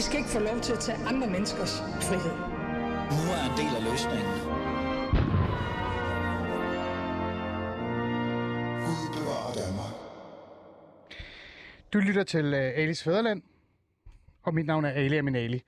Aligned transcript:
I 0.00 0.02
skal 0.02 0.18
ikke 0.18 0.30
få 0.30 0.38
lov 0.38 0.60
til 0.60 0.72
at 0.72 0.78
tage 0.78 0.98
andre 0.98 1.26
menneskers 1.30 1.78
frihed. 1.78 2.36
Nu 3.16 3.22
er 3.36 3.42
en 3.50 3.56
del 3.60 3.72
af 3.78 3.82
løsningen. 3.90 4.32
Gud 8.86 9.06
bevarer 9.16 9.52
Danmark. 9.62 9.94
Du 11.92 11.98
lytter 11.98 12.22
til 12.22 12.46
uh, 12.54 12.60
Alis 12.82 13.02
Fæderland, 13.02 13.42
og 14.42 14.54
mit 14.54 14.66
navn 14.66 14.84
er 14.84 14.90
Ali 14.90 15.16
Aminali. 15.16 15.62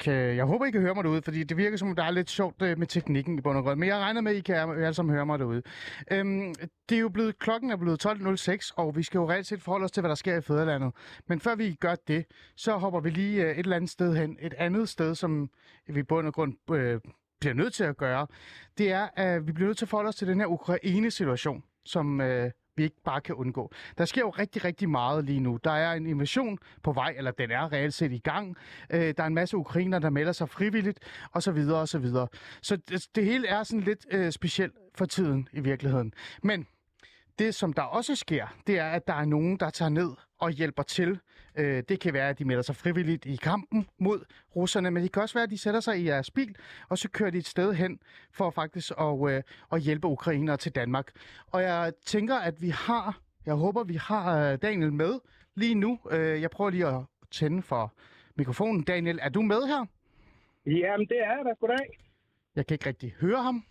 Kan, 0.00 0.12
øh, 0.12 0.36
jeg 0.36 0.44
håber, 0.44 0.66
I 0.66 0.70
kan 0.70 0.80
høre 0.80 0.94
mig 0.94 1.04
derude, 1.04 1.22
fordi 1.22 1.44
det 1.44 1.56
virker 1.56 1.76
som 1.76 1.88
om, 1.88 1.96
der 1.96 2.02
er 2.02 2.10
lidt 2.10 2.30
sjovt 2.30 2.62
øh, 2.62 2.78
med 2.78 2.86
teknikken 2.86 3.38
i 3.38 3.40
bund 3.40 3.58
og 3.58 3.64
grund. 3.64 3.78
Men 3.80 3.88
jeg 3.88 3.98
regner 3.98 4.20
med, 4.20 4.32
at 4.32 4.38
I 4.38 4.40
kan 4.40 4.56
alle 4.56 4.94
sammen 4.94 5.14
høre 5.14 5.26
mig 5.26 5.38
derude. 5.38 5.62
Øhm, 6.10 6.54
det 6.88 6.96
er 6.96 7.00
jo 7.00 7.08
blevet, 7.08 7.38
klokken 7.38 7.70
er 7.70 7.76
blevet 7.76 8.06
12.06, 8.06 8.70
og 8.76 8.96
vi 8.96 9.02
skal 9.02 9.18
jo 9.18 9.30
reelt 9.30 9.46
set 9.46 9.62
forholde 9.62 9.84
os 9.84 9.90
til, 9.90 10.00
hvad 10.00 10.08
der 10.08 10.14
sker 10.14 10.36
i 10.36 10.40
Fæderlandet. 10.40 10.92
Men 11.28 11.40
før 11.40 11.54
vi 11.54 11.74
gør 11.74 11.94
det, 12.08 12.24
så 12.56 12.76
hopper 12.76 13.00
vi 13.00 13.10
lige 13.10 13.42
øh, 13.44 13.50
et 13.50 13.58
eller 13.58 13.76
andet 13.76 13.90
sted 13.90 14.16
hen. 14.16 14.36
Et 14.40 14.54
andet 14.54 14.88
sted, 14.88 15.14
som 15.14 15.50
vi 15.86 16.00
i 16.00 16.02
bund 16.02 16.26
og 16.26 16.34
grund 16.34 16.54
øh, 16.72 17.00
bliver 17.40 17.54
nødt 17.54 17.74
til 17.74 17.84
at 17.84 17.96
gøre, 17.96 18.26
det 18.78 18.92
er, 18.92 19.08
at 19.16 19.46
vi 19.46 19.52
bliver 19.52 19.66
nødt 19.66 19.78
til 19.78 19.84
at 19.84 19.88
forholde 19.88 20.08
os 20.08 20.16
til 20.16 20.28
den 20.28 20.40
her 20.40 20.46
Ukraine-situation, 20.46 21.62
som 21.84 22.20
Øh, 22.20 22.50
vi 22.76 22.82
ikke 22.82 23.02
bare 23.04 23.20
kan 23.20 23.34
undgå. 23.34 23.72
Der 23.98 24.04
sker 24.04 24.20
jo 24.20 24.30
rigtig, 24.30 24.64
rigtig 24.64 24.88
meget 24.88 25.24
lige 25.24 25.40
nu. 25.40 25.58
Der 25.64 25.70
er 25.70 25.92
en 25.92 26.06
invasion 26.06 26.58
på 26.82 26.92
vej, 26.92 27.14
eller 27.16 27.30
den 27.30 27.50
er 27.50 27.72
reelt 27.72 27.94
set 27.94 28.12
i 28.12 28.18
gang. 28.18 28.56
Øh, 28.90 29.14
der 29.16 29.22
er 29.22 29.26
en 29.26 29.34
masse 29.34 29.56
ukrainer, 29.56 29.98
der 29.98 30.10
melder 30.10 30.32
sig 30.32 30.48
frivilligt, 30.48 30.98
og 31.32 31.42
så 31.42 31.52
videre, 31.52 31.80
og 31.80 31.88
så 31.88 31.98
videre. 31.98 32.28
Så 32.62 32.76
det, 32.76 33.06
det 33.14 33.24
hele 33.24 33.48
er 33.48 33.62
sådan 33.62 33.80
lidt 33.80 34.06
øh, 34.10 34.32
specielt 34.32 34.74
for 34.94 35.04
tiden 35.04 35.48
i 35.52 35.60
virkeligheden. 35.60 36.12
Men 36.42 36.66
det, 37.38 37.54
som 37.54 37.72
der 37.72 37.82
også 37.82 38.14
sker, 38.14 38.46
det 38.66 38.78
er, 38.78 38.88
at 38.88 39.06
der 39.06 39.14
er 39.14 39.24
nogen, 39.24 39.56
der 39.56 39.70
tager 39.70 39.88
ned 39.88 40.10
og 40.38 40.50
hjælper 40.50 40.82
til. 40.82 41.18
Øh, 41.56 41.82
det 41.88 42.00
kan 42.00 42.12
være, 42.12 42.28
at 42.28 42.38
de 42.38 42.44
melder 42.44 42.62
sig 42.62 42.76
frivilligt 42.76 43.26
i 43.26 43.36
kampen 43.36 43.88
mod 43.98 44.24
russerne, 44.56 44.90
men 44.90 45.02
det 45.02 45.12
kan 45.12 45.22
også 45.22 45.34
være, 45.34 45.44
at 45.44 45.50
de 45.50 45.58
sætter 45.58 45.80
sig 45.80 45.98
i 45.98 46.06
jeres 46.08 46.30
bil, 46.30 46.56
og 46.88 46.98
så 46.98 47.08
kører 47.10 47.30
de 47.30 47.38
et 47.38 47.46
sted 47.46 47.72
hen 47.72 47.98
for 48.32 48.50
faktisk 48.50 48.92
at, 49.00 49.30
øh, 49.30 49.42
at 49.72 49.80
hjælpe 49.80 50.06
ukrainere 50.06 50.56
til 50.56 50.72
Danmark. 50.72 51.10
Og 51.46 51.62
jeg 51.62 51.92
tænker, 52.04 52.36
at 52.36 52.62
vi 52.62 52.68
har, 52.68 53.20
jeg 53.46 53.54
håber, 53.54 53.84
vi 53.84 53.94
har 53.94 54.52
øh, 54.52 54.58
Daniel 54.62 54.92
med 54.92 55.20
lige 55.54 55.74
nu. 55.74 55.98
Øh, 56.10 56.42
jeg 56.42 56.50
prøver 56.50 56.70
lige 56.70 56.86
at 56.86 57.00
tænde 57.30 57.62
for 57.62 57.92
mikrofonen. 58.36 58.82
Daniel, 58.82 59.18
er 59.22 59.28
du 59.28 59.42
med 59.42 59.62
her? 59.66 59.86
Jamen, 60.66 61.06
det 61.08 61.18
er 61.20 61.42
der. 61.42 61.54
Goddag. 61.60 61.98
Jeg 62.56 62.66
kan 62.66 62.74
ikke 62.74 62.86
rigtig 62.86 63.14
høre 63.20 63.42
ham. 63.42 63.64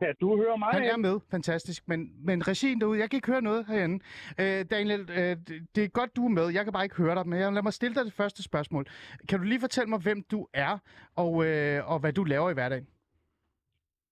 Ja, 0.00 0.12
du 0.20 0.36
hører 0.36 0.56
mig. 0.56 0.68
Han 0.68 0.82
er 0.82 0.96
med, 0.96 1.20
fantastisk. 1.30 1.88
Men, 1.88 2.00
men 2.26 2.48
regien 2.48 2.80
derude, 2.80 2.98
jeg 2.98 3.10
kan 3.10 3.16
ikke 3.16 3.32
høre 3.32 3.42
noget 3.42 3.66
herinde. 3.66 4.04
Øh, 4.40 4.64
Daniel, 4.70 5.00
øh, 5.00 5.36
det 5.74 5.84
er 5.84 5.88
godt, 5.88 6.16
du 6.16 6.24
er 6.24 6.28
med. 6.28 6.48
Jeg 6.48 6.64
kan 6.64 6.72
bare 6.72 6.84
ikke 6.84 6.96
høre 6.96 7.14
dig, 7.14 7.28
men 7.28 7.38
jeg, 7.38 7.52
lad 7.52 7.62
mig 7.62 7.72
stille 7.72 7.94
dig 7.94 8.04
det 8.04 8.12
første 8.12 8.42
spørgsmål. 8.42 8.86
Kan 9.28 9.38
du 9.38 9.44
lige 9.44 9.60
fortælle 9.60 9.90
mig, 9.90 10.00
hvem 10.02 10.22
du 10.30 10.46
er, 10.52 10.78
og, 11.16 11.44
øh, 11.46 11.90
og 11.92 11.98
hvad 12.00 12.12
du 12.12 12.24
laver 12.24 12.50
i 12.50 12.54
hverdagen? 12.54 12.86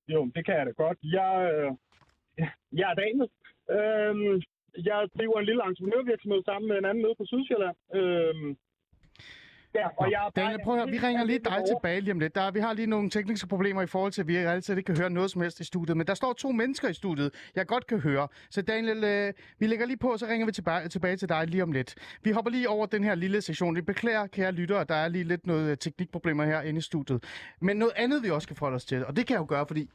Jo, 0.09 0.31
det 0.35 0.45
kan 0.47 0.55
jeg 0.55 0.67
da 0.67 0.71
godt. 0.71 0.99
Jeg, 1.03 1.33
øh, 1.53 1.71
jeg 2.81 2.91
er 2.91 2.95
Daniel. 2.95 3.29
Øh, 3.77 4.43
jeg 4.89 5.09
driver 5.19 5.39
en 5.39 5.47
lille 5.47 5.63
entreprenørvirksomhed 5.69 6.43
sammen 6.45 6.69
med 6.69 6.77
en 6.79 6.85
anden 6.85 7.03
nede 7.05 7.15
på 7.19 7.25
Sydsjælland. 7.25 7.77
Øh, 7.99 8.57
Ja, 9.75 9.89
og 9.97 10.11
jeg 10.11 10.31
Daniel, 10.37 10.59
prøv 10.65 10.75
at 10.75 10.81
høre, 10.81 10.91
vi 10.91 10.99
ringer 10.99 11.25
lige 11.25 11.39
dig 11.39 11.63
tilbage 11.67 12.01
lige 12.01 12.13
om 12.13 12.21
lidt. 12.21 12.35
Der, 12.35 12.51
vi 12.51 12.61
har 12.61 12.73
lige 12.73 12.87
nogle 12.87 13.11
tekniske 13.11 13.49
problemer 13.49 13.83
i 13.83 13.87
forhold 13.87 14.13
til, 14.13 14.21
at 14.21 14.29
vi 14.29 14.37
altid 14.37 14.77
ikke 14.77 14.87
kan 14.87 14.97
høre 14.97 15.11
noget 15.11 15.31
som 15.31 15.43
helst 15.43 15.61
i 15.61 15.65
studiet. 15.65 15.97
Men 15.97 16.07
der 16.07 16.15
står 16.15 16.33
to 16.33 16.53
mennesker 16.53 16.89
i 16.89 16.95
studiet, 16.95 17.35
jeg 17.55 17.67
godt 17.67 17.87
kan 17.87 17.99
høre. 17.99 18.29
Så 18.51 18.63
Daniel, 18.63 19.05
øh, 19.05 19.33
vi 19.59 19.67
lægger 19.67 19.87
lige 19.87 19.97
på, 19.97 20.13
og 20.13 20.19
så 20.19 20.27
ringer 20.27 20.47
vi 20.47 20.53
tilbage, 20.53 20.89
tilbage 20.89 21.17
til 21.17 21.29
dig 21.29 21.47
lige 21.47 21.63
om 21.63 21.73
lidt. 21.73 21.95
Vi 22.23 22.31
hopper 22.31 22.51
lige 22.51 22.69
over 22.69 22.87
den 22.87 23.05
her 23.05 23.15
lille 23.15 23.41
sektion. 23.41 23.77
Vi 23.77 23.83
beklager, 23.83 24.27
kære 24.27 24.53
lyttere, 24.53 24.85
der 24.85 24.95
er 24.95 25.09
lige 25.09 25.25
lidt 25.25 25.47
noget 25.47 25.81
teknikproblemer 25.81 26.45
her 26.45 26.63
inde 26.63 26.79
i 26.79 26.83
studiet. 26.83 27.25
Men 27.61 27.77
noget 27.77 27.93
andet, 27.97 28.23
vi 28.23 28.31
også 28.31 28.49
kan 28.49 28.57
forholde 28.57 28.77
os 28.77 28.85
til, 28.85 29.07
og 29.07 29.17
det 29.17 29.27
kan 29.27 29.35
jeg 29.35 29.41
jo 29.41 29.47
gøre, 29.49 29.67
fordi 29.67 29.91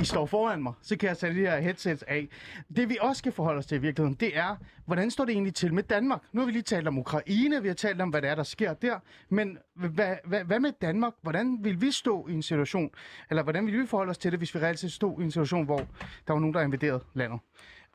i 0.00 0.04
står 0.04 0.26
foran 0.26 0.62
mig, 0.62 0.72
så 0.82 0.96
kan 0.96 1.08
jeg 1.08 1.18
tage 1.18 1.34
de 1.34 1.38
her 1.38 1.60
headsets 1.60 2.02
af. 2.02 2.28
Det 2.76 2.88
vi 2.88 2.98
også 3.00 3.18
skal 3.18 3.32
forholde 3.32 3.58
os 3.58 3.66
til 3.66 3.76
i 3.76 3.80
virkeligheden, 3.80 4.14
det 4.14 4.36
er, 4.36 4.56
hvordan 4.86 5.10
står 5.10 5.24
det 5.24 5.32
egentlig 5.32 5.54
til 5.54 5.74
med 5.74 5.82
Danmark? 5.82 6.22
Nu 6.32 6.40
har 6.40 6.46
vi 6.46 6.52
lige 6.52 6.62
talt 6.62 6.88
om 6.88 6.98
Ukraine, 6.98 7.62
vi 7.62 7.68
har 7.68 7.74
talt 7.74 8.00
om, 8.00 8.08
hvad 8.08 8.22
det 8.22 8.30
er, 8.30 8.34
der 8.34 8.42
sker 8.42 8.74
der. 8.74 8.98
Men 9.28 9.58
hvad, 9.74 10.16
hvad, 10.24 10.44
hvad 10.44 10.60
med 10.60 10.72
Danmark? 10.82 11.12
Hvordan 11.22 11.58
vil 11.64 11.80
vi 11.80 11.90
stå 11.90 12.26
i 12.28 12.32
en 12.32 12.42
situation, 12.42 12.90
eller 13.30 13.42
hvordan 13.42 13.66
vil 13.66 13.80
vi 13.80 13.86
forholde 13.86 14.10
os 14.10 14.18
til 14.18 14.30
det, 14.32 14.40
hvis 14.40 14.54
vi 14.54 14.60
reelt 14.60 14.78
set 14.78 14.92
stod 14.92 15.20
i 15.20 15.24
en 15.24 15.30
situation, 15.30 15.64
hvor 15.64 15.78
der 16.26 16.32
var 16.32 16.38
nogen, 16.38 16.54
der 16.54 16.60
invaderede 16.60 17.00
landet? 17.14 17.40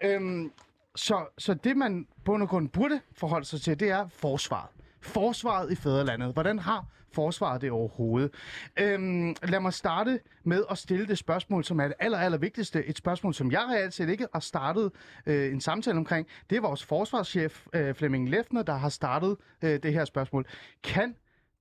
Øhm, 0.03 0.51
så, 0.95 1.25
så 1.37 1.53
det, 1.53 1.77
man 1.77 2.07
på 2.25 2.33
og 2.33 2.49
grund 2.49 2.69
burde 2.69 3.01
forholde 3.15 3.45
sig 3.45 3.61
til, 3.61 3.79
det 3.79 3.89
er 3.89 4.07
forsvaret. 4.07 4.69
Forsvaret 5.01 5.71
i 5.71 5.75
fædrelandet. 5.75 6.33
Hvordan 6.33 6.59
har 6.59 6.85
forsvaret 7.13 7.61
det 7.61 7.71
overhovedet? 7.71 8.33
Øhm, 8.79 9.35
lad 9.43 9.59
mig 9.59 9.73
starte 9.73 10.19
med 10.43 10.63
at 10.71 10.77
stille 10.77 11.07
det 11.07 11.17
spørgsmål, 11.17 11.63
som 11.63 11.79
er 11.79 11.83
det 11.83 11.93
aller, 11.99 12.17
aller 12.17 12.37
vigtigste. 12.37 12.85
Et 12.85 12.97
spørgsmål, 12.97 13.33
som 13.33 13.51
jeg 13.51 13.61
reelt 13.69 13.93
set 13.93 14.09
ikke 14.09 14.27
har 14.33 14.39
startet 14.39 14.91
øh, 15.25 15.51
en 15.51 15.61
samtale 15.61 15.97
omkring. 15.97 16.27
Det 16.49 16.55
er 16.55 16.61
vores 16.61 16.83
forsvarschef, 16.83 17.65
øh, 17.73 17.95
Flemming 17.95 18.29
Lefner, 18.29 18.63
der 18.63 18.73
har 18.73 18.89
startet 18.89 19.37
øh, 19.63 19.79
det 19.83 19.93
her 19.93 20.05
spørgsmål. 20.05 20.45
Kan 20.83 21.15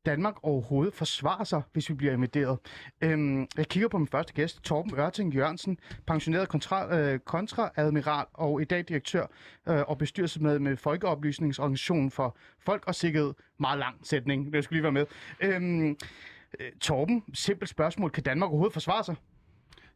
Danmark 0.06 0.34
overhovedet 0.42 0.94
forsvare 0.94 1.44
sig, 1.44 1.62
hvis 1.72 1.88
vi 1.88 1.94
bliver 1.94 2.12
invaderet. 2.12 2.58
Øhm, 3.00 3.46
jeg 3.56 3.68
kigger 3.68 3.88
på 3.88 3.98
min 3.98 4.08
første 4.08 4.32
gæst, 4.32 4.62
Torben 4.64 4.98
Ørting 4.98 5.34
Jørgensen, 5.34 5.78
pensioneret 6.06 6.48
kontra, 6.48 6.98
øh, 6.98 7.18
kontraadmiral 7.18 8.26
og 8.32 8.62
i 8.62 8.64
dag 8.64 8.88
direktør 8.88 9.26
øh, 9.68 9.80
og 9.88 9.98
bestyrelsesmedlem 9.98 10.62
med 10.62 10.76
Folkeoplysningsorganisationen 10.76 12.10
for 12.10 12.36
Folk 12.58 12.86
og 12.86 12.94
Sikkerhed. 12.94 13.34
Meget 13.60 13.78
lang 13.78 14.06
sætning, 14.06 14.52
det 14.52 14.64
skulle 14.64 14.76
lige 14.76 14.82
være 14.82 14.92
med. 14.92 15.06
Øhm, 15.40 15.96
øh, 16.60 16.72
Torben, 16.80 17.24
simpelt 17.34 17.70
spørgsmål. 17.70 18.10
Kan 18.10 18.22
Danmark 18.22 18.48
overhovedet 18.50 18.72
forsvare 18.72 19.04
sig? 19.04 19.14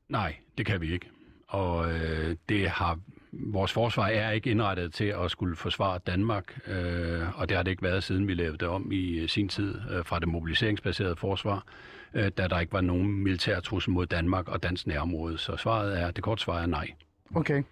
Nej, 0.08 0.36
det 0.58 0.66
kan 0.66 0.80
vi 0.80 0.92
ikke. 0.92 1.10
Og 1.48 1.92
øh, 1.92 2.36
det 2.48 2.70
har 2.70 2.98
vores 3.40 3.72
forsvar 3.72 4.06
er 4.06 4.30
ikke 4.30 4.50
indrettet 4.50 4.92
til 4.92 5.04
at 5.04 5.30
skulle 5.30 5.56
forsvare 5.56 5.98
Danmark, 6.06 6.58
øh, 6.66 7.40
og 7.40 7.48
det 7.48 7.56
har 7.56 7.64
det 7.64 7.70
ikke 7.70 7.82
været, 7.82 8.04
siden 8.04 8.28
vi 8.28 8.34
lavede 8.34 8.58
det 8.58 8.68
om 8.68 8.92
i 8.92 9.18
øh, 9.18 9.28
sin 9.28 9.48
tid 9.48 9.74
øh, 9.90 10.04
fra 10.04 10.18
det 10.18 10.28
mobiliseringsbaserede 10.28 11.16
forsvar, 11.16 11.64
øh, 12.14 12.30
da 12.38 12.48
der 12.48 12.60
ikke 12.60 12.72
var 12.72 12.80
nogen 12.80 13.22
militær 13.22 13.60
trussel 13.60 13.92
mod 13.92 14.06
Danmark 14.06 14.48
og 14.48 14.62
dansk 14.62 14.86
nærområde. 14.86 15.38
Så 15.38 15.56
svaret 15.56 16.00
er, 16.00 16.10
det 16.10 16.24
korte 16.24 16.42
svar 16.42 16.62
er 16.62 16.66
nej. 16.66 16.90
Okay. 17.34 17.62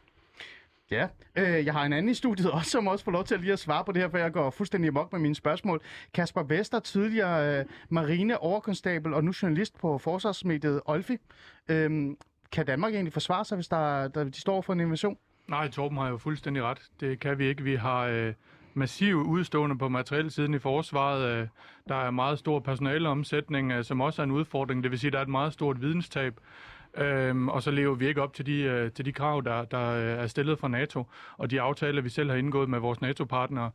Ja, 0.91 1.09
øh, 1.37 1.67
jeg 1.67 1.73
har 1.73 1.85
en 1.85 1.93
anden 1.93 2.11
i 2.11 2.15
studiet 2.15 2.51
også, 2.51 2.71
som 2.71 2.87
også 2.87 3.05
får 3.05 3.13
lov 3.13 3.25
til 3.25 3.35
at 3.35 3.41
lige 3.41 3.53
at 3.53 3.59
svare 3.59 3.85
på 3.85 3.93
det 3.93 4.03
her, 4.03 4.09
for 4.09 4.19
jeg 4.19 4.33
går 4.33 4.51
fuldstændig 4.51 4.89
amok 4.89 5.13
med 5.13 5.21
mine 5.21 5.35
spørgsmål. 5.35 5.81
Kasper 6.15 6.43
Vester, 6.43 6.81
tidligere 6.81 7.59
øh, 7.61 7.65
marine 7.89 8.39
overkonstabel 8.39 9.15
og 9.15 9.25
nu 9.25 9.33
journalist 9.43 9.79
på 9.79 9.99
forsvarsmediet 9.99 10.81
Olfi. 10.85 11.17
Øh, 11.69 12.11
kan 12.53 12.67
Danmark 12.67 12.95
egentlig 12.95 13.13
forsvare 13.13 13.45
sig, 13.45 13.57
hvis 13.57 13.69
der, 13.69 14.09
der, 14.09 14.25
de 14.25 14.41
står 14.41 14.61
for 14.61 14.73
en 14.73 14.81
invasion? 14.81 15.17
Nej, 15.49 15.69
Torben 15.71 15.99
har 15.99 16.09
jo 16.09 16.17
fuldstændig 16.17 16.63
ret. 16.63 16.91
Det 17.01 17.21
kan 17.21 17.39
vi 17.39 17.47
ikke. 17.47 17.63
Vi 17.63 17.75
har 17.75 18.01
øh, 18.01 18.35
massiv 18.75 19.17
udstående 19.17 19.79
på 19.79 19.89
materielsiden 19.89 20.55
i 20.55 20.59
forsvaret. 20.59 21.41
Øh, 21.41 21.49
der 21.89 21.95
er 21.95 22.11
meget 22.11 22.39
stor 22.39 22.61
personaleomsætning, 22.61 23.73
øh, 23.73 23.85
som 23.85 24.01
også 24.01 24.23
er 24.23 24.25
en 24.25 24.31
udfordring. 24.31 24.83
Det 24.83 24.91
vil 24.91 24.99
sige, 24.99 25.09
at 25.09 25.13
der 25.13 25.19
er 25.19 25.23
et 25.23 25.29
meget 25.29 25.53
stort 25.53 25.81
videnstab. 25.81 26.41
Øhm, 26.97 27.49
og 27.49 27.63
så 27.63 27.71
lever 27.71 27.95
vi 27.95 28.07
ikke 28.07 28.23
op 28.23 28.35
til 28.35 28.47
de, 28.47 28.61
øh, 28.63 28.93
til 28.93 29.05
de 29.05 29.13
krav, 29.13 29.43
der, 29.45 29.65
der 29.65 29.91
øh, 29.91 30.23
er 30.23 30.27
stillet 30.27 30.59
fra 30.59 30.69
NATO, 30.69 31.05
og 31.37 31.51
de 31.51 31.61
aftaler, 31.61 32.03
vi 32.03 32.09
selv 32.09 32.31
har 32.31 32.37
indgået 32.37 32.69
med 32.69 32.79
vores 32.79 33.01
NATO-partnere. 33.01 33.71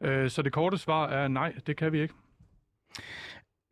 Øh, 0.00 0.30
så 0.30 0.42
det 0.42 0.52
korte 0.52 0.78
svar 0.78 1.08
er 1.08 1.28
nej, 1.28 1.54
det 1.66 1.76
kan 1.76 1.92
vi 1.92 2.02
ikke. 2.02 2.14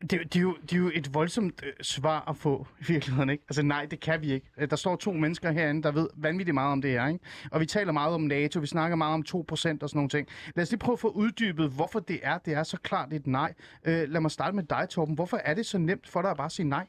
Det, 0.01 0.11
det, 0.11 0.35
er 0.35 0.41
jo, 0.41 0.57
det 0.61 0.73
er 0.73 0.77
jo 0.77 0.91
et 0.93 1.13
voldsomt 1.13 1.63
øh, 1.65 1.73
svar 1.81 2.29
at 2.29 2.37
få 2.37 2.67
i 2.81 2.83
virkeligheden, 2.87 3.29
ikke? 3.29 3.43
Altså 3.49 3.61
nej, 3.61 3.85
det 3.85 3.99
kan 3.99 4.21
vi 4.21 4.33
ikke. 4.33 4.47
Øh, 4.57 4.69
der 4.69 4.75
står 4.75 4.95
to 4.95 5.13
mennesker 5.13 5.51
herinde, 5.51 5.83
der 5.83 5.91
ved 5.91 6.09
vanvittigt 6.15 6.53
meget 6.53 6.71
om 6.71 6.81
det 6.81 6.91
her, 6.91 7.07
ikke? 7.07 7.19
Og 7.51 7.59
vi 7.59 7.65
taler 7.65 7.91
meget 7.91 8.13
om 8.13 8.21
NATO, 8.21 8.59
vi 8.59 8.67
snakker 8.67 8.95
meget 8.95 9.13
om 9.13 9.23
2% 9.29 9.33
og 9.51 9.57
sådan 9.57 9.77
nogle 9.93 10.09
ting. 10.09 10.27
Lad 10.55 10.63
os 10.63 10.71
lige 10.71 10.79
prøve 10.79 10.93
at 10.93 10.99
få 10.99 11.09
uddybet, 11.09 11.69
hvorfor 11.69 11.99
det 11.99 12.19
er, 12.23 12.37
det 12.37 12.53
er 12.53 12.63
så 12.63 12.77
klart 12.77 13.13
et 13.13 13.27
nej. 13.27 13.53
Øh, 13.85 14.09
lad 14.09 14.21
mig 14.21 14.31
starte 14.31 14.55
med 14.55 14.63
dig, 14.63 14.87
Torben. 14.89 15.15
Hvorfor 15.15 15.37
er 15.37 15.53
det 15.53 15.65
så 15.65 15.77
nemt 15.77 16.09
for 16.09 16.21
dig 16.21 16.31
at 16.31 16.37
bare 16.37 16.49
sige 16.49 16.69
nej? 16.69 16.87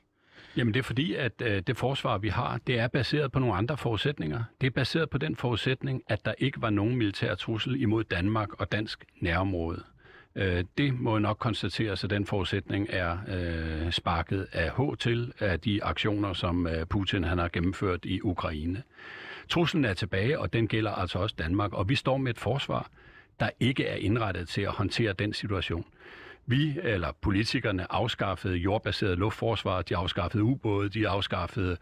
Jamen 0.57 0.75
det 0.75 0.81
er 0.81 0.85
fordi, 0.85 1.15
at 1.15 1.43
øh, 1.43 1.63
det 1.67 1.77
forsvar, 1.77 2.19
vi 2.19 2.29
har, 2.29 2.61
det 2.67 2.79
er 2.79 2.89
baseret 2.89 3.33
på 3.33 3.39
nogle 3.39 3.55
andre 3.55 3.77
forudsætninger. 3.77 4.45
Det 4.61 4.67
er 4.67 4.71
baseret 4.71 5.11
på 5.11 5.19
den 5.19 5.37
forudsætning, 5.37 6.03
at 6.09 6.25
der 6.25 6.35
ikke 6.39 6.63
var 6.63 6.71
nogen 6.71 6.97
militær 6.97 7.35
trussel 7.35 7.83
imod 7.83 8.05
Danmark 8.05 8.61
og 8.61 8.73
dansk 8.73 9.05
nærområde. 9.21 9.83
Øh, 10.37 10.65
det 10.79 11.01
må 11.01 11.19
nok 11.19 11.37
konstateres, 11.39 12.05
at 12.05 12.11
den 12.11 12.27
forudsætning 12.27 12.87
er 12.91 13.19
øh, 13.29 13.93
sparket 13.93 14.47
af 14.53 14.71
H 14.71 14.97
til 14.99 15.33
af 15.39 15.61
de 15.61 15.85
aktioner, 15.85 16.33
som 16.33 16.67
øh, 16.67 16.87
Putin 16.87 17.25
han 17.25 17.39
har 17.39 17.49
gennemført 17.49 18.05
i 18.05 18.21
Ukraine. 18.23 18.83
Truslen 19.49 19.85
er 19.85 19.95
tilbage, 19.95 20.39
og 20.39 20.53
den 20.53 20.69
gælder 20.69 20.91
altså 20.91 21.19
også 21.19 21.35
Danmark, 21.39 21.73
og 21.73 21.89
vi 21.89 21.95
står 21.95 22.17
med 22.17 22.31
et 22.31 22.39
forsvar, 22.39 22.89
der 23.41 23.51
ikke 23.61 23.87
er 23.87 23.97
indrettet 23.97 24.49
til 24.49 24.63
at 24.63 24.71
håndtere 24.71 25.13
den 25.13 25.33
situation. 25.33 25.85
Vi, 26.47 26.79
eller 26.83 27.13
politikerne, 27.21 27.93
afskaffede 27.93 28.57
jordbaseret 28.57 29.19
luftforsvar, 29.19 29.83
de 29.83 29.97
afskaffede 29.97 30.43
ubåde, 30.43 30.89
de 30.89 31.09
afskaffede 31.09 31.77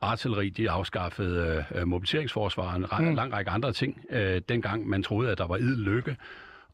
artilleri, 0.00 0.48
de 0.48 0.70
afskaffede 0.70 1.64
øh, 1.74 1.86
mobiliseringsforsvar, 1.86 2.74
en 2.74 3.08
mm. 3.08 3.14
lang 3.14 3.32
række 3.32 3.50
andre 3.50 3.72
ting, 3.72 4.04
øh, 4.10 4.42
dengang 4.48 4.88
man 4.88 5.02
troede, 5.02 5.30
at 5.30 5.38
der 5.38 5.46
var 5.46 5.56
idel 5.56 5.78
lykke. 5.78 6.16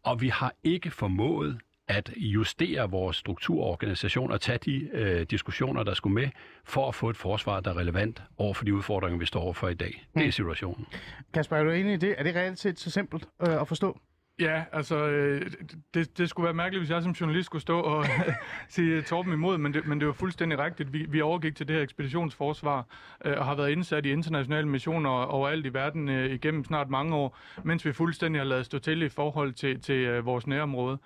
Og 0.03 0.21
vi 0.21 0.29
har 0.29 0.55
ikke 0.65 0.91
formået 0.91 1.59
at 1.89 2.11
justere 2.17 2.91
vores 2.91 3.17
strukturorganisation 3.17 4.31
og 4.31 4.41
tage 4.41 4.59
de 4.59 4.89
øh, 4.93 5.27
diskussioner, 5.31 5.83
der 5.83 5.95
skulle 5.95 6.15
med, 6.15 6.29
for 6.65 6.89
at 6.89 6.95
få 6.95 7.11
et 7.11 7.17
forsvar, 7.17 7.61
der 7.61 7.71
er 7.71 7.77
relevant 7.77 8.23
over 8.39 8.55
for 8.55 8.65
de 8.65 8.75
udfordringer, 8.75 9.19
vi 9.19 9.27
står 9.27 9.41
overfor 9.41 9.69
i 9.69 9.75
dag. 9.75 10.07
Det 10.15 10.27
er 10.27 10.31
situationen. 10.31 10.87
Kasper, 11.35 11.57
er 11.57 11.65
du 11.65 11.71
enig 11.71 11.93
i 11.93 11.97
det? 11.97 12.15
Er 12.19 12.23
det 12.23 12.35
reelt 12.35 12.59
set 12.59 12.79
så 12.79 12.91
simpelt 12.91 13.29
øh, 13.43 13.61
at 13.61 13.69
forstå? 13.69 14.01
Ja, 14.41 14.65
altså, 14.73 14.97
øh, 14.97 15.51
det, 15.95 16.19
det 16.19 16.29
skulle 16.29 16.45
være 16.45 16.55
mærkeligt, 16.55 16.81
hvis 16.81 16.91
jeg 16.91 17.03
som 17.03 17.13
journalist 17.13 17.47
skulle 17.47 17.63
stå 17.63 17.81
og 17.81 18.07
sige 18.69 18.97
øh, 18.97 19.05
Torben 19.05 19.33
imod, 19.33 19.59
men 19.59 19.75
det, 19.75 19.87
men 19.87 20.01
det 20.01 20.07
var 20.07 20.13
fuldstændig 20.13 20.59
rigtigt. 20.59 20.93
Vi, 20.93 21.07
vi 21.09 21.21
overgik 21.21 21.57
til 21.57 21.69
det 21.69 21.77
her 21.77 21.83
ekspeditionsforsvar 21.83 22.87
øh, 23.25 23.39
og 23.39 23.45
har 23.45 23.55
været 23.55 23.71
indsat 23.71 24.07
i 24.07 24.11
internationale 24.11 24.69
missioner 24.69 25.11
overalt 25.11 25.67
i 25.67 25.75
verden 25.75 26.09
øh, 26.09 26.31
igennem 26.31 26.65
snart 26.65 26.91
mange 26.91 27.15
år, 27.15 27.39
mens 27.65 27.85
vi 27.85 27.93
fuldstændig 27.93 28.41
har 28.41 28.47
lavet 28.47 28.67
stå 28.67 28.79
til 28.79 29.03
i 29.03 29.09
forhold 29.09 29.53
til, 29.53 29.81
til 29.81 29.95
øh, 29.95 30.27
vores 30.27 30.47
nærområde. 30.47 30.99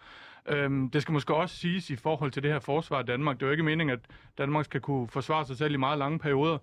Øhm, 0.48 0.90
det 0.90 1.02
skal 1.02 1.12
måske 1.12 1.34
også 1.34 1.56
siges 1.56 1.90
i 1.90 1.96
forhold 1.96 2.30
til 2.30 2.42
det 2.42 2.52
her 2.52 2.58
forsvar 2.58 2.98
af 2.98 3.06
Danmark. 3.06 3.36
Det 3.36 3.42
er 3.42 3.46
jo 3.46 3.52
ikke 3.52 3.64
meningen, 3.64 3.92
at 3.92 4.00
Danmark 4.38 4.64
skal 4.64 4.80
kunne 4.80 5.08
forsvare 5.08 5.44
sig 5.44 5.56
selv 5.56 5.74
i 5.74 5.76
meget 5.76 5.98
lange 5.98 6.18
perioder. 6.18 6.58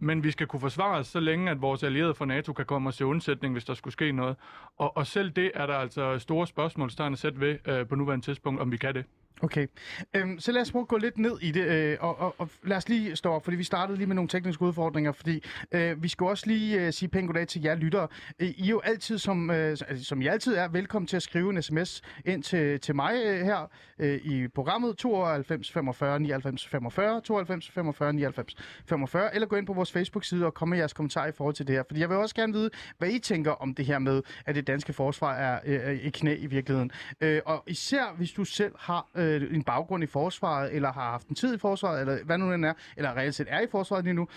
Men 0.00 0.24
vi 0.24 0.30
skal 0.30 0.46
kunne 0.46 0.60
forsvare 0.60 0.98
os 0.98 1.06
så 1.06 1.20
længe, 1.20 1.50
at 1.50 1.62
vores 1.62 1.82
allierede 1.82 2.14
fra 2.14 2.24
NATO 2.26 2.52
kan 2.52 2.66
komme 2.66 2.88
os 2.88 2.94
se 2.94 3.06
undsætning, 3.06 3.54
hvis 3.54 3.64
der 3.64 3.74
skulle 3.74 3.92
ske 3.92 4.12
noget. 4.12 4.36
Og, 4.76 4.96
og 4.96 5.06
selv 5.06 5.30
det 5.30 5.50
er 5.54 5.66
der 5.66 5.74
altså 5.74 6.18
store 6.18 6.46
spørgsmålstegn 6.46 7.12
at 7.12 7.18
sætte 7.18 7.40
ved 7.40 7.58
øh, 7.68 7.86
på 7.86 7.94
nuværende 7.94 8.24
tidspunkt, 8.24 8.60
om 8.60 8.72
vi 8.72 8.76
kan 8.76 8.94
det. 8.94 9.04
Okay, 9.42 9.66
øhm, 10.14 10.38
så 10.38 10.52
lad 10.52 10.62
os 10.62 10.72
prøve 10.72 10.82
at 10.82 10.88
gå 10.88 10.96
lidt 10.96 11.18
ned 11.18 11.38
i 11.40 11.50
det, 11.50 11.64
øh, 11.64 11.96
og, 12.00 12.18
og, 12.18 12.34
og 12.38 12.48
lad 12.64 12.76
os 12.76 12.88
lige 12.88 13.16
stå 13.16 13.32
op, 13.32 13.44
fordi 13.44 13.56
vi 13.56 13.64
startede 13.64 13.98
lige 13.98 14.06
med 14.06 14.14
nogle 14.14 14.28
tekniske 14.28 14.62
udfordringer, 14.62 15.12
fordi 15.12 15.42
øh, 15.72 16.02
vi 16.02 16.08
skal 16.08 16.26
også 16.26 16.46
lige 16.46 16.86
øh, 16.86 16.92
sige 16.92 17.08
pænt 17.08 17.26
goddag 17.26 17.48
til 17.48 17.62
jer 17.62 17.74
lyttere. 17.74 18.08
Øh, 18.38 18.48
I 18.48 18.62
er 18.62 18.68
jo 18.68 18.80
altid, 18.80 19.18
som, 19.18 19.50
øh, 19.50 19.70
altså, 19.70 20.04
som 20.04 20.22
I 20.22 20.26
altid 20.26 20.54
er, 20.54 20.68
velkommen 20.68 21.06
til 21.06 21.16
at 21.16 21.22
skrive 21.22 21.50
en 21.50 21.62
sms 21.62 22.02
ind 22.24 22.42
til, 22.42 22.80
til 22.80 22.94
mig 22.94 23.14
øh, 23.24 23.40
her 23.40 23.70
øh, 23.98 24.20
i 24.24 24.48
programmet 24.48 24.96
92 24.96 25.70
45 25.72 26.20
99 26.20 26.68
45, 26.68 27.20
92 27.20 27.70
45 27.70 28.12
99 28.12 28.54
45, 28.86 29.34
eller 29.34 29.48
gå 29.48 29.56
ind 29.56 29.66
på 29.66 29.72
vores 29.72 29.92
Facebook-side 29.92 30.46
og 30.46 30.54
komme 30.54 30.70
med 30.70 30.78
jeres 30.78 30.92
kommentarer 30.92 31.28
i 31.28 31.32
forhold 31.32 31.54
til 31.54 31.66
det 31.66 31.74
her, 31.74 31.82
fordi 31.88 32.00
jeg 32.00 32.08
vil 32.08 32.16
også 32.16 32.34
gerne 32.34 32.52
vide, 32.52 32.70
hvad 32.98 33.08
I 33.08 33.18
tænker 33.18 33.52
om 33.52 33.74
det 33.74 33.86
her 33.86 33.98
med, 33.98 34.22
at 34.46 34.54
det 34.54 34.66
danske 34.66 34.92
forsvar 34.92 35.34
er 35.34 35.60
øh, 35.64 35.90
øh 35.90 36.06
i 36.06 36.10
knæ 36.10 36.34
i 36.34 36.46
virkeligheden. 36.46 36.90
Øh, 37.20 37.40
og 37.46 37.64
især 37.66 38.14
hvis 38.16 38.32
du 38.32 38.44
selv 38.44 38.72
har 38.78 39.08
øh, 39.14 39.27
Øh, 39.28 39.54
en 39.54 39.62
baggrund 39.62 40.04
i 40.04 40.06
forsvaret, 40.06 40.74
eller 40.74 40.92
har 40.92 41.10
haft 41.10 41.28
en 41.28 41.34
tid 41.34 41.54
i 41.54 41.58
forsvaret, 41.58 42.00
eller 42.00 42.24
hvad 42.24 42.38
nu 42.38 42.52
den 42.52 42.64
er, 42.64 42.72
eller 42.96 43.16
reelt 43.16 43.34
set 43.34 43.46
er 43.50 43.60
i 43.60 43.66
forsvaret 43.70 44.04
lige 44.04 44.14
nu, 44.14 44.28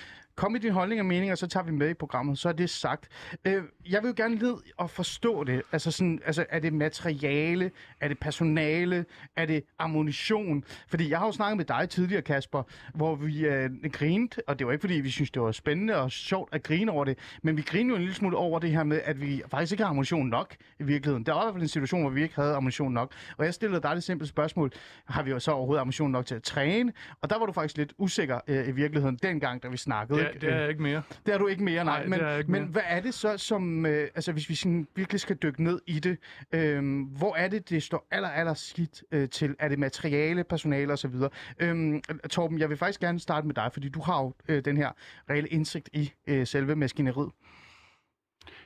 kom 0.42 0.52
med 0.52 0.60
din 0.60 0.72
holdning 0.72 1.02
og 1.02 1.06
mening, 1.06 1.32
og 1.32 1.38
så 1.38 1.48
tager 1.48 1.64
vi 1.64 1.72
med 1.72 1.90
i 1.90 1.94
programmet, 1.94 2.40
så 2.40 2.50
er 2.50 2.54
det 2.54 2.70
sagt. 2.70 3.08
Øh, 3.46 3.64
jeg 3.90 4.02
vil 4.04 4.08
jo 4.08 4.14
gerne 4.18 4.36
lide 4.36 4.58
at 4.80 4.90
forstå 4.90 5.44
det. 5.44 5.62
Altså, 5.72 5.92
sådan, 5.92 6.20
altså, 6.26 6.46
er 6.50 6.60
det 6.60 6.74
materiale? 6.74 7.72
Er 8.00 8.08
det 8.08 8.20
personale? 8.20 9.06
Er 9.36 9.46
det 9.46 9.64
ammunition? 9.80 10.64
Fordi 10.88 11.10
jeg 11.10 11.20
har 11.20 11.26
jo 11.26 11.32
snakket 11.32 11.58
med 11.58 11.66
dig 11.66 11.90
tidligere, 11.90 12.22
Kasper, 12.22 12.64
hvor 12.94 13.16
vi 13.16 13.46
øh, 13.46 13.70
grinede, 13.94 14.42
og 14.48 14.60
det 14.60 14.68
var 14.68 14.74
ikke 14.74 14.82
fordi, 14.82 14.94
vi 14.94 15.10
synes, 15.10 15.32
det 15.32 15.42
var 15.42 15.52
spændende 15.52 15.96
og 15.96 16.12
sjovt 16.12 16.54
at 16.54 16.64
grine 16.64 16.92
over 16.92 17.06
det, 17.06 17.18
men 17.44 17.58
vi 17.58 17.62
grinede 17.62 17.90
jo 17.90 17.96
en 17.96 18.02
lille 18.02 18.16
smule 18.16 18.38
over 18.38 18.60
det 18.60 18.72
her 18.72 18.84
med, 18.84 19.02
at 19.04 19.22
vi 19.22 19.42
faktisk 19.52 19.72
ikke 19.72 19.84
har 19.84 19.90
ammunition 19.90 20.28
nok 20.28 20.56
i 20.80 20.84
virkeligheden. 20.84 21.26
Der 21.26 21.34
var 21.34 21.42
i 21.42 21.46
hvert 21.46 21.54
fald 21.54 21.64
en 21.64 21.68
situation, 21.68 22.02
hvor 22.02 22.10
vi 22.10 22.22
ikke 22.22 22.36
havde 22.36 22.56
ammunition 22.56 22.94
nok. 22.94 23.14
Og 23.38 23.46
jeg 23.46 23.54
stillede 23.54 23.82
dig 23.82 23.96
det 23.96 24.04
simple 24.04 24.28
spørgsmål, 24.28 24.72
har 25.06 25.24
vi 25.24 25.32
jo 25.32 25.40
så 25.40 25.52
overhovedet 25.52 25.82
ammunition 25.82 26.12
nok 26.12 26.26
til 26.26 26.36
at 26.36 26.44
træne? 26.44 26.94
Og 27.22 27.30
der 27.30 27.40
var 27.40 27.46
du 27.46 27.52
faktisk 27.52 27.78
lidt 27.78 27.94
usikker 27.98 28.40
øh, 28.48 28.68
i 28.68 28.72
virkeligheden 28.72 29.20
dengang, 29.24 29.64
da 29.64 29.68
vi 29.68 29.78
snakkede. 29.78 30.20
Ja, 30.20 30.31
det 30.42 30.50
er 30.50 30.60
jeg 30.60 30.70
ikke 30.70 30.82
mere. 30.82 31.02
Det 31.26 31.34
er 31.34 31.38
du 31.38 31.48
ikke 31.48 31.64
mere, 31.64 31.86
nej. 31.86 32.00
Nej, 32.00 32.08
men, 32.08 32.20
det 32.20 32.26
er 32.26 32.30
jeg 32.30 32.40
ikke 32.40 32.52
men 32.52 32.62
mere. 32.62 32.72
hvad 32.72 32.82
er 32.86 33.00
det 33.00 33.14
så, 33.14 33.38
som... 33.38 33.86
Øh, 33.86 34.08
altså, 34.16 34.32
hvis 34.32 34.50
vi 34.50 34.56
sådan 34.56 34.88
virkelig 34.96 35.20
skal 35.22 35.36
dykke 35.36 35.64
ned 35.64 35.82
i 35.88 36.00
det, 36.00 36.18
øh, 36.52 37.06
hvor 37.18 37.36
er 37.36 37.48
det, 37.48 37.70
det 37.70 37.84
står 37.84 38.08
aller, 38.12 38.30
aller 38.30 38.54
skidt 38.54 39.04
øh, 39.12 39.30
til? 39.30 39.56
Er 39.60 39.68
det 39.68 39.80
materiale, 39.80 40.44
personale 40.44 40.94
osv.? 40.94 41.16
Øh, 41.60 42.02
Torben, 42.30 42.60
jeg 42.60 42.70
vil 42.70 42.78
faktisk 42.78 43.00
gerne 43.00 43.20
starte 43.20 43.48
med 43.48 43.56
dig, 43.56 43.70
fordi 43.74 43.90
du 43.90 44.02
har 44.02 44.22
jo 44.22 44.34
øh, 44.48 44.66
den 44.66 44.78
her 44.78 44.92
reelle 45.30 45.50
indsigt 45.50 45.90
i 45.94 46.12
øh, 46.28 46.48
selve 46.48 46.76
maskineriet. 46.76 47.32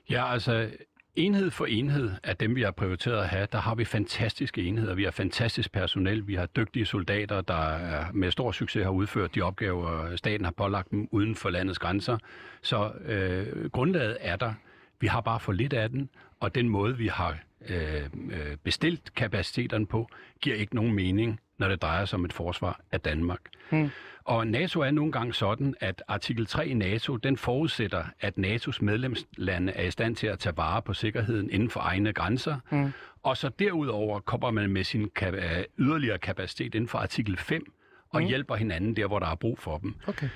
Ja, 0.09 0.33
altså 0.33 0.69
enhed 1.15 1.51
for 1.51 1.65
enhed 1.65 2.12
af 2.23 2.38
dem, 2.38 2.56
vi 2.56 2.62
har 2.62 2.71
prioriteret 2.71 3.21
at 3.21 3.29
have, 3.29 3.47
der 3.51 3.57
har 3.57 3.75
vi 3.75 3.85
fantastiske 3.85 4.63
enheder. 4.63 4.95
Vi 4.95 5.03
har 5.03 5.12
fantastisk 5.12 5.71
personel. 5.71 6.27
Vi 6.27 6.35
har 6.35 6.45
dygtige 6.45 6.85
soldater, 6.85 7.41
der 7.41 7.79
med 8.13 8.31
stor 8.31 8.51
succes 8.51 8.83
har 8.83 8.91
udført 8.91 9.35
de 9.35 9.41
opgaver, 9.41 10.15
staten 10.15 10.45
har 10.45 10.51
pålagt 10.51 10.91
dem 10.91 11.07
uden 11.12 11.35
for 11.35 11.50
landets 11.50 11.79
grænser. 11.79 12.17
Så 12.62 12.91
øh, 13.06 13.69
grundlaget 13.69 14.17
er 14.19 14.35
der. 14.35 14.53
Vi 15.00 15.07
har 15.07 15.21
bare 15.21 15.39
for 15.39 15.51
lidt 15.51 15.73
af 15.73 15.89
den, 15.89 16.09
og 16.39 16.56
den 16.56 16.69
måde, 16.69 16.97
vi 16.97 17.07
har 17.07 17.38
øh, 17.69 18.03
øh, 18.31 18.57
bestilt 18.63 19.15
kapaciteterne 19.15 19.85
på, 19.85 20.09
giver 20.41 20.56
ikke 20.56 20.75
nogen 20.75 20.94
mening, 20.94 21.39
når 21.57 21.67
det 21.67 21.81
drejer 21.81 22.06
sig 22.06 22.17
om 22.19 22.25
et 22.25 22.33
forsvar 22.33 22.79
af 22.91 23.01
Danmark. 23.01 23.39
Hmm. 23.69 23.89
Og 24.25 24.48
NATO 24.48 24.80
er 24.81 24.92
nogle 24.92 25.12
gange 25.12 25.33
sådan, 25.33 25.75
at 25.80 26.04
artikel 26.07 26.45
3 26.45 26.68
i 26.68 26.74
NATO, 26.74 27.16
den 27.16 27.38
forudsætter, 27.38 28.04
at 28.19 28.38
NATO's 28.38 28.77
medlemslande 28.81 29.72
er 29.72 29.83
i 29.83 29.92
stand 29.92 30.16
til 30.16 30.27
at 30.27 30.39
tage 30.39 30.57
vare 30.57 30.81
på 30.81 30.94
sikkerheden 30.94 31.50
inden 31.50 31.69
for 31.69 31.80
egne 31.80 32.13
grænser. 32.13 32.57
Mm. 32.69 32.92
Og 33.24 33.38
så 33.38 33.50
derudover 33.50 34.19
kommer 34.19 34.51
man 34.51 34.69
med 34.69 34.83
sin 34.83 35.10
kap- 35.19 35.66
yderligere 35.77 36.18
kapacitet 36.18 36.75
inden 36.75 36.88
for 36.88 36.98
artikel 36.98 37.38
5 37.38 37.72
og 38.10 38.22
mm. 38.22 38.27
hjælper 38.27 38.56
hinanden 38.56 38.95
der, 38.95 39.07
hvor 39.07 39.19
der 39.19 39.27
er 39.27 39.36
brug 39.36 39.60
for 39.60 39.77
dem. 39.77 39.95
Okay. 40.07 40.30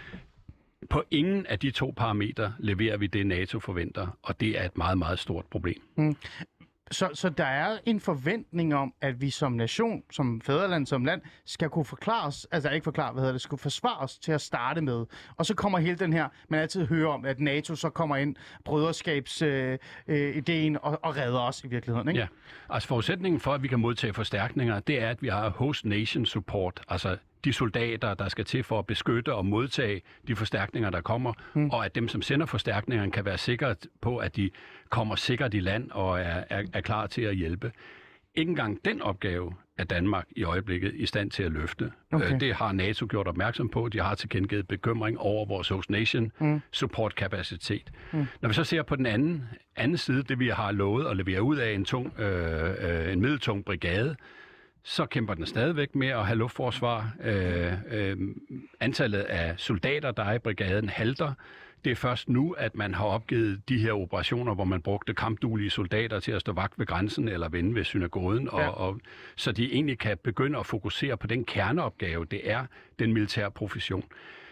På 0.89 1.03
ingen 1.11 1.45
af 1.45 1.59
de 1.59 1.71
to 1.71 1.93
parametre 1.97 2.53
leverer 2.59 2.97
vi 2.97 3.07
det, 3.07 3.27
NATO 3.27 3.59
forventer, 3.59 4.07
og 4.23 4.39
det 4.39 4.59
er 4.59 4.65
et 4.65 4.77
meget, 4.77 4.97
meget 4.97 5.19
stort 5.19 5.45
problem. 5.45 5.81
Så, 6.91 7.09
så 7.13 7.29
der 7.29 7.45
er 7.45 7.77
en 7.85 7.99
forventning 7.99 8.75
om, 8.75 8.93
at 9.01 9.21
vi 9.21 9.29
som 9.29 9.51
nation, 9.51 10.03
som 10.11 10.41
fædreland, 10.41 10.85
som 10.85 11.05
land, 11.05 11.21
skal 11.45 11.69
kunne 11.69 11.85
forklare 11.85 12.27
os, 12.27 12.47
altså 12.51 12.69
ikke 12.69 12.83
forklare, 12.83 13.13
hvad 13.13 13.21
hedder 13.21 13.33
det, 13.33 13.41
skulle 13.41 13.61
forsvare 13.61 13.97
os 13.97 14.17
til 14.17 14.31
at 14.31 14.41
starte 14.41 14.81
med. 14.81 15.05
Og 15.37 15.45
så 15.45 15.55
kommer 15.55 15.79
hele 15.79 15.95
den 15.95 16.13
her, 16.13 16.27
man 16.49 16.59
altid 16.59 16.87
hører 16.87 17.09
om, 17.09 17.25
at 17.25 17.39
NATO 17.39 17.75
så 17.75 17.89
kommer 17.89 18.15
ind, 18.15 18.35
brøderskabsideen 18.65 19.77
øh, 20.07 20.27
øh, 20.29 20.35
ideen 20.35 20.77
og, 20.81 20.99
og 21.03 21.17
redder 21.17 21.39
os 21.39 21.63
i 21.63 21.67
virkeligheden, 21.67 22.07
ikke? 22.07 22.19
Ja, 22.19 22.27
altså 22.69 22.87
forudsætningen 22.87 23.39
for, 23.39 23.53
at 23.53 23.63
vi 23.63 23.67
kan 23.67 23.79
modtage 23.79 24.13
forstærkninger, 24.13 24.79
det 24.79 25.01
er, 25.01 25.09
at 25.09 25.21
vi 25.21 25.27
har 25.27 25.49
host 25.49 25.85
nation 25.85 26.25
support, 26.25 26.81
altså 26.87 27.17
de 27.45 27.53
soldater, 27.53 28.13
der 28.13 28.29
skal 28.29 28.45
til 28.45 28.63
for 28.63 28.79
at 28.79 28.87
beskytte 28.87 29.33
og 29.33 29.45
modtage 29.45 30.01
de 30.27 30.35
forstærkninger, 30.35 30.89
der 30.89 31.01
kommer, 31.01 31.33
mm. 31.53 31.69
og 31.69 31.85
at 31.85 31.95
dem, 31.95 32.07
som 32.07 32.21
sender 32.21 32.45
forstærkningerne, 32.45 33.11
kan 33.11 33.25
være 33.25 33.37
sikre 33.37 33.75
på, 34.01 34.17
at 34.17 34.35
de 34.35 34.49
kommer 34.89 35.15
sikkert 35.15 35.53
i 35.53 35.59
land 35.59 35.91
og 35.91 36.19
er, 36.19 36.43
er, 36.49 36.63
er 36.73 36.81
klar 36.81 37.07
til 37.07 37.21
at 37.21 37.35
hjælpe. 37.35 37.71
Ikke 38.35 38.49
engang 38.49 38.79
den 38.85 39.01
opgave 39.01 39.53
er 39.77 39.83
Danmark 39.83 40.25
i 40.35 40.43
øjeblikket 40.43 40.93
i 40.95 41.05
stand 41.05 41.31
til 41.31 41.43
at 41.43 41.51
løfte. 41.51 41.91
Okay. 42.11 42.33
Øh, 42.33 42.39
Det 42.39 42.55
har 42.55 42.71
NATO 42.71 43.07
gjort 43.09 43.27
opmærksom 43.27 43.69
på. 43.69 43.89
De 43.89 43.99
har 43.99 44.15
tilkendegivet 44.15 44.67
bekymring 44.67 45.19
over 45.19 45.45
vores 45.45 45.69
host 45.69 45.89
nation 45.89 46.31
mm. 46.39 46.61
support 46.71 47.15
kapacitet. 47.15 47.91
Mm. 48.13 48.25
Når 48.41 48.49
vi 48.49 48.53
så 48.53 48.63
ser 48.63 48.83
på 48.83 48.95
den 48.95 49.05
anden, 49.05 49.43
anden 49.75 49.97
side, 49.97 50.23
det 50.23 50.39
vi 50.39 50.47
har 50.47 50.71
lovet 50.71 51.05
at 51.07 51.17
levere 51.17 51.43
ud 51.43 51.57
af 51.57 51.71
en, 51.71 51.85
tung, 51.85 52.19
øh, 52.19 53.05
øh, 53.07 53.13
en 53.13 53.21
middeltung 53.21 53.65
brigade, 53.65 54.15
så 54.83 55.05
kæmper 55.05 55.33
den 55.33 55.45
stadigvæk 55.45 55.95
med 55.95 56.07
at 56.07 56.25
have 56.25 56.37
luftforsvar. 56.37 57.11
Øh, 57.23 57.73
øh, 57.91 58.17
antallet 58.79 59.19
af 59.19 59.53
soldater, 59.57 60.11
der 60.11 60.23
er 60.23 60.33
i 60.33 60.39
brigaden, 60.39 60.89
halter. 60.89 61.33
Det 61.85 61.91
er 61.91 61.95
først 61.95 62.29
nu, 62.29 62.51
at 62.51 62.75
man 62.75 62.93
har 62.93 63.05
opgivet 63.05 63.69
de 63.69 63.77
her 63.77 63.91
operationer, 63.93 64.53
hvor 64.55 64.63
man 64.63 64.81
brugte 64.81 65.13
kampduelige 65.13 65.69
soldater 65.69 66.19
til 66.19 66.31
at 66.31 66.41
stå 66.41 66.51
vagt 66.53 66.79
ved 66.79 66.85
grænsen 66.85 67.27
eller 67.27 67.49
vende 67.49 67.75
ved 67.75 67.83
synagogen, 67.83 68.49
og, 68.49 68.59
Ja. 68.59 68.67
og, 68.67 68.99
så 69.35 69.51
de 69.51 69.73
egentlig 69.73 69.99
kan 69.99 70.17
begynde 70.23 70.59
at 70.59 70.65
fokusere 70.65 71.17
på 71.17 71.27
den 71.27 71.45
kerneopgave, 71.45 72.25
det 72.25 72.51
er 72.51 72.65
den 72.99 73.13
militære 73.13 73.51
profession. 73.51 74.03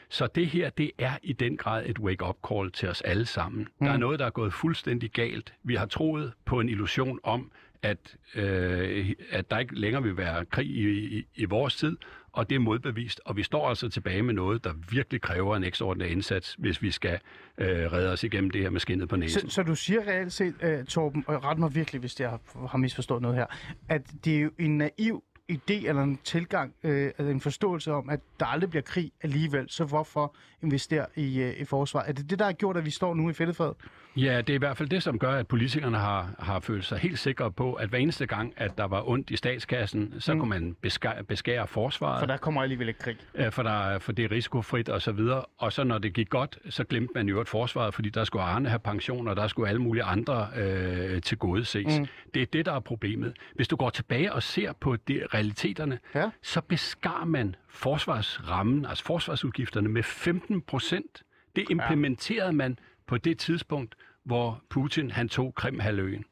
Så 0.09 0.27
det 0.35 0.47
her, 0.47 0.69
det 0.69 0.91
er 0.97 1.17
i 1.23 1.33
den 1.33 1.57
grad 1.57 1.83
et 1.85 1.99
wake-up 1.99 2.35
call 2.49 2.71
til 2.71 2.89
os 2.89 3.01
alle 3.01 3.25
sammen. 3.25 3.59
Mm. 3.79 3.85
Der 3.87 3.93
er 3.93 3.97
noget, 3.97 4.19
der 4.19 4.25
er 4.25 4.29
gået 4.29 4.53
fuldstændig 4.53 5.11
galt. 5.11 5.53
Vi 5.63 5.75
har 5.75 5.85
troet 5.85 6.33
på 6.45 6.59
en 6.59 6.69
illusion 6.69 7.19
om, 7.23 7.51
at, 7.81 8.15
øh, 8.35 9.13
at 9.31 9.51
der 9.51 9.59
ikke 9.59 9.75
længere 9.75 10.03
vil 10.03 10.17
være 10.17 10.45
krig 10.45 10.67
i, 10.67 11.17
i, 11.17 11.27
i 11.35 11.45
vores 11.45 11.75
tid, 11.75 11.97
og 12.31 12.49
det 12.49 12.55
er 12.55 12.59
modbevist. 12.59 13.21
Og 13.25 13.37
vi 13.37 13.43
står 13.43 13.69
altså 13.69 13.89
tilbage 13.89 14.21
med 14.21 14.33
noget, 14.33 14.63
der 14.63 14.73
virkelig 14.91 15.21
kræver 15.21 15.55
en 15.55 15.63
ekstraordinær 15.63 16.05
indsats, 16.05 16.55
hvis 16.59 16.81
vi 16.81 16.91
skal 16.91 17.19
øh, 17.57 17.67
redde 17.67 18.11
os 18.11 18.23
igennem 18.23 18.49
det 18.49 18.61
her 18.61 18.69
med 18.69 18.79
skinnet 18.79 19.09
på 19.09 19.15
næsen. 19.15 19.49
Så, 19.49 19.55
så 19.55 19.63
du 19.63 19.75
siger 19.75 20.01
reelt 20.07 20.33
set, 20.33 20.55
øh, 20.61 20.85
Torben, 20.85 21.23
og 21.27 21.43
ret 21.43 21.59
mig 21.59 21.75
virkelig, 21.75 21.99
hvis 21.99 22.19
jeg 22.19 22.29
har, 22.29 22.67
har 22.67 22.77
misforstået 22.77 23.21
noget 23.21 23.37
her, 23.37 23.45
at 23.89 24.01
det 24.25 24.35
er 24.35 24.39
jo 24.39 24.51
en 24.59 24.77
naiv 24.77 25.23
idé 25.51 25.87
eller 25.87 26.03
en 26.03 26.19
tilgang, 26.23 26.73
øh, 26.83 27.05
altså 27.05 27.23
en 27.23 27.41
forståelse 27.41 27.91
om, 27.91 28.09
at 28.09 28.19
der 28.39 28.45
aldrig 28.45 28.69
bliver 28.69 28.83
krig 28.83 29.11
alligevel, 29.21 29.69
så 29.69 29.85
hvorfor 29.85 30.35
investere 30.63 31.05
i, 31.15 31.41
øh, 31.41 31.59
i 31.59 31.65
forsvar? 31.65 32.01
Er 32.01 32.11
det 32.11 32.29
det, 32.29 32.39
der 32.39 32.45
har 32.45 32.53
gjort, 32.53 32.77
at 32.77 32.85
vi 32.85 32.91
står 32.91 33.13
nu 33.13 33.29
i 33.29 33.33
fedtefadet? 33.33 33.75
Ja, 34.17 34.37
det 34.37 34.49
er 34.49 34.53
i 34.53 34.57
hvert 34.57 34.77
fald 34.77 34.89
det, 34.89 35.03
som 35.03 35.19
gør, 35.19 35.31
at 35.31 35.47
politikerne 35.47 35.97
har, 35.97 36.29
har 36.39 36.59
følt 36.59 36.85
sig 36.85 36.97
helt 36.97 37.19
sikre 37.19 37.51
på, 37.51 37.73
at 37.73 37.89
hver 37.89 37.99
eneste 37.99 38.25
gang, 38.25 38.53
at 38.57 38.77
der 38.77 38.83
var 38.83 39.09
ondt 39.09 39.29
i 39.29 39.35
statskassen, 39.35 40.13
så 40.19 40.33
mm. 40.33 40.39
kunne 40.39 40.49
man 40.49 40.75
beskære, 40.81 41.23
beskære 41.23 41.67
forsvaret. 41.67 42.19
For 42.19 42.25
der 42.25 42.37
kommer 42.37 42.61
alligevel 42.61 42.87
ikke 42.87 42.99
krig. 42.99 43.17
Øh, 43.35 43.51
for, 43.51 43.63
der, 43.63 43.99
for 43.99 44.11
det 44.11 44.25
er 44.25 44.31
risikofrit 44.31 44.89
og 44.89 45.01
så 45.01 45.11
videre. 45.11 45.45
Og 45.57 45.73
så 45.73 45.83
når 45.83 45.97
det 45.97 46.13
gik 46.13 46.29
godt, 46.29 46.57
så 46.69 46.83
glemte 46.83 47.11
man 47.15 47.27
jo 47.27 47.41
et 47.41 47.47
forsvaret, 47.47 47.93
fordi 47.93 48.09
der 48.09 48.23
skulle 48.23 48.43
Arne 48.43 48.69
have 48.69 48.79
pension, 48.79 49.27
og 49.27 49.35
der 49.35 49.47
skulle 49.47 49.69
alle 49.69 49.81
mulige 49.81 50.03
andre 50.03 50.47
øh, 50.55 51.21
til 51.21 51.37
gode 51.37 51.65
ses. 51.65 51.99
Mm. 51.99 52.07
Det 52.33 52.41
er 52.41 52.45
det, 52.45 52.65
der 52.65 52.73
er 52.73 52.79
problemet. 52.79 53.33
Hvis 53.55 53.67
du 53.67 53.75
går 53.75 53.89
tilbage 53.89 54.33
og 54.33 54.43
ser 54.43 54.73
på 54.73 54.95
det 54.95 55.33
realiteterne, 55.33 55.99
Ja. 56.15 56.29
så 56.41 56.61
beskar 56.61 57.25
man 57.25 57.55
forsvarsrammen, 57.69 58.85
altså 58.85 59.03
forsvarsudgifterne, 59.03 59.89
med 59.89 60.03
15 60.03 60.61
procent. 60.61 61.23
Det 61.55 61.65
implementerede 61.69 62.53
man 62.53 62.79
på 63.07 63.17
det 63.17 63.37
tidspunkt, 63.37 63.95
hvor 64.27 64.63
Putin 64.69 65.11
han 65.11 65.29
tog 65.29 65.55
Krimhalvøen. 65.55 66.25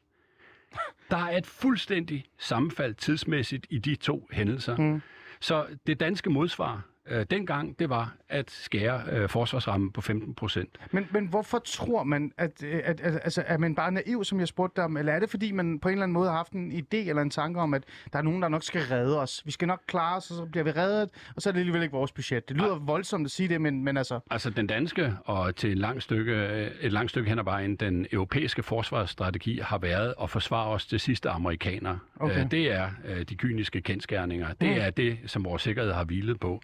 Der 1.10 1.16
er 1.16 1.38
et 1.38 1.46
fuldstændig 1.46 2.24
sammenfald 2.38 2.94
tidsmæssigt 2.94 3.66
i 3.70 3.78
de 3.78 3.94
to 3.94 4.28
hændelser. 4.32 4.76
Mm. 4.76 5.02
Så 5.40 5.66
det 5.86 6.00
danske 6.00 6.30
modsvar 6.30 6.82
øh, 7.08 7.26
dengang, 7.30 7.78
det 7.78 7.88
var 7.90 8.14
at 8.28 8.50
skære 8.50 9.02
øh, 9.12 9.28
forsvarsrammen 9.28 9.92
på 9.92 10.00
15 10.00 10.34
procent. 10.34 10.78
Men, 10.90 11.06
men 11.12 11.26
hvorfor 11.26 11.58
tror 11.58 12.02
man, 12.04 12.32
at, 12.38 12.62
øh, 12.64 12.80
at, 12.84 13.00
at 13.00 13.14
altså, 13.14 13.42
er 13.46 13.58
man 13.58 13.74
bare 13.74 13.92
naiv, 13.92 14.24
som 14.24 14.40
jeg 14.40 14.48
spurgte 14.48 14.76
dig 14.76 14.84
om, 14.84 14.96
eller 14.96 15.12
er 15.12 15.18
det 15.20 15.30
fordi, 15.30 15.52
man 15.52 15.78
på 15.78 15.88
en 15.88 15.92
eller 15.92 16.02
anden 16.02 16.12
måde 16.12 16.28
har 16.28 16.36
haft 16.36 16.52
en 16.52 16.72
idé 16.72 16.96
eller 16.96 17.22
en 17.22 17.30
tanke 17.30 17.60
om, 17.60 17.74
at 17.74 17.84
der 18.12 18.18
er 18.18 18.22
nogen, 18.22 18.42
der 18.42 18.48
nok 18.48 18.62
skal 18.62 18.80
redde 18.90 19.20
os? 19.20 19.42
Vi 19.44 19.50
skal 19.50 19.68
nok 19.68 19.80
klare 19.86 20.16
os, 20.16 20.30
og 20.30 20.36
så 20.36 20.44
bliver 20.44 20.64
vi 20.64 20.70
reddet, 20.70 21.10
og 21.36 21.42
så 21.42 21.48
er 21.48 21.52
det 21.52 21.60
alligevel 21.60 21.82
ikke 21.82 21.92
vores 21.92 22.12
budget. 22.12 22.48
Det 22.48 22.56
lyder 22.56 22.78
voldsomt 22.78 23.24
at 23.24 23.30
sige 23.30 23.48
det, 23.48 23.60
men, 23.60 23.84
men 23.84 23.96
altså... 23.96 24.20
Altså 24.30 24.50
den 24.50 24.66
danske 24.66 25.14
og 25.24 25.56
til 25.56 25.70
et 25.72 25.78
langt 25.78 26.02
stykke, 26.02 26.32
øh, 26.32 26.70
et 26.80 26.92
langt 26.92 27.10
stykke 27.10 27.28
hen 27.30 27.38
ad 27.38 27.44
vejen, 27.44 27.76
den 27.76 28.06
europæiske 28.12 28.62
forsvarsstrategi 28.62 29.60
har 29.62 29.78
været 29.78 30.14
at 30.22 30.30
forsvare 30.30 30.68
os 30.68 30.86
til 30.86 31.00
sidste 31.00 31.28
amerikanere. 31.30 31.98
Okay. 32.20 32.44
Øh, 32.44 32.50
Det 32.50 32.72
er 32.72 32.90
øh, 33.04 33.22
de 33.22 33.34
kyniske 33.34 33.80
kendskærninger. 33.80 34.52
Det 34.52 34.68
Mm. 34.70 34.76
er 34.80 34.90
det, 34.90 35.18
som 35.26 35.44
vores 35.44 35.62
sikkerhed 35.62 35.92
har 35.92 36.04
hvilet 36.04 36.40
på. 36.40 36.60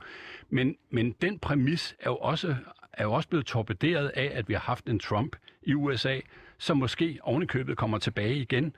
Men, 0.51 0.77
men 0.91 1.13
den 1.13 1.39
præmis 1.39 1.97
er 2.01 2.11
jo, 2.11 2.17
også, 2.17 2.57
er 2.93 3.05
jo 3.05 3.13
også 3.13 3.29
blevet 3.29 3.47
torpederet 3.47 4.09
af, 4.09 4.31
at 4.35 4.49
vi 4.49 4.55
har 4.55 4.61
haft 4.61 4.87
en 4.87 4.99
Trump 4.99 5.37
i 5.63 5.75
USA, 5.75 6.21
som 6.59 6.77
måske 6.77 7.19
ovenikøbet 7.23 7.77
kommer 7.77 7.99
tilbage 7.99 8.37
igen, 8.37 8.77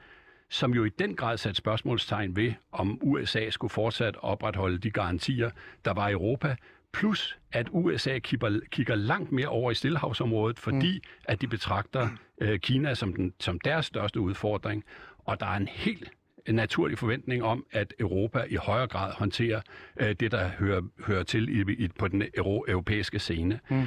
som 0.48 0.74
jo 0.74 0.84
i 0.84 0.88
den 0.88 1.16
grad 1.16 1.36
satte 1.36 1.58
spørgsmålstegn 1.58 2.36
ved, 2.36 2.52
om 2.72 2.98
USA 3.02 3.50
skulle 3.50 3.70
fortsat 3.70 4.16
opretholde 4.18 4.78
de 4.78 4.90
garantier, 4.90 5.50
der 5.84 5.92
var 5.92 6.08
i 6.08 6.12
Europa, 6.12 6.56
plus 6.92 7.38
at 7.52 7.68
USA 7.70 8.18
kigger, 8.18 8.60
kigger 8.70 8.94
langt 8.94 9.32
mere 9.32 9.48
over 9.48 9.70
i 9.70 9.74
Stillehavsområdet, 9.74 10.58
fordi 10.58 10.98
mm. 10.98 11.10
at 11.24 11.40
de 11.40 11.48
betragter 11.48 12.08
øh, 12.40 12.58
Kina 12.58 12.94
som, 12.94 13.14
den, 13.14 13.34
som 13.40 13.60
deres 13.60 13.86
største 13.86 14.20
udfordring. 14.20 14.84
Og 15.18 15.40
der 15.40 15.46
er 15.46 15.56
en 15.56 15.68
helt 15.68 16.10
naturlig 16.48 16.98
forventning 16.98 17.44
om, 17.44 17.66
at 17.72 17.94
Europa 18.00 18.44
i 18.48 18.54
højere 18.54 18.86
grad 18.86 19.12
håndterer 19.12 19.60
øh, 19.96 20.14
det, 20.20 20.32
der 20.32 20.48
hører, 20.48 20.82
hører 21.06 21.22
til 21.22 21.48
i, 21.48 21.84
i, 21.84 21.88
på 21.88 22.08
den 22.08 22.22
euro, 22.36 22.64
europæiske 22.68 23.18
scene. 23.18 23.60
Mm. 23.68 23.82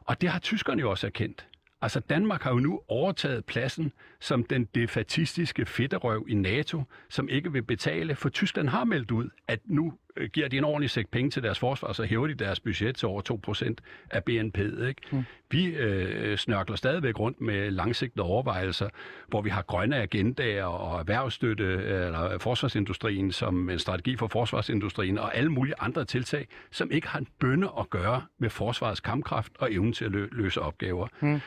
Og 0.00 0.20
det 0.20 0.28
har 0.28 0.38
tyskerne 0.38 0.80
jo 0.80 0.90
også 0.90 1.06
erkendt. 1.06 1.46
Altså 1.82 2.00
Danmark 2.00 2.42
har 2.42 2.50
jo 2.50 2.58
nu 2.58 2.80
overtaget 2.88 3.44
pladsen 3.44 3.92
som 4.20 4.44
den 4.44 4.64
defatistiske 4.64 5.66
fedterøv 5.66 6.26
i 6.28 6.34
NATO, 6.34 6.82
som 7.08 7.28
ikke 7.28 7.52
vil 7.52 7.62
betale, 7.62 8.14
for 8.14 8.28
Tyskland 8.28 8.68
har 8.68 8.84
meldt 8.84 9.10
ud, 9.10 9.28
at 9.48 9.60
nu 9.64 9.92
øh, 10.16 10.28
giver 10.28 10.48
de 10.48 10.58
en 10.58 10.64
ordentlig 10.64 10.90
sæk 10.90 11.08
penge 11.08 11.30
til 11.30 11.42
deres 11.42 11.58
forsvar, 11.58 11.92
så 11.92 12.04
hæver 12.04 12.26
de 12.26 12.34
deres 12.34 12.60
budget 12.60 12.96
til 12.96 13.08
over 13.08 13.40
2% 13.48 13.74
af 14.10 14.24
BNP. 14.24 14.58
Ikke? 14.58 14.94
Mm. 15.12 15.24
Vi 15.50 15.64
øh, 15.66 16.36
snørkler 16.38 16.76
stadigvæk 16.76 17.18
rundt 17.20 17.40
med 17.40 17.70
langsigtede 17.70 18.26
overvejelser, 18.26 18.88
hvor 19.28 19.42
vi 19.42 19.50
har 19.50 19.62
grønne 19.62 19.96
agendaer 19.96 20.64
og 20.64 20.98
erhvervsstøtte 21.00 21.64
eller 21.64 22.38
forsvarsindustrien 22.38 23.32
som 23.32 23.70
en 23.70 23.78
strategi 23.78 24.16
for 24.16 24.26
forsvarsindustrien 24.26 25.18
og 25.18 25.36
alle 25.36 25.50
mulige 25.52 25.74
andre 25.78 26.04
tiltag, 26.04 26.46
som 26.70 26.90
ikke 26.90 27.08
har 27.08 27.18
en 27.18 27.26
bønne 27.38 27.68
at 27.80 27.90
gøre 27.90 28.22
med 28.38 28.50
forsvarets 28.50 29.00
kampkraft 29.00 29.52
og 29.58 29.72
evnen 29.74 29.92
til 29.92 30.04
at 30.04 30.10
lø- 30.10 30.28
løse 30.32 30.60
opgaver. 30.60 31.08
Mm. 31.20 31.40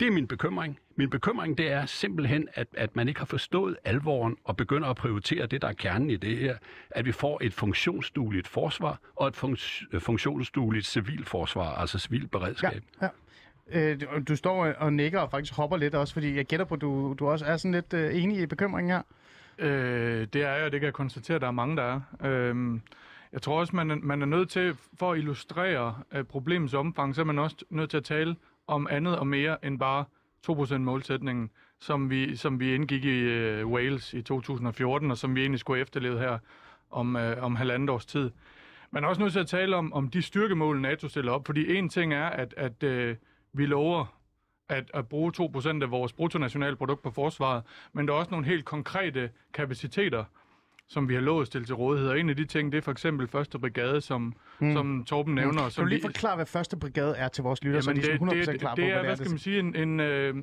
Det 0.00 0.06
er 0.06 0.10
min 0.12 0.26
bekymring. 0.26 0.78
Min 0.96 1.10
bekymring 1.10 1.58
det 1.58 1.72
er 1.72 1.86
simpelthen, 1.86 2.48
at, 2.54 2.66
at 2.74 2.96
man 2.96 3.08
ikke 3.08 3.20
har 3.20 3.26
forstået 3.26 3.76
alvoren 3.84 4.36
og 4.44 4.56
begynder 4.56 4.88
at 4.88 4.96
prioritere 4.96 5.46
det, 5.46 5.62
der 5.62 5.68
er 5.68 5.72
kernen 5.72 6.10
i 6.10 6.16
det 6.16 6.36
her. 6.38 6.56
At 6.90 7.04
vi 7.04 7.12
får 7.12 7.38
et 7.42 7.54
funktionsdueligt 7.54 8.48
forsvar 8.48 8.98
og 9.16 9.28
et 9.28 9.36
funks- 9.36 9.98
funktionsdueligt 9.98 10.86
civilforsvar, 10.86 11.74
altså 11.74 11.98
civilberedskab. 11.98 12.82
Ja, 13.02 13.08
ja. 13.72 13.90
Øh, 13.92 14.00
du- 14.28 14.36
står 14.36 14.66
og 14.66 14.92
nikker 14.92 15.20
og 15.20 15.30
faktisk 15.30 15.54
hopper 15.54 15.76
lidt 15.76 15.94
også, 15.94 16.14
fordi 16.14 16.36
jeg 16.36 16.44
gætter 16.46 16.66
på, 16.66 16.74
at 16.74 16.80
du, 16.80 17.16
du 17.18 17.28
også 17.28 17.44
er 17.44 17.56
sådan 17.56 17.72
lidt 17.72 17.94
øh, 17.94 18.22
enig 18.22 18.38
i 18.40 18.46
bekymringen 18.46 18.90
her. 18.90 19.02
Øh, 19.58 20.26
det 20.32 20.42
er 20.42 20.54
jeg, 20.54 20.64
og 20.64 20.72
det 20.72 20.80
kan 20.80 20.84
jeg 20.86 20.94
konstatere, 20.94 21.34
at 21.34 21.40
der 21.40 21.46
er 21.46 21.50
mange, 21.52 21.76
der 21.76 21.82
er. 22.22 22.26
Øhm, 22.30 22.80
jeg 23.32 23.42
tror 23.42 23.60
også, 23.60 23.76
man 23.76 23.90
er, 23.90 23.96
man 23.96 24.22
er 24.22 24.26
nødt 24.26 24.50
til, 24.50 24.76
for 24.98 25.12
at 25.12 25.18
illustrere 25.18 25.98
øh, 26.12 26.24
problemets 26.24 26.74
omfang, 26.74 27.14
så 27.14 27.20
er 27.20 27.24
man 27.24 27.38
også 27.38 27.56
nødt 27.70 27.90
til 27.90 27.96
at 27.96 28.04
tale 28.04 28.36
om 28.70 28.86
andet 28.90 29.18
og 29.18 29.26
mere 29.26 29.64
end 29.64 29.78
bare 29.78 30.04
2% 30.50 30.78
målsætningen, 30.78 31.50
som 31.80 32.10
vi, 32.10 32.36
som 32.36 32.60
vi 32.60 32.74
indgik 32.74 33.04
i 33.04 33.18
øh, 33.18 33.66
Wales 33.66 34.14
i 34.14 34.22
2014, 34.22 35.10
og 35.10 35.18
som 35.18 35.34
vi 35.34 35.40
egentlig 35.40 35.60
skulle 35.60 35.80
efterleve 35.80 36.18
her 36.18 36.38
om, 36.90 37.16
øh, 37.16 37.44
om 37.44 37.56
halvandet 37.56 37.90
års 37.90 38.06
tid. 38.06 38.30
Man 38.90 39.04
er 39.04 39.08
også 39.08 39.20
nødt 39.20 39.32
til 39.32 39.40
at 39.40 39.46
tale 39.46 39.76
om, 39.76 39.92
om 39.92 40.08
de 40.08 40.22
styrkemål, 40.22 40.80
NATO 40.80 41.08
stiller 41.08 41.32
op, 41.32 41.46
fordi 41.46 41.76
en 41.76 41.88
ting 41.88 42.14
er, 42.14 42.26
at, 42.26 42.54
at 42.56 42.82
øh, 42.82 43.16
vi 43.52 43.66
lover 43.66 44.16
at, 44.68 44.90
at 44.94 45.08
bruge 45.08 45.32
2% 45.36 45.82
af 45.82 45.90
vores 45.90 46.12
bruttonationalprodukt 46.12 47.02
på 47.02 47.10
forsvaret, 47.10 47.62
men 47.92 48.08
der 48.08 48.14
er 48.14 48.18
også 48.18 48.30
nogle 48.30 48.46
helt 48.46 48.64
konkrete 48.64 49.30
kapaciteter, 49.54 50.24
som 50.90 51.08
vi 51.08 51.14
har 51.14 51.20
lovet 51.20 51.40
at 51.42 51.46
stille 51.46 51.64
til 51.64 51.74
rådighed. 51.74 52.08
Og 52.10 52.20
en 52.20 52.30
af 52.30 52.36
de 52.36 52.44
ting, 52.44 52.72
det 52.72 52.78
er 52.78 52.82
for 52.82 52.92
eksempel 52.92 53.28
første 53.28 53.58
brigade, 53.58 54.00
som, 54.00 54.34
mm. 54.60 54.72
som 54.72 55.04
Torben 55.04 55.34
nævner. 55.34 55.52
Kan 55.58 55.64
du 55.64 55.70
som 55.70 55.86
lige 55.86 55.98
vi- 55.98 56.02
forklare, 56.02 56.36
hvad 56.36 56.46
første 56.46 56.76
brigade 56.76 57.16
er 57.16 57.28
til 57.28 57.42
vores 57.44 57.64
lytter, 57.64 57.80
så 57.80 57.92
de 57.92 57.98
er 58.00 58.02
Jamen, 58.12 58.18
sådan 58.18 58.38
100% 58.38 58.40
det, 58.40 58.48
det, 58.52 58.60
klar 58.60 58.74
det, 58.74 58.82
på, 58.82 58.86
det 58.86 58.90
er, 58.92 58.98
hvad 58.98 59.04
hvad 59.04 59.16
skal 59.16 59.30
man 59.30 59.38
sige, 59.38 59.58
en, 59.58 59.76
en, 59.76 60.00
øh, 60.00 60.34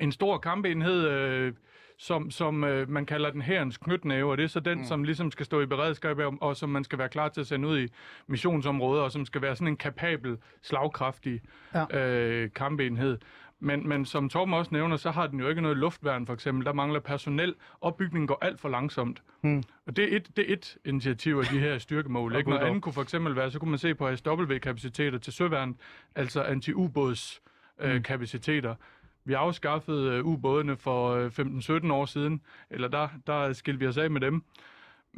en 0.00 0.12
stor 0.12 0.38
kampenhed, 0.38 1.08
øh, 1.08 1.52
som, 1.98 2.30
som 2.30 2.64
øh, 2.64 2.90
man 2.90 3.06
kalder 3.06 3.30
den 3.30 3.42
herrens 3.42 3.76
knytnæve, 3.78 4.30
og 4.30 4.36
det 4.38 4.44
er 4.44 4.48
så 4.48 4.60
den, 4.60 4.78
mm. 4.78 4.84
som 4.84 5.04
ligesom 5.04 5.30
skal 5.30 5.46
stå 5.46 5.60
i 5.60 5.66
beredskab, 5.66 6.18
og, 6.18 6.34
og 6.40 6.56
som 6.56 6.68
man 6.68 6.84
skal 6.84 6.98
være 6.98 7.08
klar 7.08 7.28
til 7.28 7.40
at 7.40 7.46
sende 7.46 7.68
ud 7.68 7.78
i 7.80 7.88
missionsområder, 8.26 9.02
og 9.02 9.12
som 9.12 9.26
skal 9.26 9.42
være 9.42 9.56
sådan 9.56 9.68
en 9.68 9.76
kapabel, 9.76 10.36
slagkraftig 10.62 11.40
ja. 11.74 11.98
øh, 11.98 12.50
kampenhed. 12.54 13.18
Men, 13.60 13.88
men 13.88 14.04
som 14.04 14.28
Torben 14.28 14.54
også 14.54 14.68
nævner, 14.74 14.96
så 14.96 15.10
har 15.10 15.26
den 15.26 15.40
jo 15.40 15.48
ikke 15.48 15.60
noget 15.60 15.76
luftværn, 15.76 16.26
for 16.26 16.34
eksempel. 16.34 16.66
Der 16.66 16.72
mangler 16.72 17.00
personel. 17.00 17.54
Opbygningen 17.80 18.26
går 18.26 18.38
alt 18.42 18.60
for 18.60 18.68
langsomt. 18.68 19.22
Hmm. 19.40 19.62
Og 19.86 19.96
det 19.96 20.12
er, 20.12 20.16
et, 20.16 20.36
det 20.36 20.50
er 20.50 20.52
et 20.52 20.76
initiativ 20.84 21.36
af 21.36 21.44
de 21.44 21.58
her 21.58 21.78
styrkemål. 21.78 22.34
ikke? 22.36 22.50
Noget 22.50 22.62
andet 22.64 22.82
kunne 22.82 22.92
for 22.92 23.02
eksempel 23.02 23.36
være, 23.36 23.50
så 23.50 23.58
kunne 23.58 23.70
man 23.70 23.78
se 23.78 23.94
på 23.94 24.08
ASW-kapaciteter 24.08 25.18
til 25.18 25.32
søværn, 25.32 25.76
altså 26.14 26.42
anti-ubåds 26.42 27.42
øh, 27.80 28.02
kapaciteter. 28.02 28.74
Vi 29.24 29.32
afskaffede 29.32 30.12
øh, 30.12 30.24
ubådene 30.24 30.76
for 30.76 31.10
øh, 31.10 31.30
15-17 31.86 31.92
år 31.92 32.04
siden, 32.04 32.40
eller 32.70 32.88
der, 32.88 33.08
der 33.26 33.52
skilte 33.52 33.80
vi 33.80 33.86
os 33.86 33.96
af 33.96 34.10
med 34.10 34.20
dem. 34.20 34.44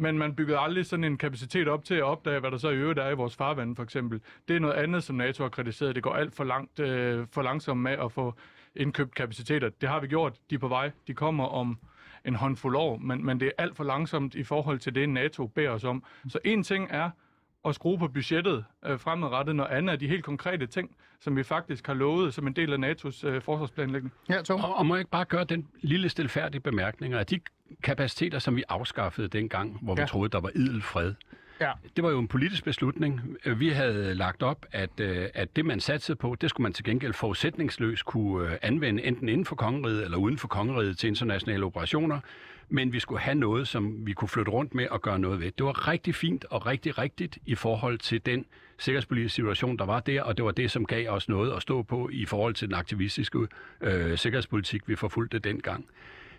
Men 0.00 0.18
man 0.18 0.34
byggede 0.34 0.58
aldrig 0.58 0.86
sådan 0.86 1.04
en 1.04 1.18
kapacitet 1.18 1.68
op 1.68 1.84
til 1.84 1.94
at 1.94 2.02
opdage, 2.02 2.40
hvad 2.40 2.50
der 2.50 2.56
så 2.56 2.68
i 2.68 2.76
øvrigt 2.76 2.98
er 2.98 3.08
i 3.08 3.14
vores 3.14 3.36
farvand, 3.36 3.76
for 3.76 3.82
eksempel. 3.82 4.20
Det 4.48 4.56
er 4.56 4.60
noget 4.60 4.74
andet, 4.74 5.04
som 5.04 5.16
NATO 5.16 5.42
har 5.42 5.48
kritiseret. 5.48 5.94
Det 5.94 6.02
går 6.02 6.14
alt 6.14 6.34
for, 6.34 6.44
langt, 6.44 6.80
øh, 6.80 7.26
for 7.32 7.42
langsomt 7.42 7.80
med 7.80 7.92
at 7.92 8.12
få 8.12 8.34
indkøbt 8.76 9.14
kapaciteter. 9.14 9.68
Det 9.80 9.88
har 9.88 10.00
vi 10.00 10.06
gjort. 10.06 10.36
De 10.50 10.54
er 10.54 10.58
på 10.58 10.68
vej. 10.68 10.90
De 11.06 11.14
kommer 11.14 11.44
om 11.44 11.78
en 12.24 12.34
håndfuld 12.34 12.76
år, 12.76 12.96
men, 12.96 13.24
men 13.24 13.40
det 13.40 13.46
er 13.46 13.62
alt 13.62 13.76
for 13.76 13.84
langsomt 13.84 14.34
i 14.34 14.42
forhold 14.42 14.78
til 14.78 14.94
det, 14.94 15.08
NATO 15.08 15.46
beder 15.46 15.70
os 15.70 15.84
om. 15.84 16.04
Så 16.28 16.38
en 16.44 16.62
ting 16.62 16.88
er 16.90 17.10
at 17.64 17.74
skrue 17.74 17.98
på 17.98 18.08
budgettet 18.08 18.64
øh, 18.86 18.98
fremadrettet, 18.98 19.56
når 19.56 19.64
andet 19.64 19.92
er 19.92 19.96
de 19.96 20.08
helt 20.08 20.24
konkrete 20.24 20.66
ting, 20.66 20.90
som 21.20 21.36
vi 21.36 21.42
faktisk 21.42 21.86
har 21.86 21.94
lovet 21.94 22.34
som 22.34 22.46
en 22.46 22.52
del 22.52 22.72
af 22.84 22.90
NATO's 22.92 23.26
øh, 23.26 23.42
forsvarsplanlægning. 23.42 24.12
Ja, 24.30 24.42
Tom. 24.42 24.60
Og, 24.60 24.76
og 24.76 24.86
må 24.86 24.94
jeg 24.94 25.00
ikke 25.00 25.10
bare 25.10 25.24
gøre 25.24 25.44
den 25.44 25.66
lille 25.80 26.08
stilfærdige 26.08 26.60
bemærkning, 26.60 27.14
at 27.14 27.30
de 27.30 27.40
kapaciteter, 27.82 28.38
som 28.38 28.56
vi 28.56 28.64
afskaffede 28.68 29.28
dengang, 29.28 29.78
hvor 29.82 29.94
ja. 29.94 30.00
Ja. 30.00 30.04
vi 30.04 30.08
troede, 30.08 30.28
der 30.30 30.40
var 30.40 30.50
idel 30.54 30.82
fred, 30.82 31.14
Ja. 31.60 31.72
det 31.96 32.04
var 32.04 32.10
jo 32.10 32.18
en 32.18 32.28
politisk 32.28 32.64
beslutning. 32.64 33.20
Vi 33.56 33.68
havde 33.68 34.14
lagt 34.14 34.42
op, 34.42 34.66
at, 34.72 35.00
øh, 35.00 35.26
at 35.34 35.56
det, 35.56 35.64
man 35.66 35.80
satsede 35.80 36.16
på, 36.16 36.36
det 36.40 36.50
skulle 36.50 36.62
man 36.62 36.72
til 36.72 36.84
gengæld 36.84 37.12
forudsætningsløst 37.12 38.04
kunne 38.04 38.50
øh, 38.50 38.56
anvende 38.62 39.04
enten 39.04 39.28
inden 39.28 39.44
for 39.44 39.56
kongeriget 39.56 40.04
eller 40.04 40.18
uden 40.18 40.38
for 40.38 40.48
kongeriget 40.48 40.98
til 40.98 41.08
internationale 41.08 41.64
operationer. 41.66 42.20
Men 42.68 42.92
vi 42.92 43.00
skulle 43.00 43.20
have 43.20 43.34
noget, 43.34 43.68
som 43.68 44.06
vi 44.06 44.12
kunne 44.12 44.28
flytte 44.28 44.50
rundt 44.50 44.74
med 44.74 44.88
og 44.88 45.02
gøre 45.02 45.18
noget 45.18 45.40
ved. 45.40 45.50
Det 45.50 45.66
var 45.66 45.88
rigtig 45.88 46.14
fint 46.14 46.44
og 46.44 46.66
rigtig 46.66 46.98
rigtigt 46.98 47.38
i 47.46 47.54
forhold 47.54 47.98
til 47.98 48.26
den 48.26 48.46
sikkerhedspolitiske 48.78 49.34
situation, 49.34 49.76
der 49.76 49.84
var 49.84 50.00
der, 50.00 50.22
og 50.22 50.36
det 50.36 50.44
var 50.44 50.50
det, 50.50 50.70
som 50.70 50.86
gav 50.86 51.08
os 51.08 51.28
noget 51.28 51.52
at 51.52 51.62
stå 51.62 51.82
på 51.82 52.08
i 52.12 52.24
forhold 52.24 52.54
til 52.54 52.68
den 52.68 52.74
aktivistiske 52.74 53.38
øh, 53.80 54.18
sikkerhedspolitik, 54.18 54.88
vi 54.88 54.96
forfulgte 54.96 55.38
dengang. 55.38 55.86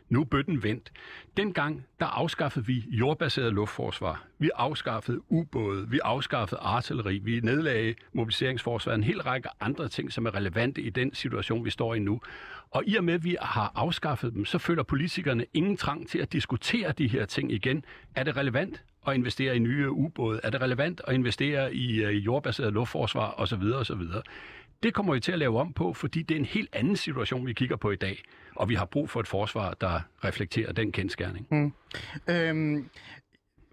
Nu 0.10 0.22
er 0.22 0.26
bøtten 0.26 0.64
vendt. 0.64 0.92
Dengang, 1.38 1.86
der 2.00 2.06
afskaffede 2.06 2.66
vi 2.66 2.84
jordbaseret 2.88 3.54
luftforsvar. 3.54 4.24
Vi 4.40 4.50
afskaffede 4.56 5.32
ubåde, 5.32 5.90
vi 5.90 6.00
afskaffede 6.04 6.62
artilleri, 6.62 7.18
vi 7.18 7.40
nedlagde 7.40 7.96
mobiliseringsforsvar, 8.14 8.94
en 8.94 9.04
hel 9.04 9.22
række 9.22 9.50
andre 9.60 9.88
ting, 9.88 10.12
som 10.12 10.26
er 10.26 10.36
relevante 10.36 10.82
i 10.82 10.90
den 10.90 11.14
situation, 11.14 11.66
vi 11.66 11.70
står 11.70 11.96
i 11.96 12.00
nu. 12.00 12.22
Og 12.72 12.84
i 12.88 12.96
og 12.96 13.04
med, 13.04 13.14
at 13.14 13.24
vi 13.24 13.38
har 13.42 13.72
afskaffet 13.76 14.34
dem, 14.34 14.46
så 14.46 14.58
føler 14.58 14.84
politikerne 14.84 15.46
ingen 15.54 15.78
trang 15.78 16.10
til 16.10 16.20
at 16.20 16.34
diskutere 16.34 16.92
de 16.92 17.08
her 17.08 17.26
ting 17.26 17.52
igen. 17.52 17.86
Er 18.16 18.24
det 18.24 18.38
relevant 18.38 18.84
at 19.08 19.16
investere 19.16 19.56
i 19.56 19.60
nye 19.60 19.90
ubåde? 19.90 20.40
Er 20.44 20.50
det 20.50 20.62
relevant 20.62 21.02
at 21.08 21.14
investere 21.14 21.76
i 21.76 22.04
øh, 22.04 22.26
jordbaseret 22.26 22.74
luftforsvar 22.74 23.34
osv. 23.38 23.64
osv.? 23.64 24.02
Det 24.84 24.94
kommer 24.94 25.14
vi 25.14 25.20
til 25.20 25.32
at 25.32 25.40
lave 25.40 25.60
om 25.60 25.74
på, 25.74 25.94
fordi 25.94 26.22
det 26.22 26.36
er 26.36 26.40
en 26.40 26.46
helt 26.46 26.70
anden 26.74 26.96
situation, 26.96 27.48
vi 27.48 27.54
kigger 27.54 27.76
på 27.76 27.92
i 27.92 27.96
dag. 27.96 28.24
Og 28.56 28.70
vi 28.70 28.76
har 28.76 28.86
brug 28.86 29.10
for 29.10 29.20
et 29.20 29.28
forsvar, 29.28 29.74
der 29.82 30.02
reflekterer 30.24 30.72
den 30.72 30.92
kendskærning. 30.92 31.48
Mm. 31.52 31.74
Øhm, 32.28 32.90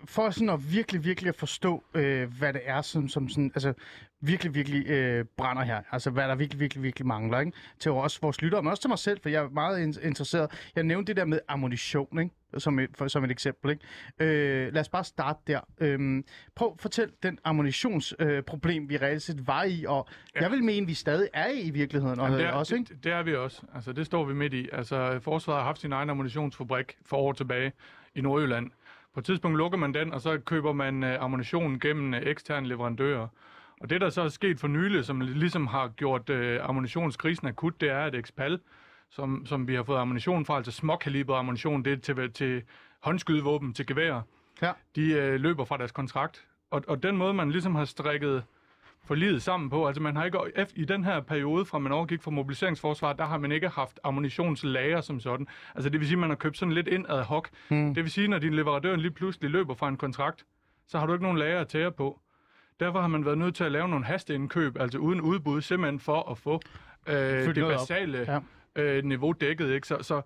for 0.06 0.30
sådan 0.30 0.48
at 0.48 0.72
virkelig, 0.72 1.04
virkelig 1.04 1.28
at 1.28 1.36
forstå, 1.36 1.84
øh, 1.94 2.38
hvad 2.38 2.52
det 2.52 2.60
er, 2.64 2.82
som, 2.82 3.08
som 3.08 3.28
sådan, 3.28 3.50
altså, 3.54 3.72
virkelig, 4.20 4.54
virkelig 4.54 4.86
øh, 4.90 5.24
brænder 5.36 5.62
her. 5.62 5.82
Altså, 5.92 6.10
hvad 6.10 6.28
der 6.28 6.34
virkelig, 6.34 6.60
virkelig, 6.60 6.82
virkelig 6.82 7.06
mangler, 7.06 7.40
ikke? 7.40 7.52
Til 7.78 7.90
også 7.90 8.18
vores 8.22 8.42
lyttere, 8.42 8.62
men 8.62 8.70
også 8.70 8.82
til 8.82 8.88
mig 8.90 8.98
selv, 8.98 9.20
for 9.22 9.28
jeg 9.28 9.44
er 9.44 9.48
meget 9.48 9.82
in- 9.82 10.06
interesseret. 10.06 10.70
Jeg 10.76 10.84
nævnte 10.84 11.10
det 11.10 11.16
der 11.16 11.24
med 11.24 11.40
ammunition, 11.48 12.18
ikke? 12.18 12.34
Som 12.58 12.78
et, 12.78 12.90
for, 12.94 13.08
som 13.08 13.24
et 13.24 13.30
eksempel, 13.30 13.70
ikke? 13.70 13.84
Øh, 14.20 14.72
lad 14.72 14.80
os 14.80 14.88
bare 14.88 15.04
starte 15.04 15.38
der. 15.46 15.60
Øh, 15.80 16.22
prøv 16.54 16.72
at 16.74 16.80
fortæl 16.80 17.10
den 17.22 17.38
ammunitionsproblem, 17.44 18.36
øh, 18.36 18.42
problem, 18.42 18.88
vi 18.88 18.96
reelt 18.96 19.22
set 19.22 19.46
var 19.46 19.62
i, 19.64 19.84
og 19.88 20.08
ja. 20.34 20.42
jeg 20.42 20.50
vil 20.50 20.64
mene, 20.64 20.86
vi 20.86 20.94
stadig 20.94 21.28
er 21.34 21.46
i 21.46 21.60
i 21.60 21.70
virkeligheden, 21.70 22.20
og 22.20 22.26
Jamen, 22.26 22.40
det 22.40 22.46
er, 22.48 22.52
også, 22.52 22.74
ikke? 22.74 22.94
Det, 22.94 23.04
det 23.04 23.12
er 23.12 23.22
vi 23.22 23.34
også. 23.34 23.62
Altså, 23.74 23.92
det 23.92 24.06
står 24.06 24.24
vi 24.24 24.34
midt 24.34 24.54
i. 24.54 24.68
Altså, 24.72 25.20
forsvaret 25.20 25.60
har 25.60 25.66
haft 25.66 25.80
sin 25.80 25.92
egen 25.92 26.10
ammunitionsfabrik 26.10 26.96
for 27.06 27.16
år 27.16 27.32
tilbage 27.32 27.72
i 28.14 28.20
Nordjylland. 28.20 28.70
På 29.16 29.20
et 29.20 29.24
tidspunkt 29.24 29.58
lukker 29.58 29.78
man 29.78 29.94
den, 29.94 30.12
og 30.12 30.20
så 30.20 30.38
køber 30.38 30.72
man 30.72 31.02
uh, 31.02 31.10
ammunition 31.24 31.80
gennem 31.80 32.12
uh, 32.12 32.18
eksterne 32.22 32.68
leverandører. 32.68 33.28
Og 33.80 33.90
det, 33.90 34.00
der 34.00 34.10
så 34.10 34.22
er 34.22 34.28
sket 34.28 34.60
for 34.60 34.68
nylig, 34.68 35.04
som 35.04 35.20
ligesom 35.20 35.66
har 35.66 35.88
gjort 35.88 36.30
uh, 36.30 36.68
ammunitionskrisen 36.68 37.46
akut, 37.48 37.80
det 37.80 37.88
er, 37.90 37.98
at 37.98 38.14
Expal, 38.14 38.60
som, 39.10 39.46
som 39.46 39.68
vi 39.68 39.74
har 39.74 39.82
fået 39.82 39.98
ammunition 39.98 40.44
fra, 40.44 40.56
altså 40.56 40.72
småkalibret 40.72 41.38
ammunition, 41.38 41.84
det 41.84 41.92
er 41.92 42.14
til, 42.14 42.32
til 42.32 42.62
håndskydevåben, 43.02 43.74
til 43.74 43.86
gevær, 43.86 44.20
Ja. 44.62 44.72
de 44.96 45.02
uh, 45.34 45.40
løber 45.40 45.64
fra 45.64 45.76
deres 45.76 45.92
kontrakt. 45.92 46.46
Og, 46.70 46.82
og 46.88 47.02
den 47.02 47.16
måde, 47.16 47.34
man 47.34 47.50
ligesom 47.50 47.74
har 47.74 47.84
strikket 47.84 48.44
forlidet 49.06 49.42
sammen 49.42 49.70
på. 49.70 49.86
Altså 49.86 50.02
man 50.02 50.16
har 50.16 50.24
ikke, 50.24 50.38
i 50.74 50.84
den 50.84 51.04
her 51.04 51.20
periode, 51.20 51.64
fra 51.64 51.78
man 51.78 51.92
overgik 51.92 52.22
fra 52.22 52.30
mobiliseringsforsvaret, 52.30 53.18
der 53.18 53.24
har 53.26 53.38
man 53.38 53.52
ikke 53.52 53.68
haft 53.68 54.00
ammunitionslager 54.04 55.00
som 55.00 55.20
sådan. 55.20 55.46
Altså 55.74 55.90
det 55.90 56.00
vil 56.00 56.08
sige, 56.08 56.16
at 56.16 56.20
man 56.20 56.30
har 56.30 56.36
købt 56.36 56.58
sådan 56.58 56.72
lidt 56.72 56.88
ind 56.88 57.06
ad 57.08 57.22
hoc. 57.22 57.48
Mm. 57.68 57.94
Det 57.94 58.04
vil 58.04 58.12
sige, 58.12 58.28
når 58.28 58.38
din 58.38 58.54
leverandør 58.54 58.96
lige 58.96 59.10
pludselig 59.10 59.50
løber 59.50 59.74
fra 59.74 59.88
en 59.88 59.96
kontrakt, 59.96 60.44
så 60.88 60.98
har 60.98 61.06
du 61.06 61.12
ikke 61.12 61.22
nogen 61.22 61.38
lager 61.38 61.60
at 61.60 61.68
tære 61.68 61.92
på. 61.92 62.20
Derfor 62.80 63.00
har 63.00 63.08
man 63.08 63.24
været 63.24 63.38
nødt 63.38 63.54
til 63.54 63.64
at 63.64 63.72
lave 63.72 63.88
nogle 63.88 64.04
hasteindkøb, 64.04 64.76
altså 64.80 64.98
uden 64.98 65.20
udbud, 65.20 65.60
simpelthen 65.60 66.00
for 66.00 66.30
at 66.30 66.38
få 66.38 66.60
øh, 67.06 67.14
det 67.54 67.64
basale 67.64 68.40
Ja. 68.76 68.82
øh, 68.82 69.04
niveau 69.04 69.32
dækket. 69.32 69.70
Ikke? 69.74 69.86
Så, 69.86 69.98
så 70.02 70.22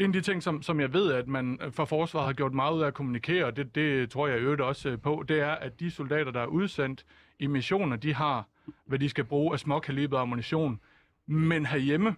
en 0.00 0.06
af 0.06 0.12
de 0.12 0.20
ting, 0.20 0.42
som, 0.42 0.62
som 0.62 0.80
jeg 0.80 0.92
ved, 0.92 1.12
at 1.12 1.28
man 1.28 1.58
øh, 1.62 1.72
fra 1.72 1.84
forsvaret 1.84 2.26
har 2.26 2.32
gjort 2.32 2.54
meget 2.54 2.74
ud 2.74 2.82
af 2.82 2.86
at 2.86 2.94
kommunikere, 2.94 3.44
og 3.44 3.56
det, 3.56 3.74
det 3.74 4.10
tror 4.10 4.28
jeg 4.28 4.38
i 4.38 4.40
øvrigt 4.40 4.60
også 4.60 4.88
øh, 4.88 5.00
på, 5.00 5.24
det 5.28 5.40
er, 5.40 5.50
at 5.50 5.80
de 5.80 5.90
soldater, 5.90 6.30
der 6.30 6.40
er 6.40 6.46
udsendt 6.46 7.04
i 7.38 7.46
missioner, 7.46 7.96
de 7.96 8.14
har, 8.14 8.48
hvad 8.86 8.98
de 8.98 9.08
skal 9.08 9.24
bruge 9.24 9.52
af 9.52 9.60
småkalibret 9.60 10.20
ammunition. 10.20 10.80
Men 11.26 11.66
herhjemme, 11.66 12.16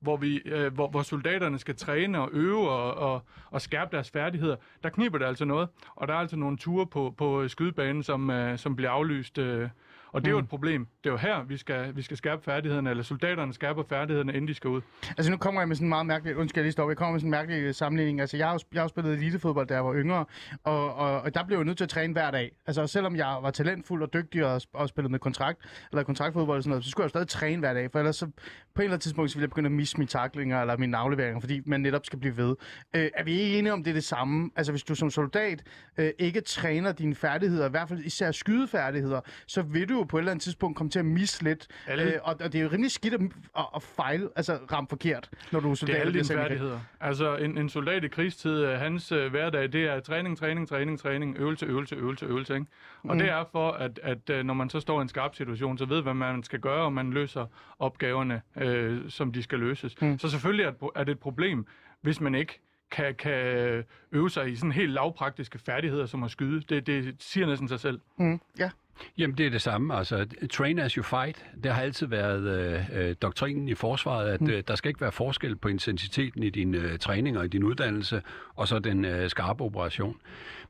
hvor, 0.00 0.16
vi, 0.16 0.36
øh, 0.44 0.74
hvor, 0.74 0.88
hvor 0.88 1.02
soldaterne 1.02 1.58
skal 1.58 1.76
træne 1.76 2.20
og 2.20 2.28
øve 2.32 2.70
og, 2.70 2.94
og, 2.94 3.22
og 3.50 3.60
skærpe 3.60 3.96
deres 3.96 4.10
færdigheder, 4.10 4.56
der 4.82 4.88
kniber 4.88 5.18
det 5.18 5.24
altså 5.24 5.44
noget. 5.44 5.68
Og 5.94 6.08
der 6.08 6.14
er 6.14 6.18
altså 6.18 6.36
nogle 6.36 6.56
ture 6.56 6.86
på, 6.86 7.14
på 7.16 7.48
skydebanen, 7.48 8.02
som, 8.02 8.30
øh, 8.30 8.58
som 8.58 8.76
bliver 8.76 8.90
aflyst. 8.90 9.38
Øh, 9.38 9.68
og 10.12 10.20
det 10.20 10.28
er 10.28 10.32
jo 10.32 10.38
et 10.38 10.48
problem. 10.48 10.86
Det 11.04 11.10
er 11.10 11.12
jo 11.12 11.16
her, 11.16 11.44
vi 11.44 11.56
skal, 11.56 11.96
vi 11.96 12.02
skal 12.02 12.16
skærpe 12.16 12.42
færdighederne, 12.44 12.90
eller 12.90 13.02
soldaterne 13.02 13.54
skærper 13.54 13.82
færdighederne, 13.88 14.32
inden 14.32 14.48
de 14.48 14.54
skal 14.54 14.70
ud. 14.70 14.80
Altså 15.16 15.30
nu 15.30 15.36
kommer 15.36 15.60
jeg 15.60 15.68
med 15.68 15.76
sådan 15.76 15.86
en 15.86 15.88
meget 15.88 16.06
mærkelig, 16.06 16.36
undskyld 16.36 16.60
jeg 16.60 16.64
lige 16.64 16.72
stoppe, 16.72 16.90
jeg 16.90 16.96
kommer 16.96 17.12
med 17.12 17.20
sådan 17.20 17.28
en 17.28 17.30
mærkelig 17.30 17.62
øh, 17.62 17.74
sammenligning. 17.74 18.20
Altså 18.20 18.36
jeg 18.36 18.46
har 18.46 18.52
jo, 18.52 18.58
jeg 18.72 18.80
har 18.80 18.84
jo 18.84 18.88
spillet 18.88 19.12
elitefodbold, 19.12 19.66
da 19.66 19.74
jeg 19.74 19.84
var 19.84 19.94
yngre, 19.94 20.24
og, 20.64 20.94
og, 20.94 21.20
og 21.20 21.34
der 21.34 21.44
blev 21.44 21.58
jeg 21.58 21.64
nødt 21.64 21.76
til 21.76 21.84
at 21.84 21.90
træne 21.90 22.12
hver 22.12 22.30
dag. 22.30 22.52
Altså 22.66 22.86
selvom 22.86 23.16
jeg 23.16 23.38
var 23.42 23.50
talentfuld 23.50 24.02
og 24.02 24.12
dygtig 24.12 24.46
og, 24.46 24.62
og 24.72 24.88
spillede 24.88 25.10
med 25.10 25.18
kontrakt, 25.18 25.58
eller 25.92 26.02
kontraktfodbold 26.02 26.56
og 26.56 26.62
sådan 26.62 26.70
noget, 26.70 26.84
så 26.84 26.90
skulle 26.90 27.02
jeg 27.02 27.06
jo 27.06 27.08
stadig 27.08 27.28
træne 27.28 27.60
hver 27.60 27.74
dag, 27.74 27.92
for 27.92 27.98
ellers 27.98 28.16
så 28.16 28.26
på 28.26 28.32
en 28.76 28.84
eller 28.84 28.92
anden 28.92 29.00
tidspunkt, 29.00 29.30
så 29.30 29.36
ville 29.36 29.44
jeg 29.44 29.50
begynde 29.50 29.66
at 29.66 29.72
misse 29.72 29.98
mine 29.98 30.08
taklinger 30.08 30.60
eller 30.60 30.76
mine 30.76 30.96
afleveringer, 30.96 31.40
fordi 31.40 31.60
man 31.66 31.80
netop 31.80 32.06
skal 32.06 32.18
blive 32.18 32.36
ved. 32.36 32.56
Øh, 32.96 33.10
er 33.14 33.24
vi 33.24 33.40
ikke 33.40 33.58
enige 33.58 33.72
om 33.72 33.84
det 33.84 33.90
er 33.90 33.94
det 33.94 34.04
samme? 34.04 34.50
Altså 34.56 34.72
hvis 34.72 34.82
du 34.82 34.94
som 34.94 35.10
soldat 35.10 35.62
øh, 35.98 36.10
ikke 36.18 36.40
træner 36.40 36.92
dine 36.92 37.14
færdigheder, 37.14 37.66
i 37.66 37.70
hvert 37.70 37.88
fald 37.88 38.04
især 38.04 38.30
skydefærdigheder, 38.30 39.20
så 39.46 39.62
vil 39.62 39.88
du 39.88 40.01
jo 40.02 40.06
på 40.06 40.16
et 40.16 40.20
eller 40.20 40.30
andet 40.30 40.42
tidspunkt 40.42 40.76
komme 40.76 40.90
til 40.90 40.98
at 40.98 41.04
misse 41.04 41.44
lidt. 41.44 41.66
Alle- 41.86 42.04
Øh, 42.14 42.20
og, 42.22 42.36
og 42.44 42.52
det 42.52 42.58
er 42.58 42.62
jo 42.62 42.68
rimelig 42.72 42.90
skidt 42.90 43.14
at, 43.14 43.20
at, 43.58 43.64
at 43.76 43.82
fejle, 43.82 44.28
altså 44.36 44.58
ramme 44.72 44.88
forkert, 44.88 45.30
når 45.52 45.60
du 45.60 45.70
er 45.70 45.74
soldat. 45.74 45.94
Det 45.94 45.98
er 45.98 46.00
alle 46.00 46.12
dine 46.12 46.24
færdigheder. 46.24 46.80
Altså, 47.00 47.36
en, 47.36 47.58
en 47.58 47.68
soldat 47.68 48.04
i 48.04 48.08
krigstid, 48.08 48.64
øh, 48.64 48.78
hans 48.78 49.12
øh, 49.12 49.30
hverdag, 49.30 49.72
det 49.72 49.84
er 49.84 50.00
træning, 50.00 50.38
træning, 50.38 50.68
træning, 50.68 50.98
træning, 50.98 51.36
øvelse, 51.38 51.66
øvelse, 51.66 51.96
øvelse, 51.96 52.26
øvelse, 52.26 52.54
ikke? 52.54 52.66
Og 53.04 53.16
det 53.18 53.28
er 53.28 53.44
for, 53.52 53.70
at, 53.70 54.00
at 54.02 54.30
øh, 54.30 54.44
når 54.44 54.54
man 54.54 54.70
så 54.70 54.80
står 54.80 54.98
i 54.98 55.02
en 55.02 55.08
skarp 55.08 55.34
situation, 55.34 55.78
så 55.78 55.84
ved, 55.84 56.02
hvad 56.02 56.14
man 56.14 56.42
skal 56.42 56.60
gøre, 56.60 56.84
og 56.84 56.92
man 56.92 57.10
løser 57.12 57.46
opgaverne, 57.78 58.42
øh, 58.56 59.00
som 59.10 59.32
de 59.32 59.42
skal 59.42 59.58
løses. 59.58 60.00
Mm. 60.00 60.18
Så 60.18 60.30
selvfølgelig 60.30 60.64
er 60.64 60.70
det, 60.70 60.88
er 60.94 61.04
det 61.04 61.12
et 61.12 61.18
problem, 61.18 61.66
hvis 62.00 62.20
man 62.20 62.34
ikke 62.34 62.60
kan, 62.90 63.14
kan 63.14 63.84
øve 64.12 64.30
sig 64.30 64.50
i 64.52 64.56
sådan 64.56 64.72
helt 64.72 64.90
lavpraktiske 64.92 65.58
færdigheder, 65.58 66.06
som 66.06 66.22
at 66.22 66.30
skyde. 66.30 66.60
Det, 66.60 66.86
det 66.86 67.14
siger 67.18 67.46
næsten 67.46 67.68
sig 67.68 67.80
selv. 67.80 68.00
Mm, 68.16 68.40
ja. 68.58 68.70
Jamen, 69.18 69.38
det 69.38 69.46
er 69.46 69.50
det 69.50 69.62
samme. 69.62 69.94
Altså, 69.94 70.26
train 70.50 70.78
as 70.78 70.92
you 70.92 71.02
fight. 71.02 71.44
Det 71.64 71.72
har 71.72 71.82
altid 71.82 72.06
været 72.06 72.42
øh, 72.42 72.84
øh, 72.92 73.16
doktrinen 73.22 73.68
i 73.68 73.74
forsvaret, 73.74 74.28
at 74.28 74.48
øh, 74.48 74.62
der 74.68 74.74
skal 74.74 74.88
ikke 74.88 75.00
være 75.00 75.12
forskel 75.12 75.56
på 75.56 75.68
intensiteten 75.68 76.42
i 76.42 76.50
din 76.50 76.74
øh, 76.74 76.98
træning 76.98 77.38
og 77.38 77.44
i 77.44 77.48
din 77.48 77.62
uddannelse, 77.64 78.22
og 78.54 78.68
så 78.68 78.78
den 78.78 79.04
øh, 79.04 79.30
skarpe 79.30 79.64
operation. 79.64 80.16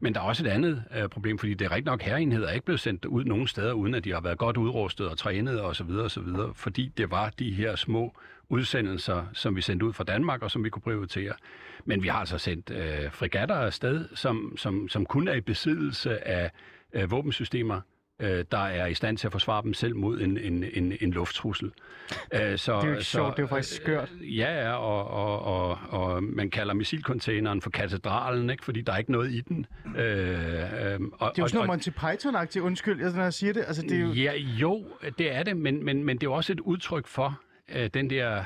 Men 0.01 0.15
der 0.15 0.21
er 0.21 0.25
også 0.25 0.45
et 0.47 0.49
andet 0.49 0.85
øh, 0.97 1.09
problem, 1.09 1.39
fordi 1.39 1.55
det 1.55 1.65
er 1.65 1.71
rigtig 1.71 1.87
nok, 1.87 2.03
herrenheder 2.03 2.49
er 2.49 2.53
ikke 2.53 2.65
blevet 2.67 2.81
sendt 2.81 3.05
ud 3.05 3.25
nogen 3.25 3.47
steder, 3.47 3.73
uden 3.73 3.95
at 3.95 4.05
de 4.05 4.13
har 4.13 4.21
været 4.21 4.39
godt 4.39 4.57
udrustet 4.57 5.09
og 5.09 5.19
trænet 5.19 5.63
osv. 5.63 5.91
osv. 5.91 6.29
Fordi 6.55 6.93
det 6.97 7.11
var 7.11 7.31
de 7.39 7.51
her 7.51 7.77
små 7.77 8.15
udsendelser, 8.49 9.27
som 9.33 9.57
vi 9.57 9.61
sendte 9.61 9.87
ud 9.87 9.93
fra 9.93 10.05
Danmark, 10.05 10.43
og 10.43 10.51
som 10.51 10.65
vi 10.65 10.71
kunne 10.71 10.83
prioritere. 10.83 11.33
Men 11.85 12.03
vi 12.03 12.09
har 12.09 12.19
altså 12.19 12.39
sendt 12.39 12.71
øh, 12.71 13.13
fregatter 13.13 13.55
afsted, 13.55 14.09
som, 14.15 14.55
som, 14.57 14.89
som 14.89 15.07
kun 15.07 15.29
er 15.29 15.35
i 15.35 15.41
besiddelse 15.41 16.29
af 16.29 16.51
øh, 16.93 17.11
våbensystemer, 17.11 17.81
øh, 18.21 18.45
der 18.51 18.59
er 18.59 18.87
i 18.87 18.95
stand 18.95 19.17
til 19.19 19.27
at 19.27 19.33
forsvare 19.33 19.63
dem 19.63 19.75
selv 19.75 19.97
mod 19.97 20.21
en, 20.21 20.39
en, 20.39 20.65
en, 20.73 20.93
en 21.01 21.11
lufttrussel. 21.11 21.73
Øh, 22.35 22.59
så, 22.59 22.73
Det 22.77 22.83
er 22.83 22.87
jo 22.87 22.93
ikke 22.93 23.05
sjovt, 23.05 23.31
det 23.31 23.39
er 23.39 23.43
jo 23.43 23.47
faktisk 23.47 23.77
skørt. 23.77 24.13
Øh, 24.21 24.39
ja, 24.39 24.63
ja, 24.63 24.73
og, 24.73 25.11
og, 25.11 25.43
og, 25.43 25.79
og 25.91 26.23
man 26.23 26.51
kalder 26.51 26.75
missilcontaineren 26.75 27.63
for 27.63 27.71
katedralen, 27.71 28.51
ikke? 28.51 28.65
fordi 28.65 28.81
der 28.81 28.93
er 28.93 28.99
ikke 28.99 29.13
noget 29.13 29.33
i 29.33 29.41
den. 29.41 29.67
Øh, 29.97 30.03
øh, 30.03 31.01
og, 31.13 31.31
Det 31.31 31.39
er 31.39 31.43
jo 31.43 31.49
sådan 31.49 31.49
noget 31.55 31.67
Monty 31.67 31.89
Python-agtigt, 31.89 32.61
undskyld, 32.61 33.01
jeg, 33.01 33.13
når 33.13 33.23
jeg 33.23 33.33
siger 33.33 33.53
det. 33.53 33.65
Altså, 33.67 33.83
det 33.83 33.93
er 33.93 34.01
jo... 34.01 34.13
Ja, 34.13 34.33
jo, 34.37 34.85
det 35.19 35.33
er 35.35 35.43
det, 35.43 35.57
men, 35.57 35.85
men, 35.85 36.05
men 36.05 36.17
det 36.17 36.27
er 36.27 36.31
jo 36.31 36.35
også 36.35 36.53
et 36.53 36.61
udtryk 36.61 37.07
for 37.07 37.41
øh, 37.75 37.91
den 37.95 38.11
der 38.11 38.45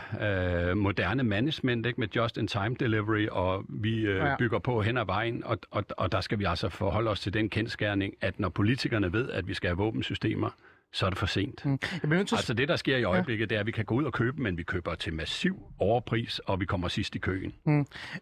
øh, 0.71 0.77
moderne 0.77 1.23
management 1.23 1.87
ikke, 1.87 2.01
med 2.01 2.09
just-in-time 2.17 2.77
delivery, 2.81 3.27
og 3.31 3.65
vi 3.69 4.01
øh, 4.01 4.17
Ja. 4.17 4.27
ja. 4.27 4.37
bygger 4.39 4.59
på 4.59 4.83
hen 4.83 4.97
ad 4.97 5.07
vejen, 5.07 5.45
og, 5.45 5.59
og, 5.71 5.85
og 5.99 6.13
der 6.13 6.21
skal 6.21 6.39
vi 6.39 6.45
altså 6.45 6.69
forholde 6.69 7.11
os 7.11 7.21
til 7.21 7.35
den 7.35 7.49
kendskærning, 7.51 8.15
at 8.21 8.41
når 8.41 8.49
politikerne 8.49 9.13
ved, 9.13 9.31
at 9.31 9.49
vi 9.49 9.55
skal 9.55 9.69
have 9.69 9.77
våbensystemer, 9.77 10.51
så 10.93 11.07
er 11.07 11.11
det 11.11 11.19
for 11.19 11.27
sent. 11.27 11.65
Mm. 11.67 11.71
Jeg 11.71 12.01
bliver 12.03 12.17
nødt 12.17 12.29
til 12.29 12.35
Altså 12.37 12.55
det, 12.55 12.69
der 12.69 12.77
sker 12.77 12.97
i 12.97 13.05
øjeblikket, 13.05 13.51
det 13.51 13.57
er, 13.57 13.61
at 13.61 13.67
vi 13.67 13.73
kan 13.73 13.85
gå 13.85 13.95
ud 13.95 14.05
og 14.05 14.13
købe, 14.13 14.43
men 14.43 14.59
vi 14.59 14.63
køber 14.63 14.95
til 14.95 15.15
massiv 15.15 15.63
overpris, 15.79 16.39
og 16.39 16.61
vi 16.61 16.65
kommer 16.65 16.89
sidst 16.89 17.17
i 17.17 17.19
køen. 17.19 17.55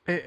Øh, 0.09 0.18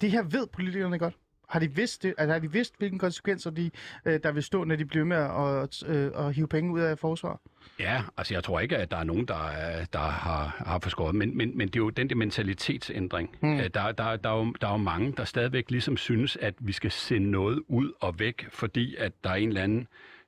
det 0.00 0.10
her 0.10 0.22
ved 0.22 0.46
politikerne 0.52 0.98
godt. 0.98 1.14
Har 1.48 1.60
de 1.60 1.74
vidst 1.74 2.02
det? 2.02 2.14
Altså, 2.18 2.32
har 2.32 2.38
de 2.40 2.52
vidst, 2.52 2.74
hvilke 2.78 2.98
konsekvenser 2.98 3.50
de, 3.50 3.70
øh, 4.06 4.20
der 4.22 4.32
vil 4.32 4.42
stå, 4.42 4.64
når 4.64 4.76
de 4.76 4.84
bliver 4.84 5.04
med 5.04 5.16
at, 5.16 5.82
øh, 5.88 6.26
at 6.26 6.34
hive 6.34 6.48
penge 6.48 6.72
ud 6.72 6.80
af 6.80 6.98
forsvar? 6.98 7.40
Ja, 7.80 8.02
altså 8.16 8.34
jeg 8.34 8.44
tror 8.44 8.60
ikke, 8.60 8.76
at 8.76 8.90
der 8.90 8.96
er 8.96 9.04
nogen, 9.04 9.24
der, 9.28 9.48
er- 9.48 9.84
der 9.84 9.98
har, 9.98 10.62
har 10.66 10.78
forskåret, 10.78 11.14
men, 11.14 11.36
men, 11.36 11.58
men 11.58 11.68
det 11.68 11.76
er 11.76 11.80
jo 11.80 11.90
den 11.90 12.08
der 12.10 12.14
mentalitetsændring. 12.16 13.36
Mm. 13.40 13.56
Der, 13.56 13.68
der, 13.68 13.92
der, 14.16 14.30
er 14.30 14.36
jo, 14.38 14.52
der 14.60 14.66
er 14.68 14.72
jo 14.72 14.76
mange, 14.76 15.12
der 15.16 15.24
stadigvæk 15.24 15.70
ligesom 15.70 15.96
synes, 15.96 16.36
at 16.36 16.54
vi 16.58 16.72
skal 16.72 16.90
sende 16.90 17.30
noget 17.30 17.62
ud 17.68 17.92
og 18.00 18.18
væk, 18.18 18.46
fordi 18.52 18.96
at 18.98 19.12
der 19.24 19.30
er 19.30 19.34
en 19.34 19.48
eller 19.48 19.62
anden 19.62 19.86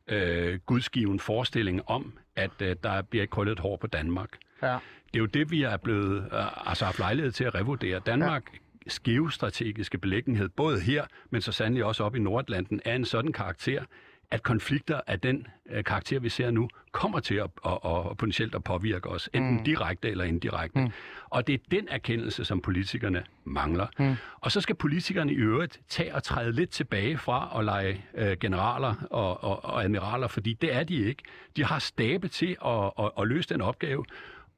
øh, 0.08 0.58
gudsgiven 0.66 1.20
forestilling 1.20 1.82
om, 1.88 2.12
at 2.36 2.62
øh, 2.62 2.76
der 2.82 3.02
bliver 3.02 3.26
krøllet 3.26 3.52
et 3.52 3.58
hår 3.60 3.76
på 3.76 3.86
Danmark. 3.86 4.28
Ja. 4.62 4.78
Det 5.12 5.14
er 5.14 5.18
jo 5.20 5.26
det, 5.26 5.50
vi 5.50 5.62
er 5.62 5.76
blevet 5.76 6.28
øh, 6.32 6.70
altså 6.70 6.84
haft 6.84 6.98
lejlighed 6.98 7.32
til 7.32 7.44
at 7.44 7.54
revurdere. 7.54 7.98
Danmark 8.06 8.50
ja. 8.52 8.58
Geostrategiske 8.90 9.98
beliggenhed, 9.98 10.48
både 10.48 10.80
her, 10.80 11.04
men 11.30 11.40
så 11.40 11.52
sandelig 11.52 11.84
også 11.84 12.04
op 12.04 12.16
i 12.16 12.18
Nordatlanten, 12.18 12.80
er 12.84 12.94
en 12.94 13.04
sådan 13.04 13.32
karakter, 13.32 13.82
at 14.30 14.42
konflikter 14.42 15.00
af 15.06 15.20
den 15.20 15.46
øh, 15.70 15.84
karakter, 15.84 16.20
vi 16.20 16.28
ser 16.28 16.50
nu, 16.50 16.68
kommer 16.92 17.20
til 17.20 17.34
at, 17.34 17.50
at, 17.66 17.72
at 17.84 18.16
potentielt 18.16 18.54
at 18.54 18.64
påvirke 18.64 19.08
os, 19.08 19.30
enten 19.32 19.56
mm. 19.56 19.64
direkte 19.64 20.10
eller 20.10 20.24
indirekte. 20.24 20.80
Mm. 20.80 20.90
Og 21.30 21.46
det 21.46 21.54
er 21.54 21.58
den 21.70 21.88
erkendelse, 21.88 22.44
som 22.44 22.60
politikerne 22.60 23.24
mangler. 23.44 23.86
Mm. 23.98 24.14
Og 24.40 24.52
så 24.52 24.60
skal 24.60 24.74
politikerne 24.74 25.32
i 25.32 25.36
øvrigt 25.36 25.80
tage 25.88 26.14
og 26.14 26.22
træde 26.22 26.52
lidt 26.52 26.70
tilbage 26.70 27.18
fra 27.18 27.58
at 27.58 27.64
lege 27.64 28.04
øh, 28.14 28.36
generaler 28.40 28.94
og, 29.10 29.44
og, 29.44 29.64
og 29.64 29.84
admiraler, 29.84 30.28
fordi 30.28 30.52
det 30.52 30.74
er 30.74 30.84
de 30.84 30.94
ikke. 30.94 31.22
De 31.56 31.64
har 31.64 31.78
stabe 31.78 32.28
til 32.28 32.56
at, 32.64 32.92
at, 32.98 33.10
at 33.20 33.28
løse 33.28 33.48
den 33.48 33.60
opgave. 33.60 34.04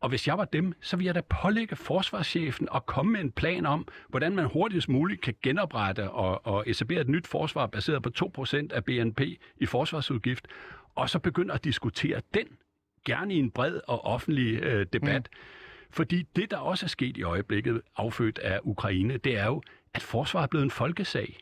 Og 0.00 0.08
hvis 0.08 0.26
jeg 0.28 0.38
var 0.38 0.44
dem, 0.44 0.72
så 0.80 0.96
ville 0.96 1.06
jeg 1.06 1.14
da 1.14 1.20
pålægge 1.42 1.76
forsvarschefen 1.76 2.68
at 2.74 2.86
komme 2.86 3.12
med 3.12 3.20
en 3.20 3.32
plan 3.32 3.66
om, 3.66 3.88
hvordan 4.08 4.34
man 4.34 4.44
hurtigst 4.44 4.88
muligt 4.88 5.20
kan 5.20 5.34
genoprette 5.42 6.10
og, 6.10 6.46
og 6.46 6.64
etablere 6.66 7.00
et 7.00 7.08
nyt 7.08 7.26
forsvar 7.26 7.66
baseret 7.66 8.02
på 8.02 8.10
2% 8.38 8.66
af 8.74 8.84
BNP 8.84 9.20
i 9.56 9.66
forsvarsudgift, 9.66 10.48
og 10.94 11.10
så 11.10 11.18
begynde 11.18 11.54
at 11.54 11.64
diskutere 11.64 12.20
den, 12.34 12.46
gerne 13.04 13.34
i 13.34 13.38
en 13.38 13.50
bred 13.50 13.80
og 13.88 14.04
offentlig 14.04 14.62
øh, 14.62 14.86
debat. 14.92 15.28
Mm. 15.32 15.38
Fordi 15.90 16.22
det, 16.36 16.50
der 16.50 16.56
også 16.56 16.86
er 16.86 16.88
sket 16.88 17.16
i 17.16 17.22
øjeblikket, 17.22 17.82
affødt 17.96 18.38
af 18.38 18.60
Ukraine, 18.62 19.16
det 19.16 19.38
er 19.38 19.46
jo, 19.46 19.62
at 19.94 20.02
forsvaret 20.02 20.44
er 20.44 20.48
blevet 20.48 20.64
en 20.64 20.70
folkesag. 20.70 21.38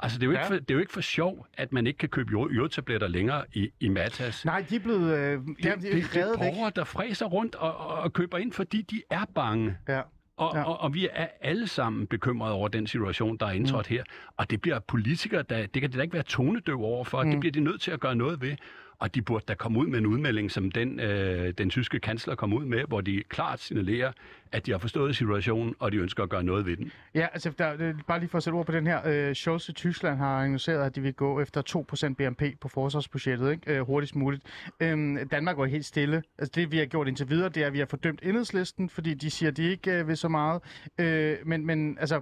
Altså, 0.00 0.18
det 0.18 0.22
er, 0.22 0.26
jo 0.26 0.32
ikke 0.32 0.42
Ja. 0.44 0.48
for, 0.48 0.54
det 0.54 0.70
er 0.70 0.74
jo 0.74 0.80
ikke 0.80 0.92
for 0.92 1.00
sjov, 1.00 1.46
at 1.54 1.72
man 1.72 1.86
ikke 1.86 1.98
kan 1.98 2.08
købe 2.08 2.30
jod- 2.32 2.50
jodtabletter 2.52 3.08
længere 3.08 3.44
i, 3.52 3.70
i 3.80 3.88
Matas. 3.88 4.44
Nej, 4.44 4.64
de 4.70 4.76
er 4.76 4.80
blevet 4.80 5.18
øh, 5.18 5.40
ja, 5.64 5.70
det, 5.74 5.82
de 5.82 5.86
det, 5.92 5.92
det 6.12 6.16
er 6.20 6.24
revet 6.24 6.40
væk. 6.40 6.52
borgere, 6.52 6.72
der 6.76 6.84
fræser 6.84 7.26
rundt 7.26 7.54
og, 7.54 7.76
og, 7.76 7.86
og 7.98 8.12
køber 8.12 8.38
ind, 8.38 8.52
fordi 8.52 8.82
de 8.82 9.02
er 9.10 9.24
bange. 9.34 9.76
Ja. 9.88 10.00
Og, 10.36 10.52
Ja. 10.54 10.62
og, 10.62 10.80
og 10.80 10.94
vi 10.94 11.08
er 11.12 11.26
alle 11.40 11.66
sammen 11.68 12.06
bekymrede 12.06 12.52
over 12.52 12.68
den 12.68 12.86
situation, 12.86 13.36
der 13.36 13.46
er 13.46 13.50
indtrådt 13.52 13.90
mm. 13.90 13.96
her. 13.96 14.04
Og 14.36 14.50
det 14.50 14.60
bliver 14.60 14.78
politikere, 14.78 15.42
der, 15.42 15.66
det 15.66 15.82
kan 15.82 15.92
de 15.92 15.96
da 15.96 16.02
ikke 16.02 16.14
være 16.14 16.22
tonedøv 16.22 16.82
over 16.82 17.04
for. 17.04 17.22
Mm. 17.22 17.30
Det 17.30 17.40
bliver 17.40 17.52
de 17.52 17.60
nødt 17.60 17.80
til 17.80 17.90
at 17.90 18.00
gøre 18.00 18.14
noget 18.16 18.40
ved. 18.40 18.56
Og 19.04 19.14
de 19.14 19.22
burde 19.22 19.44
da 19.48 19.54
komme 19.54 19.78
ud 19.78 19.86
med 19.86 19.98
en 19.98 20.06
udmelding, 20.06 20.50
som 20.50 20.70
den, 20.70 21.00
øh, 21.00 21.52
den 21.58 21.70
tyske 21.70 22.00
kansler 22.00 22.34
kom 22.34 22.52
ud 22.52 22.64
med, 22.64 22.84
hvor 22.88 23.00
de 23.00 23.22
klart 23.28 23.60
signalerer, 23.60 24.12
at 24.52 24.66
de 24.66 24.70
har 24.70 24.78
forstået 24.78 25.16
situationen, 25.16 25.74
og 25.78 25.92
de 25.92 25.96
ønsker 25.96 26.22
at 26.22 26.28
gøre 26.28 26.42
noget 26.42 26.66
ved 26.66 26.76
den. 26.76 26.92
Ja, 27.14 27.26
altså 27.32 27.50
der, 27.58 27.74
øh, 27.78 27.94
bare 28.06 28.18
lige 28.20 28.28
for 28.28 28.38
at 28.38 28.44
sætte 28.44 28.54
ord 28.54 28.66
på 28.66 28.72
den 28.72 28.86
her. 28.86 29.00
Øh, 29.06 29.34
Scholz 29.34 29.68
i 29.68 29.72
Tyskland 29.72 30.18
har 30.18 30.42
annonceret, 30.42 30.86
at 30.86 30.96
de 30.96 31.00
vil 31.00 31.14
gå 31.14 31.40
efter 31.40 31.62
2% 31.62 32.14
BNP 32.14 32.42
på 32.60 32.68
forsvarsbudgettet 32.68 33.50
ikke? 33.50 33.74
Øh, 33.74 33.86
hurtigst 33.86 34.16
muligt. 34.16 34.42
Øh, 34.80 35.18
Danmark 35.30 35.56
går 35.56 35.66
helt 35.66 35.84
stille. 35.84 36.22
Altså 36.38 36.52
det 36.54 36.72
vi 36.72 36.78
har 36.78 36.86
gjort 36.86 37.08
indtil 37.08 37.30
videre, 37.30 37.48
det 37.48 37.62
er, 37.62 37.66
at 37.66 37.72
vi 37.72 37.78
har 37.78 37.86
fordømt 37.86 38.20
enhedslisten, 38.22 38.88
fordi 38.88 39.14
de 39.14 39.30
siger, 39.30 39.50
at 39.50 39.56
de 39.56 39.62
ikke 39.62 39.92
øh, 39.92 40.08
vil 40.08 40.16
så 40.16 40.28
meget. 40.28 40.62
Øh, 41.00 41.36
men, 41.46 41.66
men 41.66 41.98
altså, 42.00 42.20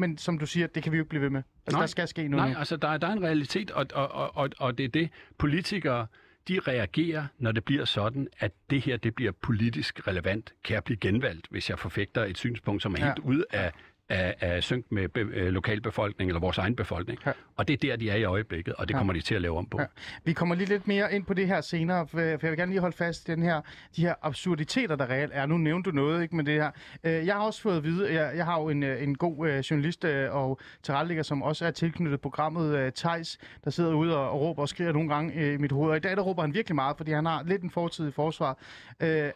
men 0.00 0.18
som 0.18 0.38
du 0.38 0.46
siger, 0.46 0.66
det 0.66 0.82
kan 0.82 0.92
vi 0.92 0.96
jo 0.96 1.02
ikke 1.02 1.08
blive 1.08 1.22
ved 1.22 1.30
med. 1.30 1.42
Altså 1.66 1.76
Nej. 1.76 1.80
der 1.82 1.86
skal 1.86 2.08
ske 2.08 2.28
noget. 2.28 2.46
Nej, 2.50 2.58
altså 2.58 2.76
der, 2.76 2.88
er- 2.88 2.96
der 2.98 3.06
er 3.08 3.12
en 3.12 3.22
realitet, 3.22 3.70
og, 3.70 3.86
og, 3.94 4.12
og, 4.12 4.36
og, 4.36 4.50
og 4.58 4.78
det 4.78 4.84
er 4.84 4.88
det. 4.88 5.10
Politikere, 5.38 6.06
de 6.48 6.58
reagerer, 6.60 7.26
når 7.38 7.52
det 7.52 7.64
bliver 7.64 7.84
sådan, 7.84 8.28
at 8.38 8.52
det 8.70 8.80
her 8.80 8.96
det 8.96 9.14
bliver 9.14 9.32
politisk 9.32 10.06
relevant. 10.06 10.52
Kan 10.64 10.74
jeg 10.74 10.84
blive 10.84 10.96
genvalgt, 10.96 11.46
hvis 11.50 11.70
jeg 11.70 11.78
forfægter 11.78 12.24
et 12.24 12.38
synspunkt, 12.38 12.82
som 12.82 12.92
er 12.94 12.96
Ja. 12.98 13.04
helt 13.06 13.18
ude 13.18 13.44
af, 13.50 13.72
af, 14.10 14.34
af 14.40 14.62
synk 14.62 14.84
med 14.90 15.08
be, 15.08 15.20
øh, 15.20 15.46
lokalbefolkningen 15.52 16.30
eller 16.30 16.40
vores 16.40 16.58
egen 16.58 16.76
befolkning. 16.76 17.18
Ja. 17.26 17.32
Og 17.56 17.68
det 17.68 17.74
er 17.74 17.78
der, 17.90 17.96
de 17.96 18.10
er 18.10 18.14
i 18.16 18.24
øjeblikket, 18.24 18.74
og 18.74 18.88
det 18.88 18.94
Ja. 18.94 18.98
kommer 18.98 19.12
de 19.12 19.20
til 19.20 19.34
at 19.34 19.42
lave 19.42 19.58
om 19.58 19.66
på. 19.66 19.80
Ja. 19.80 19.86
Vi 20.24 20.32
kommer 20.32 20.54
lige 20.54 20.68
lidt 20.68 20.88
mere 20.88 21.14
ind 21.14 21.24
på 21.24 21.34
det 21.34 21.46
her 21.46 21.60
senere, 21.60 22.06
for 22.08 22.20
jeg 22.20 22.38
vil 22.42 22.56
gerne 22.56 22.72
lige 22.72 22.80
holde 22.80 22.96
fast 22.96 23.28
i 23.28 23.32
den 23.32 23.42
her, 23.42 23.60
de 23.96 24.02
her 24.02 24.14
absurditeter, 24.22 24.96
der 24.96 25.10
reelt 25.10 25.32
er. 25.34 25.46
Nu 25.46 25.56
nævnte 25.58 25.90
du 25.90 25.96
noget 25.96 26.22
ikke 26.22 26.36
med 26.36 26.44
det 26.44 26.54
her. 26.54 26.70
Øh, 27.04 27.26
Jeg 27.26 27.34
har 27.34 27.42
også 27.42 27.62
fået 27.62 27.76
at 27.76 27.84
vide, 27.84 28.14
jeg, 28.14 28.36
jeg 28.36 28.44
har 28.44 28.60
jo 28.60 28.68
en, 28.68 28.82
øh, 28.82 29.02
en 29.02 29.14
god 29.14 29.62
journalist 29.70 30.04
og 30.04 30.60
tilrettelægger, 30.82 31.22
som 31.22 31.42
også 31.42 31.66
er 31.66 31.70
tilknyttet 31.70 32.20
programmet 32.20 32.94
Tejs, 32.94 33.38
der 33.64 33.70
sidder 33.70 33.94
ude 33.94 34.18
og, 34.18 34.40
råber 34.40 34.62
og 34.62 34.68
skriger 34.68 34.92
nogle 34.92 35.08
gange 35.08 35.54
i 35.54 35.56
mit 35.56 35.72
hoved. 35.72 35.90
Og 35.90 35.96
i 35.96 36.00
dag 36.00 36.16
der 36.16 36.22
råber 36.22 36.42
han 36.42 36.54
virkelig 36.54 36.74
meget, 36.74 36.96
fordi 36.96 37.12
han 37.12 37.26
har 37.26 37.42
lidt 37.42 37.62
en 37.62 37.70
fortid 37.70 38.08
i 38.08 38.10
forsvar. 38.10 38.58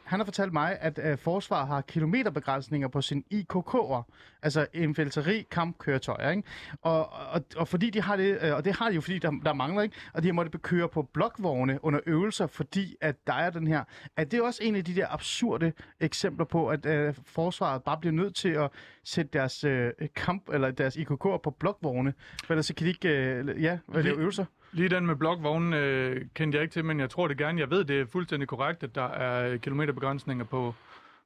Han 0.05 0.19
har 0.21 0.25
fortalt 0.25 0.53
mig, 0.53 0.77
at 0.81 0.99
øh, 1.03 1.19
forsvar 1.19 1.65
har 1.67 1.81
kilometerbegrænsninger 1.81 2.89
på 2.89 3.01
sin 3.01 3.25
IKK'er, 3.35 4.03
altså 4.43 4.64
infanteri 4.73 5.47
kampkøretøjer, 5.51 6.31
ikke? 6.31 6.43
Og, 6.83 7.13
og, 7.13 7.45
og 7.57 7.69
fordi 7.69 7.91
de 7.91 8.01
har 8.03 8.17
det, 8.17 8.39
øh, 8.43 8.55
og 8.55 8.65
det 8.65 8.77
har 8.77 8.89
de 8.89 8.95
jo, 8.95 9.01
fordi 9.01 9.19
der, 9.19 9.31
der 9.45 9.53
mangler, 9.53 9.83
ikke? 9.83 9.97
Og 10.15 10.23
de 10.23 10.29
har 10.29 10.33
måttet 10.33 10.63
køre 10.63 10.89
på 10.89 11.03
blokvogne 11.03 11.85
under 11.85 12.01
øvelser, 12.07 12.47
fordi 12.47 12.97
at 13.01 13.27
der 13.27 13.35
er 13.35 13.51
den 13.51 13.67
her. 13.67 13.85
Er 14.17 14.25
det 14.25 14.43
også 14.43 14.61
en 14.63 14.77
af 14.77 14.85
de 14.85 14.95
der 14.95 15.07
absurde 15.11 15.73
eksempler 16.01 16.45
på, 16.45 16.69
at 16.69 16.87
øh, 16.87 17.15
forsvaret 17.27 17.83
bare 17.83 17.99
bliver 18.01 18.13
nødt 18.13 18.35
til 18.35 18.49
at 18.49 18.71
sætte 19.05 19.31
deres 19.33 19.65
øh, 19.65 19.93
kamp, 20.17 20.49
eller 20.49 20.71
deres 20.71 20.97
IKK'er 20.97 21.37
på 21.37 21.57
blokvogne, 21.59 22.15
for 22.45 22.55
ellers 22.55 22.67
så 22.67 22.75
kan 22.75 22.85
de 22.85 22.91
ikke 22.91 23.09
øh, 23.09 23.63
ja, 23.63 23.79
lave 23.95 24.19
øvelser? 24.19 24.45
Lige 24.73 24.89
den 24.89 25.07
med 25.07 25.17
blokvognen 25.17 25.73
øh, 25.73 26.27
kendte 26.35 26.57
jeg 26.57 26.63
ikke 26.63 26.73
til, 26.73 26.85
men 26.85 27.01
jeg 27.01 27.11
tror 27.11 27.29
det 27.29 27.39
gerne. 27.39 27.61
Jeg 27.61 27.71
ved, 27.71 27.85
det 27.85 28.01
er 28.01 28.07
fuldstændig 28.07 28.49
korrekt, 28.49 28.83
at 28.83 28.95
der 28.95 29.09
er 29.09 29.57
kilometerbegrænsninger 29.57 30.45
på, 30.45 30.75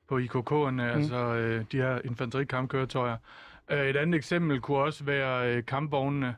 på 0.09 0.19
IKK'erne, 0.19 0.71
mm. 0.71 0.81
altså 0.81 1.17
øh, 1.35 1.65
de 1.73 1.77
her 1.77 2.01
infanterikampkøretøjer. 2.05 3.17
Øh, 3.71 3.87
et 3.89 3.97
andet 3.97 4.15
eksempel 4.19 4.61
kunne 4.61 4.79
også 4.79 5.05
være 5.05 5.55
øh, 5.57 5.65
kampvognene, 5.67 6.35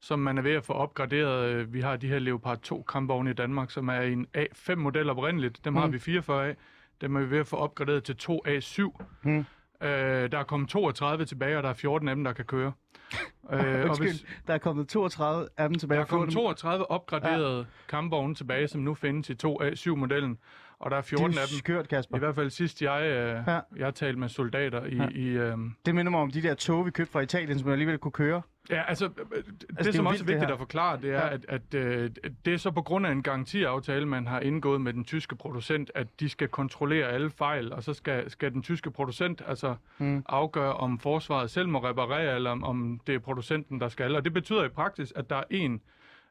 som 0.00 0.18
man 0.18 0.38
er 0.38 0.42
ved 0.42 0.52
at 0.54 0.64
få 0.64 0.72
opgraderet. 0.72 1.48
Øh, 1.50 1.72
Vi 1.74 1.80
har 1.80 1.96
de 1.96 2.08
her 2.08 2.18
Leopard 2.18 2.58
2 2.60 2.82
kampvogne 2.82 3.30
i 3.30 3.34
Danmark, 3.34 3.70
som 3.70 3.88
er 3.88 4.00
en 4.00 4.26
A5-model 4.38 5.10
oprindeligt. 5.10 5.64
Dem 5.64 5.72
mm. 5.72 5.78
har 5.78 5.86
vi 5.86 5.98
44 5.98 6.48
af. 6.48 6.56
Dem 7.00 7.16
er 7.16 7.20
vi 7.20 7.30
ved 7.30 7.38
at 7.38 7.46
få 7.46 7.56
opgraderet 7.56 8.04
til 8.04 8.16
2 8.16 8.42
A7. 8.48 9.04
Mm. 9.22 9.38
Øh, 9.82 10.32
der 10.32 10.38
er 10.38 10.42
kommet 10.44 10.68
32 10.68 11.24
tilbage, 11.24 11.56
og 11.56 11.62
der 11.62 11.68
er 11.68 11.72
14 11.74 12.08
af 12.08 12.14
dem, 12.14 12.24
der 12.24 12.32
kan 12.32 12.44
køre. 12.44 12.72
øh, 13.52 13.80
og 13.82 13.84
Undskyld, 13.88 14.26
der 14.46 14.54
er 14.54 14.58
kommet 14.58 14.88
32 14.88 15.48
af 15.56 15.68
dem 15.68 15.78
tilbage. 15.78 15.96
der 15.98 16.04
er 16.04 16.08
kommet 16.08 16.26
Få 16.26 16.30
dem- 16.40 16.44
32 16.44 16.90
opgraderede 16.90 17.58
ja. 17.58 17.64
kampvogne 17.88 18.34
tilbage, 18.34 18.68
som 18.68 18.80
nu 18.80 18.94
findes 18.94 19.30
i 19.30 19.34
2A7-modellen, 19.46 20.38
og 20.80 20.90
der 20.90 20.96
er 20.96 21.00
Det 21.00 21.08
14 21.08 21.36
er 21.36 21.40
af 21.40 21.48
dem. 21.48 21.58
skørt, 21.58 21.88
Kasper. 21.88 22.16
I 22.16 22.18
hvert 22.18 22.34
fald 22.34 22.50
sidst 22.50 22.82
jeg, 22.82 23.02
øh, 23.02 23.42
Ja. 23.46 23.60
jeg 23.76 23.94
talte 23.94 24.18
med 24.20 24.28
soldater 24.28 24.84
i... 24.84 24.96
Ja. 24.96 25.08
I 25.08 25.26
øh, 25.26 25.56
Det 25.86 25.94
minder 25.94 26.10
mig 26.10 26.20
om 26.20 26.30
de 26.30 26.42
der 26.42 26.54
tog, 26.54 26.86
vi 26.86 26.90
købte 26.90 27.12
fra 27.12 27.20
Italien, 27.20 27.58
som 27.58 27.70
alligevel 27.70 27.98
kunne 27.98 28.12
køre. 28.12 28.42
ja, 28.70 28.82
altså, 28.88 29.04
øh, 29.04 29.10
det, 29.44 29.60
det 29.60 29.78
er 29.78 29.82
det 29.82 29.94
som 29.94 30.06
også 30.06 30.24
er 30.24 30.26
det 30.26 30.34
vigtigt 30.34 30.50
at 30.50 30.58
forklare, 30.58 31.00
det 31.02 31.10
er, 31.10 31.26
Ja. 31.26 31.28
at, 31.34 31.44
at 31.48 31.74
øh, 31.74 32.10
det 32.44 32.54
er 32.54 32.58
så 32.58 32.70
på 32.70 32.82
grund 32.82 33.06
af 33.06 33.12
en 33.12 33.22
garantiaftale, 33.22 34.06
man 34.06 34.26
har 34.26 34.40
indgået 34.40 34.80
med 34.80 34.92
den 34.92 35.04
tyske 35.04 35.36
producent, 35.36 35.90
at 35.94 36.06
de 36.20 36.28
skal 36.28 36.48
kontrollere 36.48 37.06
alle 37.08 37.30
fejl, 37.30 37.72
og 37.72 37.82
så 37.82 37.94
skal, 37.94 38.30
skal 38.30 38.52
den 38.52 38.62
tyske 38.62 38.90
producent 38.90 39.42
altså 39.46 39.74
Mm. 39.98 40.22
afgøre, 40.28 40.72
om 40.74 40.98
forsvaret 40.98 41.50
selv 41.50 41.68
må 41.68 41.78
reparere, 41.84 42.34
eller 42.34 42.50
om, 42.50 42.64
om 42.64 43.00
det 43.06 43.14
er 43.14 43.18
producenten, 43.18 43.80
der 43.80 43.88
skal. 43.88 44.16
Og 44.16 44.24
det 44.24 44.32
betyder 44.32 44.64
i 44.64 44.68
praksis, 44.68 45.12
at 45.16 45.30
der 45.30 45.36
er 45.36 45.44
en 45.50 45.80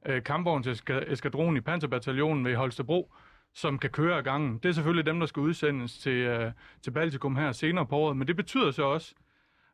øh, 0.05 0.23
kampvognseskadron 0.23 1.57
i 1.57 1.61
Panserbataljonen 1.61 2.45
ved 2.45 2.55
Holstebro, 2.55 3.13
som 3.55 3.79
kan 3.79 3.89
køre 3.89 4.17
af 4.17 4.23
gangen. 4.23 4.57
Det 4.57 4.69
er 4.69 4.73
selvfølgelig 4.73 5.05
dem, 5.05 5.19
der 5.19 5.25
skal 5.27 5.39
udsendes 5.39 5.97
til, 5.97 6.11
øh, 6.13 6.51
til 6.81 6.91
Baltikum 6.91 7.35
her 7.35 7.51
senere 7.51 7.85
på 7.85 7.95
året, 7.95 8.17
men 8.17 8.27
det 8.27 8.35
betyder 8.35 8.71
så 8.71 8.83
også, 8.83 9.15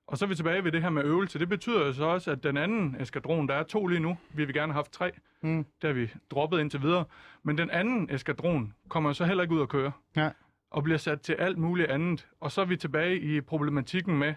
og 0.07 0.17
så 0.17 0.25
er 0.25 0.29
vi 0.29 0.35
tilbage 0.35 0.63
ved 0.63 0.71
det 0.71 0.81
her 0.81 0.89
med 0.89 1.03
øvelse, 1.03 1.39
det 1.39 1.49
betyder 1.49 1.91
så 1.91 2.03
også, 2.05 2.31
at 2.31 2.43
den 2.43 2.57
anden 2.57 2.95
eskadron, 3.01 3.47
der 3.47 3.53
er 3.55 3.63
to 3.63 3.87
lige 3.87 3.99
nu, 3.99 4.17
vi 4.33 4.45
vil 4.45 4.53
gerne 4.53 4.73
have 4.73 4.77
haft 4.77 4.91
tre, 4.91 5.11
Mm. 5.43 5.65
det 5.81 5.87
har 5.87 5.93
vi 5.93 6.13
droppet 6.31 6.59
indtil 6.59 6.81
videre, 6.81 7.05
men 7.43 7.57
den 7.57 7.69
anden 7.69 8.09
eskadron 8.15 8.73
kommer 8.89 9.13
så 9.13 9.25
heller 9.25 9.43
ikke 9.43 9.55
ud 9.55 9.61
at 9.61 9.69
køre, 9.69 9.91
Ja. 10.15 10.29
og 10.71 10.83
bliver 10.83 10.97
sat 10.97 11.21
til 11.21 11.33
alt 11.33 11.57
muligt 11.57 11.89
andet, 11.91 12.27
og 12.39 12.51
så 12.51 12.61
er 12.61 12.65
vi 12.65 12.77
tilbage 12.77 13.19
i 13.19 13.41
problematikken 13.41 14.17
med, 14.17 14.33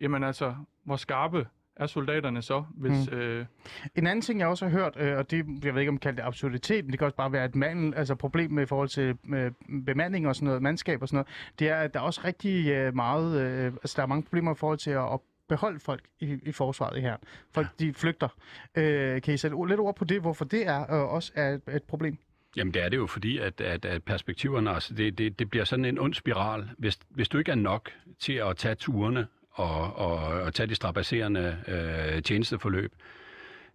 jamen 0.00 0.24
altså, 0.24 0.54
hvor 0.84 0.96
skarpe 0.96 1.46
er 1.76 1.86
soldaterne 1.86 2.42
så, 2.42 2.64
hvis... 2.74 3.10
Mm. 3.10 3.16
Øh, 3.16 3.46
En 3.94 4.06
anden 4.06 4.22
ting, 4.22 4.40
jeg 4.40 4.48
også 4.48 4.64
har 4.68 4.72
hørt, 4.72 4.96
øh, 4.96 5.18
og 5.18 5.30
det, 5.30 5.46
jeg 5.64 5.74
ved 5.74 5.80
ikke, 5.80 5.88
om 5.88 5.94
man 5.94 5.98
kalder 5.98 6.22
det 6.22 6.26
absurditet, 6.26 6.84
men 6.84 6.90
det 6.92 6.98
kan 6.98 7.04
også 7.06 7.16
bare 7.16 7.32
være 7.32 7.44
et 7.44 7.54
mangel, 7.54 7.94
altså 7.94 8.14
problem 8.14 8.50
med 8.50 8.62
i 8.62 8.66
forhold 8.66 8.88
til 8.88 9.16
øh, 9.34 9.52
bemanding 9.86 10.28
og 10.28 10.36
sådan 10.36 10.46
noget, 10.46 10.62
mandskab 10.62 11.02
og 11.02 11.08
sådan 11.08 11.16
noget, 11.16 11.28
det 11.58 11.68
er, 11.68 11.76
at 11.76 11.94
der 11.94 12.00
er 12.00 12.04
også 12.04 12.20
rigtig 12.24 12.68
øh, 12.68 12.94
meget, 12.94 13.40
øh, 13.40 13.66
altså 13.66 13.94
der 13.96 14.02
er 14.02 14.06
mange 14.06 14.22
problemer 14.22 14.52
i 14.52 14.56
forhold 14.56 14.78
til 14.78 14.90
at, 14.90 15.12
at 15.12 15.20
beholde 15.48 15.80
folk 15.80 16.02
i, 16.20 16.38
i 16.42 16.52
forsvaret 16.52 17.02
her. 17.02 17.16
Folk, 17.54 17.68
ja. 17.80 17.84
de 17.84 17.94
flygter. 17.94 18.28
Øh, 18.74 19.22
kan 19.22 19.34
I 19.34 19.36
sætte 19.36 19.56
lidt 19.68 19.80
ord 19.80 19.96
på 19.96 20.04
det, 20.04 20.20
hvorfor 20.20 20.44
det 20.44 20.66
er 20.66 20.80
øh, 20.94 21.12
også 21.12 21.32
er 21.34 21.48
et, 21.48 21.60
et 21.74 21.82
problem? 21.82 22.18
Jamen 22.56 22.74
det 22.74 22.84
er 22.84 22.88
det 22.88 22.96
jo 22.96 23.06
fordi, 23.06 23.38
at, 23.38 23.60
at, 23.60 23.84
at 23.84 24.02
perspektiverne, 24.02 24.70
altså 24.70 24.94
det, 24.94 25.18
det, 25.18 25.38
det 25.38 25.50
bliver 25.50 25.64
sådan 25.64 25.84
en 25.84 25.98
ond 25.98 26.14
spiral. 26.14 26.70
Hvis, 26.78 26.98
hvis 27.10 27.28
du 27.28 27.38
ikke 27.38 27.50
er 27.50 27.56
nok 27.56 27.90
til 28.18 28.32
at 28.32 28.56
tage 28.56 28.74
turene 28.74 29.26
og, 29.52 29.96
og, 29.96 30.16
og 30.16 30.54
tage 30.54 30.66
de 30.66 30.74
strapasserende 30.74 31.58
øh, 31.68 32.22
tjenesteforløb, 32.22 32.92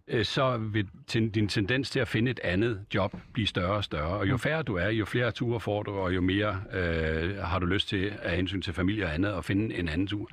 øh, 0.08 0.24
så 0.24 0.56
vil 0.56 0.86
ten, 1.06 1.30
din 1.30 1.48
tendens 1.48 1.90
til 1.90 2.00
at 2.00 2.08
finde 2.08 2.30
et 2.30 2.40
andet 2.44 2.80
job 2.94 3.14
blive 3.32 3.46
større 3.46 3.76
og 3.76 3.84
større. 3.84 4.18
Og 4.18 4.28
jo 4.28 4.36
færre 4.36 4.62
du 4.62 4.76
er, 4.76 4.88
jo 4.88 5.04
flere 5.04 5.30
ture 5.30 5.60
får 5.60 5.82
du, 5.82 5.90
og 5.90 6.14
jo 6.14 6.20
mere 6.20 6.62
øh, 6.72 7.36
har 7.36 7.58
du 7.58 7.66
lyst 7.66 7.88
til 7.88 8.12
af 8.22 8.36
hensyn 8.36 8.62
til 8.62 8.74
familie 8.74 9.04
og 9.04 9.14
andet 9.14 9.32
at 9.32 9.44
finde 9.44 9.74
en 9.74 9.88
anden 9.88 10.06
tur. 10.06 10.28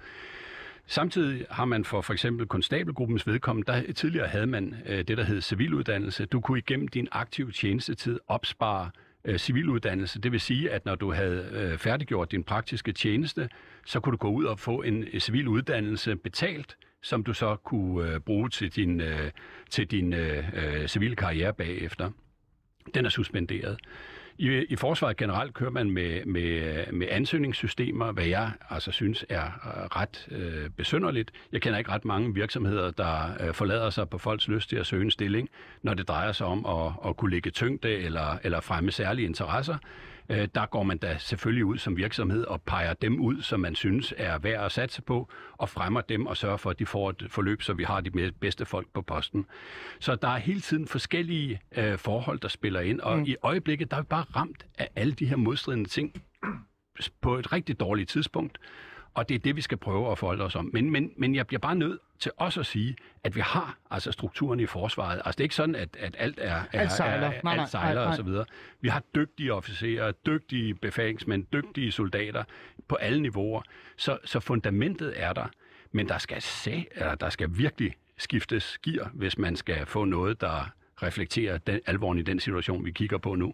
Samtidig 0.88 1.45
har 1.49 1.65
man 1.65 1.86
for 1.86 2.01
for 2.01 2.13
eksempel 2.13 2.47
konstabelgruppens 2.47 3.27
vedkommende, 3.27 3.71
der 3.71 3.93
tidligere 3.93 4.27
havde 4.27 4.47
man 4.47 4.75
øh, 4.86 4.97
det, 4.97 5.17
der 5.17 5.23
hed 5.23 5.41
civiluddannelse. 5.41 6.25
Du 6.25 6.39
kunne 6.41 6.58
igennem 6.58 6.88
din 6.88 7.08
aktive 7.12 7.51
tjenestetid 7.51 8.19
opspare 8.27 8.89
øh, 9.25 9.38
civiluddannelse. 9.38 10.21
Det 10.21 10.31
vil 10.31 10.39
sige, 10.39 10.71
at 10.71 10.85
når 10.85 10.95
du 10.95 11.13
havde 11.13 11.49
øh, 11.51 11.77
færdiggjort 11.77 12.31
din 12.31 12.43
praktiske 12.43 12.91
tjeneste, 12.91 13.49
så 13.85 13.99
kunne 13.99 14.11
du 14.11 14.17
gå 14.17 14.29
ud 14.29 14.45
og 14.45 14.59
få 14.59 14.81
en 14.81 15.03
øh, 15.13 15.19
civil 15.19 15.47
uddannelse 15.47 16.15
betalt, 16.15 16.77
som 17.01 17.23
du 17.23 17.33
så 17.33 17.55
kunne 17.55 18.13
øh, 18.13 18.19
bruge 18.19 18.49
til 18.49 18.75
din, 18.75 19.01
øh, 19.01 19.31
til 19.69 19.88
din 19.88 20.13
øh, 20.13 20.43
øh, 20.53 20.88
civile 20.88 21.15
karriere 21.15 21.53
bagefter. 21.53 22.11
Den 22.93 23.05
er 23.05 23.09
suspenderet. 23.09 23.77
I, 24.37 24.65
I 24.69 24.75
forsvaret 24.75 25.17
generelt 25.17 25.53
kører 25.53 25.69
man 25.69 25.91
med, 25.91 26.25
med, 26.25 26.85
med 26.91 27.07
ansøgningssystemer, 27.11 28.11
hvad 28.11 28.25
jeg 28.25 28.51
altså 28.69 28.91
synes 28.91 29.25
er 29.29 29.45
øh, 29.45 29.85
ret 29.85 30.27
øh, 30.31 30.69
besynderligt. 30.69 31.31
Jeg 31.51 31.61
kender 31.61 31.79
ikke 31.79 31.91
ret 31.91 32.05
mange 32.05 32.33
virksomheder, 32.33 32.91
der 32.91 33.37
øh, 33.39 33.53
forlader 33.53 33.89
sig 33.89 34.09
på 34.09 34.17
folks 34.17 34.47
lyst 34.47 34.69
til 34.69 34.75
at 34.75 34.85
søge 34.85 35.03
en 35.03 35.11
stilling, 35.11 35.49
når 35.81 35.93
det 35.93 36.07
drejer 36.07 36.31
sig 36.31 36.47
om 36.47 36.65
at, 36.65 37.09
at 37.09 37.17
kunne 37.17 37.31
lægge 37.31 37.49
tyngde 37.49 37.89
eller, 37.89 38.37
eller 38.43 38.59
fremme 38.59 38.91
særlige 38.91 39.25
interesser. 39.25 39.77
Øh, 40.29 40.47
der 40.55 40.65
går 40.65 40.83
man 40.83 40.97
da 40.97 41.17
selvfølgelig 41.19 41.65
ud 41.65 41.77
som 41.77 41.97
virksomhed 41.97 42.43
og 42.43 42.61
peger 42.61 42.93
dem 42.93 43.19
ud, 43.19 43.41
som 43.41 43.59
man 43.59 43.75
synes 43.75 44.13
er 44.17 44.38
værd 44.38 44.65
at 44.65 44.71
satse 44.71 45.01
på, 45.01 45.29
og 45.57 45.69
fremmer 45.69 46.01
dem 46.01 46.25
og 46.25 46.38
sørger 46.38 46.57
for, 46.57 46.69
at 46.69 46.79
de 46.79 46.85
får 46.85 47.09
et 47.09 47.25
forløb, 47.29 47.61
så 47.61 47.73
vi 47.73 47.83
har 47.83 48.01
de 48.01 48.31
bedste 48.31 48.65
folk 48.65 48.88
på 48.93 49.01
posten. 49.01 49.45
Så 49.99 50.15
der 50.15 50.27
er 50.27 50.38
hele 50.38 50.61
tiden 50.61 50.88
forskellige 50.88 51.61
øh, 51.77 51.97
forhold, 51.97 52.39
der 52.39 52.47
spiller 52.47 52.79
ind, 52.79 52.99
og 52.99 53.17
mm. 53.17 53.23
i 53.27 53.35
øjeblikket, 53.41 53.91
der 53.91 53.97
er 53.97 54.01
vi 54.01 54.07
bare 54.09 54.25
ramt 54.35 54.65
af 54.77 54.89
alle 54.95 55.13
de 55.13 55.25
her 55.25 55.35
modstridende 55.35 55.89
ting 55.89 56.23
på 57.21 57.38
et 57.38 57.53
rigtig 57.53 57.79
dårligt 57.79 58.09
tidspunkt, 58.09 58.57
og 59.13 59.29
det 59.29 59.35
er 59.35 59.39
det, 59.39 59.55
vi 59.55 59.61
skal 59.61 59.77
prøve 59.77 60.11
at 60.11 60.17
forholde 60.17 60.43
os 60.43 60.55
om. 60.55 60.69
Men, 60.73 60.91
men, 60.91 61.11
men 61.17 61.35
jeg 61.35 61.47
bliver 61.47 61.59
bare 61.59 61.75
nødt 61.75 61.99
til 62.19 62.32
også 62.38 62.60
at 62.60 62.65
sige, 62.65 62.95
at 63.23 63.36
vi 63.36 63.41
har 63.41 63.78
altså 63.91 64.12
strukturen 64.12 64.60
i 64.60 64.65
forsvaret. 64.65 65.21
Altså 65.25 65.38
det 65.38 65.39
er 65.39 65.43
ikke 65.43 65.56
sådan, 65.56 65.75
at, 65.75 65.97
at 65.99 66.15
alt 66.19 66.39
er, 66.41 66.56
er, 66.56 66.80
Alt 66.80 66.91
sejler. 66.91 67.28
er, 67.28 67.41
nej, 67.43 67.58
alt 67.58 67.69
sejler 67.69 67.93
nej, 67.93 68.04
nej. 68.04 68.12
og 68.12 68.15
så 68.15 68.23
videre. 68.23 68.45
Vi 68.82 68.89
har 68.89 69.04
dygtige 69.15 69.54
officerer, 69.54 70.12
dygtige 70.12 70.73
befalingsmænd, 70.73 71.45
dygtige 71.54 71.91
soldater 71.91 72.43
på 72.88 72.95
alle 72.95 73.21
niveauer. 73.21 73.62
Så, 73.97 74.17
så 74.25 74.39
fundamentet 74.39 75.13
er 75.15 75.34
der, 75.34 75.45
men 75.91 76.10
der 76.10 76.17
skal, 76.17 76.41
se, 76.41 76.88
eller 76.91 77.15
der 77.15 77.30
skal 77.30 77.49
virkelig 77.51 77.93
skiftes 78.17 78.78
gear, 78.78 79.12
hvis 79.13 79.38
man 79.38 79.56
skal 79.56 79.86
få 79.86 80.06
noget, 80.06 80.41
der 80.41 80.69
reflekterer 81.04 81.58
den, 81.58 81.80
alvoren 81.86 82.19
i 82.19 82.21
den 82.21 82.39
situation, 82.39 82.86
vi 82.86 82.91
kigger 82.91 83.17
på 83.17 83.36
nu. 83.36 83.54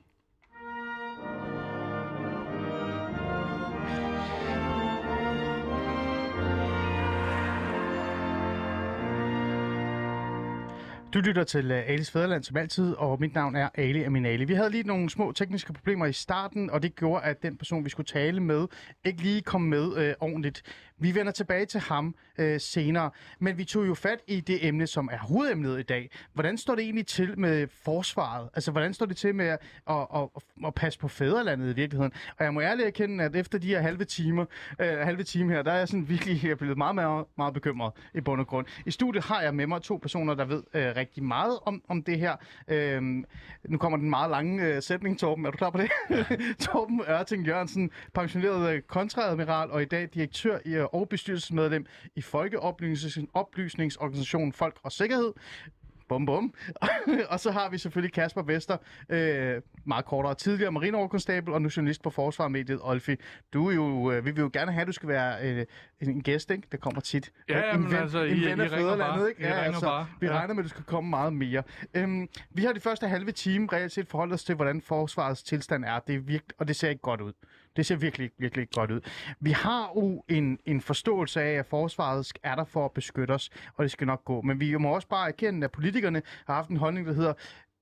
Du 11.13 11.19
lytter 11.19 11.43
til 11.43 11.71
øh, 11.71 11.83
Alis 11.87 12.11
Fæderland 12.11 12.43
som 12.43 12.57
altid, 12.57 12.93
og 12.93 13.17
mit 13.19 13.33
navn 13.33 13.55
er 13.55 13.69
Ali 13.75 14.03
Aminali. 14.03 14.45
Vi 14.45 14.53
havde 14.53 14.69
lige 14.69 14.83
nogle 14.83 15.09
små 15.09 15.31
tekniske 15.31 15.73
problemer 15.73 16.05
i 16.05 16.13
starten, 16.13 16.69
og 16.69 16.83
det 16.83 16.95
gjorde, 16.95 17.23
at 17.23 17.43
den 17.43 17.57
person, 17.57 17.85
vi 17.85 17.89
skulle 17.89 18.07
tale 18.07 18.39
med, 18.39 18.67
ikke 19.05 19.21
lige 19.21 19.41
kom 19.41 19.61
med 19.61 19.97
øh, 19.97 20.13
ordentligt. 20.19 20.63
Vi 21.01 21.15
vender 21.15 21.31
tilbage 21.31 21.65
til 21.65 21.79
ham 21.79 22.15
uh, 22.39 22.45
senere, 22.59 23.11
men 23.39 23.57
vi 23.57 23.63
tog 23.63 23.87
jo 23.87 23.93
fat 23.93 24.19
i 24.27 24.39
det 24.39 24.67
emne, 24.67 24.87
som 24.87 25.09
er 25.11 25.17
hovedemnet 25.17 25.79
i 25.79 25.83
dag. 25.83 26.09
Hvordan 26.33 26.57
står 26.57 26.75
det 26.75 26.83
egentlig 26.83 27.07
til 27.07 27.39
med 27.39 27.67
forsvaret? 27.83 28.49
Altså, 28.53 28.71
hvordan 28.71 28.93
står 28.93 29.05
det 29.05 29.17
til 29.17 29.35
med 29.35 29.45
at, 29.45 29.59
at, 29.89 30.07
at, 30.15 30.29
at 30.65 30.73
passe 30.75 30.99
på 30.99 31.07
fædrelandet 31.07 31.71
i 31.71 31.75
virkeligheden? 31.75 32.11
Og 32.37 32.45
jeg 32.45 32.53
må 32.53 32.61
ærligt 32.61 32.87
erkende, 32.87 33.23
at 33.23 33.35
efter 33.35 33.57
de 33.57 33.67
her 33.67 33.81
halve 33.81 34.05
timer, 34.05 34.45
uh, 34.79 34.85
halve 34.85 35.23
time 35.23 35.53
her, 35.53 35.61
der 35.61 35.71
er 35.71 35.77
jeg 35.77 35.87
sådan 35.87 36.09
virkelig 36.09 36.43
jeg 36.43 36.51
er 36.51 36.55
blevet 36.55 36.77
meget, 36.77 36.95
meget, 36.95 37.25
meget 37.37 37.53
bekymret 37.53 37.93
i 38.13 38.21
bund 38.21 38.41
og 38.41 38.47
grund. 38.47 38.65
I 38.85 38.91
studiet 38.91 39.23
har 39.23 39.41
jeg 39.41 39.55
med 39.55 39.67
mig 39.67 39.81
to 39.81 39.97
personer, 39.97 40.33
der 40.33 40.45
ved 40.45 40.57
uh, 40.57 40.81
rigtig 40.97 41.23
meget 41.23 41.59
om, 41.65 41.81
om 41.87 42.03
det 42.03 42.19
her. 42.19 42.35
Øhm, 42.67 43.25
nu 43.63 43.77
kommer 43.77 43.97
den 43.97 44.09
meget 44.09 44.29
lange 44.29 44.75
uh, 44.75 44.83
sætning, 44.83 45.19
Torben. 45.19 45.45
Er 45.45 45.51
du 45.51 45.57
klar 45.57 45.69
på 45.69 45.77
det? 45.77 45.91
Torben 46.65 47.01
Ørting 47.09 47.47
Jørgensen, 47.47 47.91
pensioneret 48.13 48.75
uh, 48.75 48.81
kontraadmiral 48.87 49.71
og 49.71 49.81
i 49.81 49.85
dag 49.85 50.09
direktør 50.13 50.57
i, 50.65 50.85
uh, 50.93 51.01
og 51.01 51.09
bestyrelsesmedlem 51.09 51.85
i 52.15 52.21
Folkeoplysningsorganisationen 52.21 54.53
Folk 54.53 54.77
og 54.83 54.91
Sikkerhed. 54.91 55.33
Bum, 56.09 56.25
bum. 56.25 56.53
og 57.29 57.39
så 57.39 57.51
har 57.51 57.69
vi 57.69 57.77
selvfølgelig 57.77 58.13
Kasper 58.13 58.41
Vester, 58.41 58.77
øh, 59.09 59.61
meget 59.85 60.05
kortere 60.05 60.35
tidligere 60.35 60.71
marineoverkonstabel 60.71 61.53
og 61.53 61.61
nu 61.61 61.69
journalist 61.77 62.03
på 62.03 62.09
Forsvarmediet 62.09 62.79
Olfi. 62.81 63.15
Du 63.53 63.69
er 63.69 63.73
jo, 63.73 64.11
øh, 64.11 64.25
vi 64.25 64.31
vil 64.31 64.41
jo 64.41 64.49
gerne 64.53 64.71
have, 64.71 64.81
at 64.81 64.87
du 64.87 64.91
skal 64.91 65.09
være 65.09 65.49
øh, 65.49 65.65
en 66.01 66.21
gæst, 66.23 66.51
ikke? 66.51 66.67
Der 66.71 66.77
kommer 66.77 67.01
tit. 67.01 67.31
Ja, 67.49 67.73
en 67.75 67.81
men 67.83 67.95
altså, 67.95 68.23
en 68.23 68.37
I- 68.37 68.45
ven 68.45 68.59
I 68.59 68.61
af 68.61 68.71
ringer 68.71 69.27
ikke? 69.27 69.41
I 69.41 69.45
ringer 69.53 69.79
bare. 69.79 70.07
Vi 70.19 70.27
Ja. 70.27 70.33
regner 70.33 70.53
med, 70.53 70.63
at 70.63 70.65
du 70.65 70.69
skal 70.69 70.83
komme 70.83 71.09
meget 71.09 71.33
mere. 71.33 71.63
Øhm, 71.93 72.27
vi 72.49 72.63
har 72.63 72.73
de 72.73 72.79
første 72.79 73.07
halve 73.07 73.31
time 73.31 73.67
reelt 73.73 73.91
set 73.91 74.07
forholdt 74.07 74.33
os 74.33 74.43
til, 74.43 74.55
hvordan 74.55 74.81
forsvarets 74.81 75.43
tilstand 75.43 75.85
er. 75.85 75.99
Det 75.99 76.15
er 76.15 76.19
virkelig, 76.19 76.55
og 76.59 76.67
det 76.67 76.75
ser 76.75 76.89
ikke 76.89 77.01
godt 77.01 77.21
ud. 77.21 77.33
Det 77.75 77.85
ser 77.85 77.95
virkelig, 77.95 78.31
virkelig 78.37 78.69
godt 78.69 78.91
ud. 78.91 79.01
Vi 79.39 79.51
har 79.51 79.91
jo 79.95 80.23
en, 80.29 80.59
en 80.65 80.81
forståelse 80.81 81.41
af, 81.41 81.51
at 81.51 81.65
forsvaret 81.65 82.31
er 82.43 82.55
der 82.55 82.65
for 82.65 82.85
at 82.85 82.91
beskytte 82.91 83.31
os, 83.31 83.49
og 83.75 83.83
det 83.83 83.91
skal 83.91 84.07
nok 84.07 84.25
gå. 84.25 84.41
Men 84.41 84.59
vi 84.59 84.75
må 84.75 84.95
også 84.95 85.07
bare 85.07 85.27
erkende, 85.27 85.65
at 85.65 85.71
politikerne 85.71 86.21
har 86.47 86.53
haft 86.53 86.69
en 86.69 86.77
holdning, 86.77 87.07
der 87.07 87.13
hedder, 87.13 87.33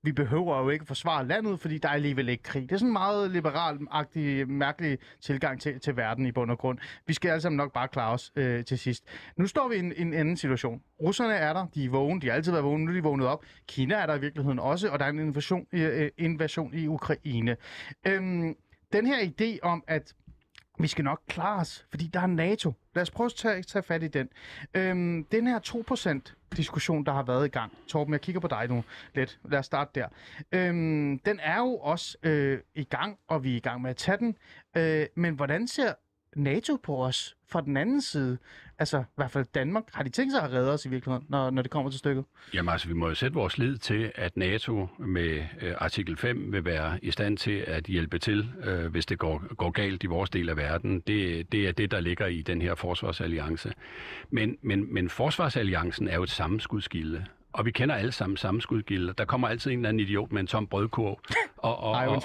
vi 0.02 0.12
behøver 0.12 0.58
jo 0.58 0.68
ikke 0.68 0.84
forsvare 0.84 1.26
landet, 1.26 1.60
fordi 1.60 1.78
der 1.78 1.88
er 1.88 1.92
alligevel 1.92 2.28
ikke 2.28 2.42
krig. 2.42 2.62
Det 2.62 2.72
er 2.72 2.76
sådan 2.76 2.88
en 2.88 2.92
meget 2.92 3.30
liberal-agtig, 3.30 4.48
mærkelig 4.48 4.98
tilgang 5.20 5.60
til, 5.60 5.80
til 5.80 5.96
verden 5.96 6.26
i 6.26 6.32
bund 6.32 6.50
og 6.50 6.58
grund. 6.58 6.78
Vi 7.06 7.12
skal 7.12 7.30
alle 7.30 7.40
sammen 7.40 7.56
nok 7.56 7.72
bare 7.72 7.88
klare 7.88 8.12
os 8.12 8.32
øh, 8.36 8.64
til 8.64 8.78
sidst. 8.78 9.04
Nu 9.36 9.46
står 9.46 9.68
vi 9.68 9.74
i 9.74 9.78
en, 9.78 9.92
en 9.96 10.14
anden 10.14 10.36
situation. 10.36 10.82
Russerne 11.02 11.34
er 11.34 11.52
der, 11.52 11.66
de 11.74 11.84
er 11.84 11.90
vågne, 11.90 12.20
de 12.20 12.26
har 12.26 12.34
altid 12.34 12.52
været 12.52 12.64
vågne, 12.64 12.84
nu 12.84 12.90
er 12.90 12.94
de 12.94 13.02
vågnet 13.02 13.26
op. 13.26 13.44
Kina 13.68 13.94
er 13.94 14.06
der 14.06 14.14
i 14.14 14.20
virkeligheden 14.20 14.58
også, 14.58 14.88
og 14.88 14.98
der 14.98 15.04
er 15.04 15.10
en 15.10 15.18
invasion, 15.18 15.66
øh, 15.72 16.02
øh 16.02 16.10
invasion 16.18 16.74
i 16.74 16.86
Ukraine. 16.86 17.56
Øhm, 18.06 18.56
den 18.92 19.06
her 19.06 19.18
idé 19.20 19.58
om, 19.62 19.84
at 19.86 20.14
vi 20.78 20.88
skal 20.88 21.04
nok 21.04 21.20
klare 21.28 21.60
os, 21.60 21.86
fordi 21.90 22.06
der 22.06 22.20
er 22.20 22.26
NATO. 22.26 22.72
Lad 22.94 23.02
os 23.02 23.10
prøve 23.10 23.26
at 23.26 23.34
tage, 23.36 23.62
tage 23.62 23.82
fat 23.82 24.02
i 24.02 24.08
den. 24.08 24.28
Øhm, 24.74 25.24
den 25.24 25.46
her 25.46 25.58
2%-diskussion, 25.58 27.06
der 27.06 27.12
har 27.12 27.22
været 27.22 27.46
i 27.46 27.48
gang. 27.48 27.72
Torben, 27.86 28.12
jeg 28.12 28.20
kigger 28.20 28.40
på 28.40 28.48
dig 28.48 28.68
nu 28.68 28.84
lidt. 29.14 29.40
Lad 29.44 29.58
os 29.58 29.66
starte 29.66 30.00
der. 30.00 30.08
Øhm, 30.52 31.18
den 31.18 31.40
er 31.42 31.58
jo 31.58 31.76
også 31.76 32.16
øh, 32.22 32.58
i 32.74 32.84
gang, 32.84 33.18
og 33.28 33.44
vi 33.44 33.52
er 33.52 33.56
i 33.56 33.60
gang 33.60 33.82
med 33.82 33.90
at 33.90 33.96
tage 33.96 34.18
den. 34.18 34.36
Øh, 34.76 35.06
men 35.14 35.34
hvordan 35.34 35.68
ser 35.68 35.94
NATO 36.36 36.76
på 36.82 37.04
os 37.04 37.36
fra 37.48 37.60
den 37.60 37.76
anden 37.76 38.00
side? 38.02 38.38
Altså, 38.78 38.98
i 38.98 39.02
hvert 39.16 39.30
fald 39.30 39.46
Danmark. 39.54 39.84
Har 39.92 40.02
de 40.02 40.08
tænkt 40.10 40.32
sig 40.32 40.42
at 40.42 40.52
redde 40.52 40.72
os 40.72 40.84
i 40.84 40.88
virkeligheden, 40.88 41.26
når, 41.28 41.50
når 41.50 41.62
det 41.62 41.70
kommer 41.70 41.90
til 41.90 41.98
stykket? 41.98 42.24
Jamen 42.54 42.72
altså, 42.72 42.88
vi 42.88 42.94
må 42.94 43.08
jo 43.08 43.14
sætte 43.14 43.34
vores 43.34 43.58
lid 43.58 43.76
til, 43.78 44.12
at 44.14 44.36
NATO 44.36 44.88
med 44.98 45.44
øh, 45.62 45.74
artikel 45.78 46.16
5 46.16 46.52
vil 46.52 46.64
være 46.64 46.98
i 47.04 47.10
stand 47.10 47.38
til 47.38 47.64
at 47.66 47.84
hjælpe 47.84 48.18
til, 48.18 48.50
øh, 48.64 48.86
hvis 48.86 49.06
det 49.06 49.18
går, 49.18 49.54
går 49.54 49.70
galt 49.70 50.02
i 50.02 50.06
vores 50.06 50.30
del 50.30 50.48
af 50.48 50.56
verden. 50.56 51.00
Det, 51.00 51.52
det 51.52 51.68
er 51.68 51.72
det, 51.72 51.90
der 51.90 52.00
ligger 52.00 52.26
i 52.26 52.42
den 52.42 52.62
her 52.62 52.74
forsvarsalliance. 52.74 53.72
Men, 54.30 54.56
men, 54.62 54.94
men 54.94 55.08
forsvarsalliancen 55.08 56.08
er 56.08 56.14
jo 56.16 56.22
et 56.22 56.30
sammenskudskilde. 56.30 57.24
Og 57.52 57.66
vi 57.66 57.70
kender 57.70 57.94
alle 57.94 58.12
sammen 58.12 58.36
sammenskudgilder. 58.36 59.12
Der 59.12 59.24
kommer 59.24 59.48
altid 59.48 59.70
en 59.70 59.78
eller 59.78 59.88
anden 59.88 60.00
idiot 60.00 60.32
med 60.32 60.40
en 60.40 60.46
tom 60.46 60.66
brødkurv. 60.66 61.20
Og, 61.56 61.78
og, 61.78 61.90
og, 61.90 62.22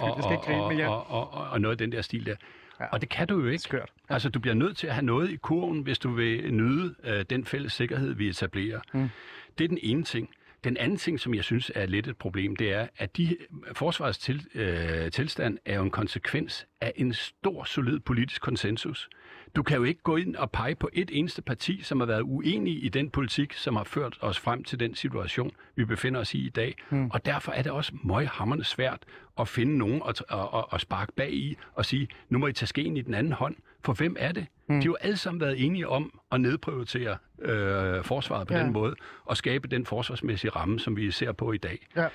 og, 0.48 0.78
jeg- 0.78 0.88
og, 0.89 1.10
og, 1.12 1.34
og, 1.34 1.48
og 1.50 1.62
noget 1.62 1.72
af 1.74 1.78
den 1.78 1.91
der 1.91 2.02
stil 2.02 2.26
der. 2.26 2.36
Ja. 2.79 2.85
Og 2.85 3.01
det 3.01 3.09
kan 3.09 3.27
du 3.27 3.39
jo 3.39 3.47
ikke. 3.47 3.63
Skørt. 3.63 3.89
Altså, 4.09 4.29
du 4.29 4.39
bliver 4.39 4.53
nødt 4.53 4.77
til 4.77 4.88
at 4.88 4.93
have 4.93 5.05
noget 5.05 5.29
i 5.29 5.35
kurven, 5.35 5.81
hvis 5.81 5.99
du 5.99 6.11
vil 6.11 6.53
nyde 6.53 6.95
øh, 7.03 7.25
den 7.29 7.45
fælles 7.45 7.73
sikkerhed, 7.73 8.13
vi 8.13 8.29
etablerer. 8.29 8.79
Mm. 8.93 9.09
Det 9.57 9.63
er 9.63 9.67
den 9.67 9.79
ene 9.81 10.03
ting. 10.03 10.29
Den 10.63 10.77
anden 10.77 10.97
ting, 10.97 11.19
som 11.19 11.33
jeg 11.33 11.43
synes 11.43 11.71
er 11.75 11.85
lidt 11.85 12.07
et 12.07 12.17
problem, 12.17 12.55
det 12.55 12.73
er, 12.73 12.88
at 12.97 13.17
de 13.17 13.38
forsvarets 13.73 14.17
til, 14.17 14.47
øh, 14.55 15.11
tilstand 15.11 15.57
er 15.65 15.75
jo 15.75 15.83
en 15.83 15.91
konsekvens 15.91 16.67
af 16.81 16.93
en 16.95 17.13
stor, 17.13 17.63
solid 17.63 17.99
politisk 17.99 18.41
konsensus. 18.41 19.09
Du 19.56 19.63
kan 19.63 19.78
jo 19.78 19.84
ikke 19.84 20.02
gå 20.02 20.15
ind 20.15 20.36
og 20.36 20.52
pege 20.52 20.76
på 20.76 20.89
et 20.94 21.10
eneste 21.13 21.41
parti, 21.41 21.82
som 21.84 22.00
har 22.00 22.08
været 22.08 22.22
uenig 22.22 22.86
i 22.86 22.89
den 22.89 23.10
politik, 23.10 23.54
som 23.54 23.76
har 23.76 23.84
ført 23.84 24.18
os 24.22 24.39
frem 24.39 24.63
til 24.63 24.80
den 24.80 24.96
situation, 24.96 25.52
vi 25.76 25.86
befinder 25.86 26.20
os 26.20 26.34
i 26.34 26.46
i 26.46 26.50
dag. 26.50 26.76
Mm. 26.89 27.10
Og 27.12 27.26
derfor 27.26 27.52
er 27.52 27.62
det 27.62 27.72
også 27.72 27.91
møghammerende 28.04 28.65
svært 28.65 29.00
at 29.39 29.48
finde 29.48 29.78
nogen 29.78 30.02
at, 30.10 30.24
at, 30.30 30.39
at, 30.39 30.65
at 30.74 30.82
sparke 30.82 31.12
bag 31.15 31.34
i 31.34 31.58
og 31.74 31.86
sige, 31.86 32.08
nu 32.30 32.38
må 32.38 32.48
I 32.48 32.54
tage 32.54 32.68
skeen 32.68 32.98
i 32.98 33.02
den 33.02 33.13
anden 33.13 33.34
hånd. 33.34 33.56
For 33.86 33.94
hvem 33.94 34.15
er 34.20 34.32
det? 34.32 34.46
Mm. 34.70 34.76
De 34.76 34.82
har 34.82 34.86
jo 34.86 34.98
alle 35.02 35.18
sammen 35.18 35.41
været 35.41 35.65
enige 35.65 35.88
om 35.88 36.20
at 36.32 36.41
nedprioritere 36.41 37.18
øh, 37.41 38.04
forsvaret 38.04 38.48
på 38.48 38.54
ja. 38.54 38.60
den 38.63 38.74
måde 38.74 38.96
og 39.26 39.38
skabe 39.38 39.68
den 39.68 39.86
forsvarsmæssige 39.86 40.52
ramme, 40.52 40.80
som 40.80 40.98
vi 40.98 41.12
ser 41.12 41.32
på 41.32 41.52
i 41.52 41.58
dag. 41.58 41.88
Ja. 41.96 42.08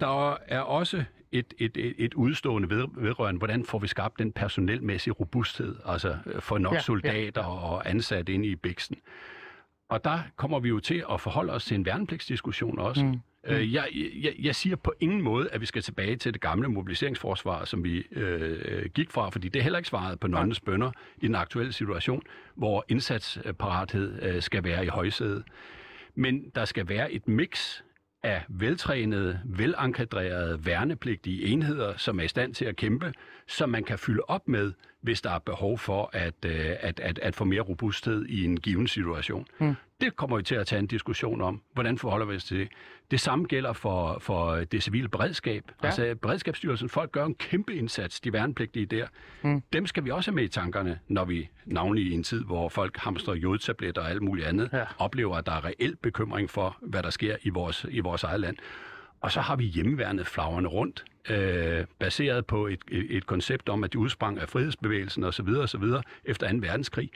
Der 0.00 0.38
er 0.46 0.60
også 0.60 1.04
et, 1.32 1.54
et, 1.58 1.76
et, 1.76 1.94
et 1.98 2.14
udstående 2.14 2.70
ved, 2.70 2.86
vedrørende, 2.96 3.38
hvordan 3.38 3.64
får 3.64 3.78
vi 3.78 3.86
skabt 3.86 4.18
den 4.18 4.32
personelmæssige 4.32 5.12
robusthed, 5.12 5.76
altså 5.84 6.16
øh, 6.26 6.42
for 6.42 6.58
nok 6.58 6.72
Ja, 6.72 6.74
ja, 6.74 6.78
ja, 6.78 6.82
soldater 6.82 7.42
ja. 7.42 7.48
og 7.48 7.90
ansat 7.90 8.28
inde 8.28 8.48
i 8.48 8.56
Bæksten. 8.56 8.96
Og 9.88 10.04
der 10.04 10.18
kommer 10.36 10.60
vi 10.60 10.68
jo 10.68 10.80
til 10.80 11.04
at 11.12 11.20
forholde 11.20 11.52
os 11.52 11.64
til 11.64 11.74
en 11.74 11.86
værnepligtsdiskussion 11.86 12.78
også. 12.78 13.04
Mm. 13.04 13.20
Øh, 13.46 13.74
jeg, 13.74 13.88
jeg, 13.94 14.34
jeg 14.38 14.54
siger 14.54 14.76
på 14.76 14.92
ingen 15.00 15.22
måde, 15.22 15.48
at 15.50 15.60
vi 15.60 15.66
skal 15.66 15.82
tilbage 15.82 16.16
til 16.16 16.32
det 16.32 16.40
gamle 16.40 16.68
mobiliseringsforsvar, 16.68 17.64
som 17.64 17.84
vi 17.84 18.04
øh, 18.10 18.88
gik 18.94 19.10
fra, 19.10 19.30
fordi 19.30 19.48
det 19.48 19.60
er 19.60 19.62
heller 19.62 19.78
ikke 19.78 19.88
svaret 19.88 20.20
på 20.20 20.26
nonnes 20.26 20.60
bønder 20.60 20.90
i 21.16 21.26
den 21.26 21.34
aktuelle 21.34 21.72
situation, 21.72 22.22
hvor 22.54 22.84
indsatsparathed 22.88 24.22
øh, 24.22 24.42
skal 24.42 24.64
være 24.64 24.84
i 24.84 24.88
højsædet. 24.88 25.44
Men 26.14 26.50
der 26.54 26.64
skal 26.64 26.88
være 26.88 27.12
et 27.12 27.28
mix 27.28 27.80
af 28.22 28.44
veltrænede, 28.48 29.40
velankadrerede, 29.44 30.66
værnepligtige 30.66 31.46
enheder, 31.46 31.96
som 31.96 32.20
er 32.20 32.24
i 32.24 32.28
stand 32.28 32.54
til 32.54 32.64
at 32.64 32.76
kæmpe, 32.76 33.12
som 33.46 33.68
man 33.68 33.84
kan 33.84 33.98
fylde 33.98 34.22
op 34.28 34.48
med, 34.48 34.72
hvis 35.00 35.22
der 35.22 35.30
er 35.30 35.38
behov 35.38 35.78
for 35.78 36.10
at, 36.12 36.34
øh, 36.46 36.52
at, 36.80 37.00
at, 37.00 37.18
at 37.18 37.36
få 37.36 37.44
mere 37.44 37.60
robusthed 37.60 38.26
i 38.26 38.44
en 38.44 38.60
given 38.60 38.88
situation. 38.88 39.46
Mm. 39.58 39.74
Det 40.00 40.16
kommer 40.16 40.36
vi 40.36 40.42
til 40.42 40.54
at 40.54 40.66
tage 40.66 40.78
en 40.78 40.86
diskussion 40.86 41.40
om. 41.40 41.62
Hvordan 41.74 41.98
forholder 41.98 42.26
vi 42.26 42.36
os 42.36 42.44
til 42.44 42.58
det? 42.58 42.68
Det 43.10 43.20
samme 43.20 43.44
gælder 43.44 43.72
for, 43.72 44.18
for 44.18 44.54
det 44.56 44.82
civile 44.82 45.08
beredskab. 45.08 45.64
Ja. 45.82 45.86
Altså 45.86 46.14
Beredskabsstyrelsen, 46.22 46.88
folk 46.88 47.12
gør 47.12 47.24
en 47.24 47.34
kæmpe 47.34 47.74
indsats, 47.74 48.20
de 48.20 48.32
værnepligtige 48.32 48.86
der. 48.86 49.06
Mm. 49.42 49.62
Dem 49.72 49.86
skal 49.86 50.04
vi 50.04 50.10
også 50.10 50.30
have 50.30 50.34
med 50.34 50.44
i 50.44 50.48
tankerne, 50.48 50.98
når 51.08 51.24
vi, 51.24 51.48
navnlig 51.64 52.06
i 52.06 52.12
en 52.12 52.22
tid, 52.22 52.44
hvor 52.44 52.68
folk 52.68 52.96
hamstrer 52.96 53.34
jodtabletter 53.34 54.02
og 54.02 54.10
alt 54.10 54.22
muligt 54.22 54.46
andet, 54.46 54.70
ja. 54.72 54.84
oplever, 54.98 55.36
at 55.36 55.46
der 55.46 55.52
er 55.52 55.64
reel 55.64 55.96
bekymring 55.96 56.50
for, 56.50 56.76
hvad 56.80 57.02
der 57.02 57.10
sker 57.10 57.36
i 57.42 57.48
vores, 57.48 57.86
i 57.90 58.00
vores 58.00 58.22
eget 58.22 58.40
land. 58.40 58.56
Og 59.20 59.32
så 59.32 59.40
har 59.40 59.56
vi 59.56 59.64
hjemmeværnet 59.64 60.26
flagrende 60.26 60.68
rundt, 60.68 61.04
øh, 61.30 61.84
baseret 61.98 62.46
på 62.46 62.66
et, 62.66 62.80
et, 62.90 63.16
et 63.16 63.26
koncept 63.26 63.68
om, 63.68 63.84
at 63.84 63.92
de 63.92 63.98
udsprang 63.98 64.40
af 64.40 64.48
frihedsbevægelsen 64.48 65.24
osv. 65.24 65.48
osv. 65.48 65.84
efter 66.24 66.52
2. 66.52 66.58
verdenskrig. 66.60 67.10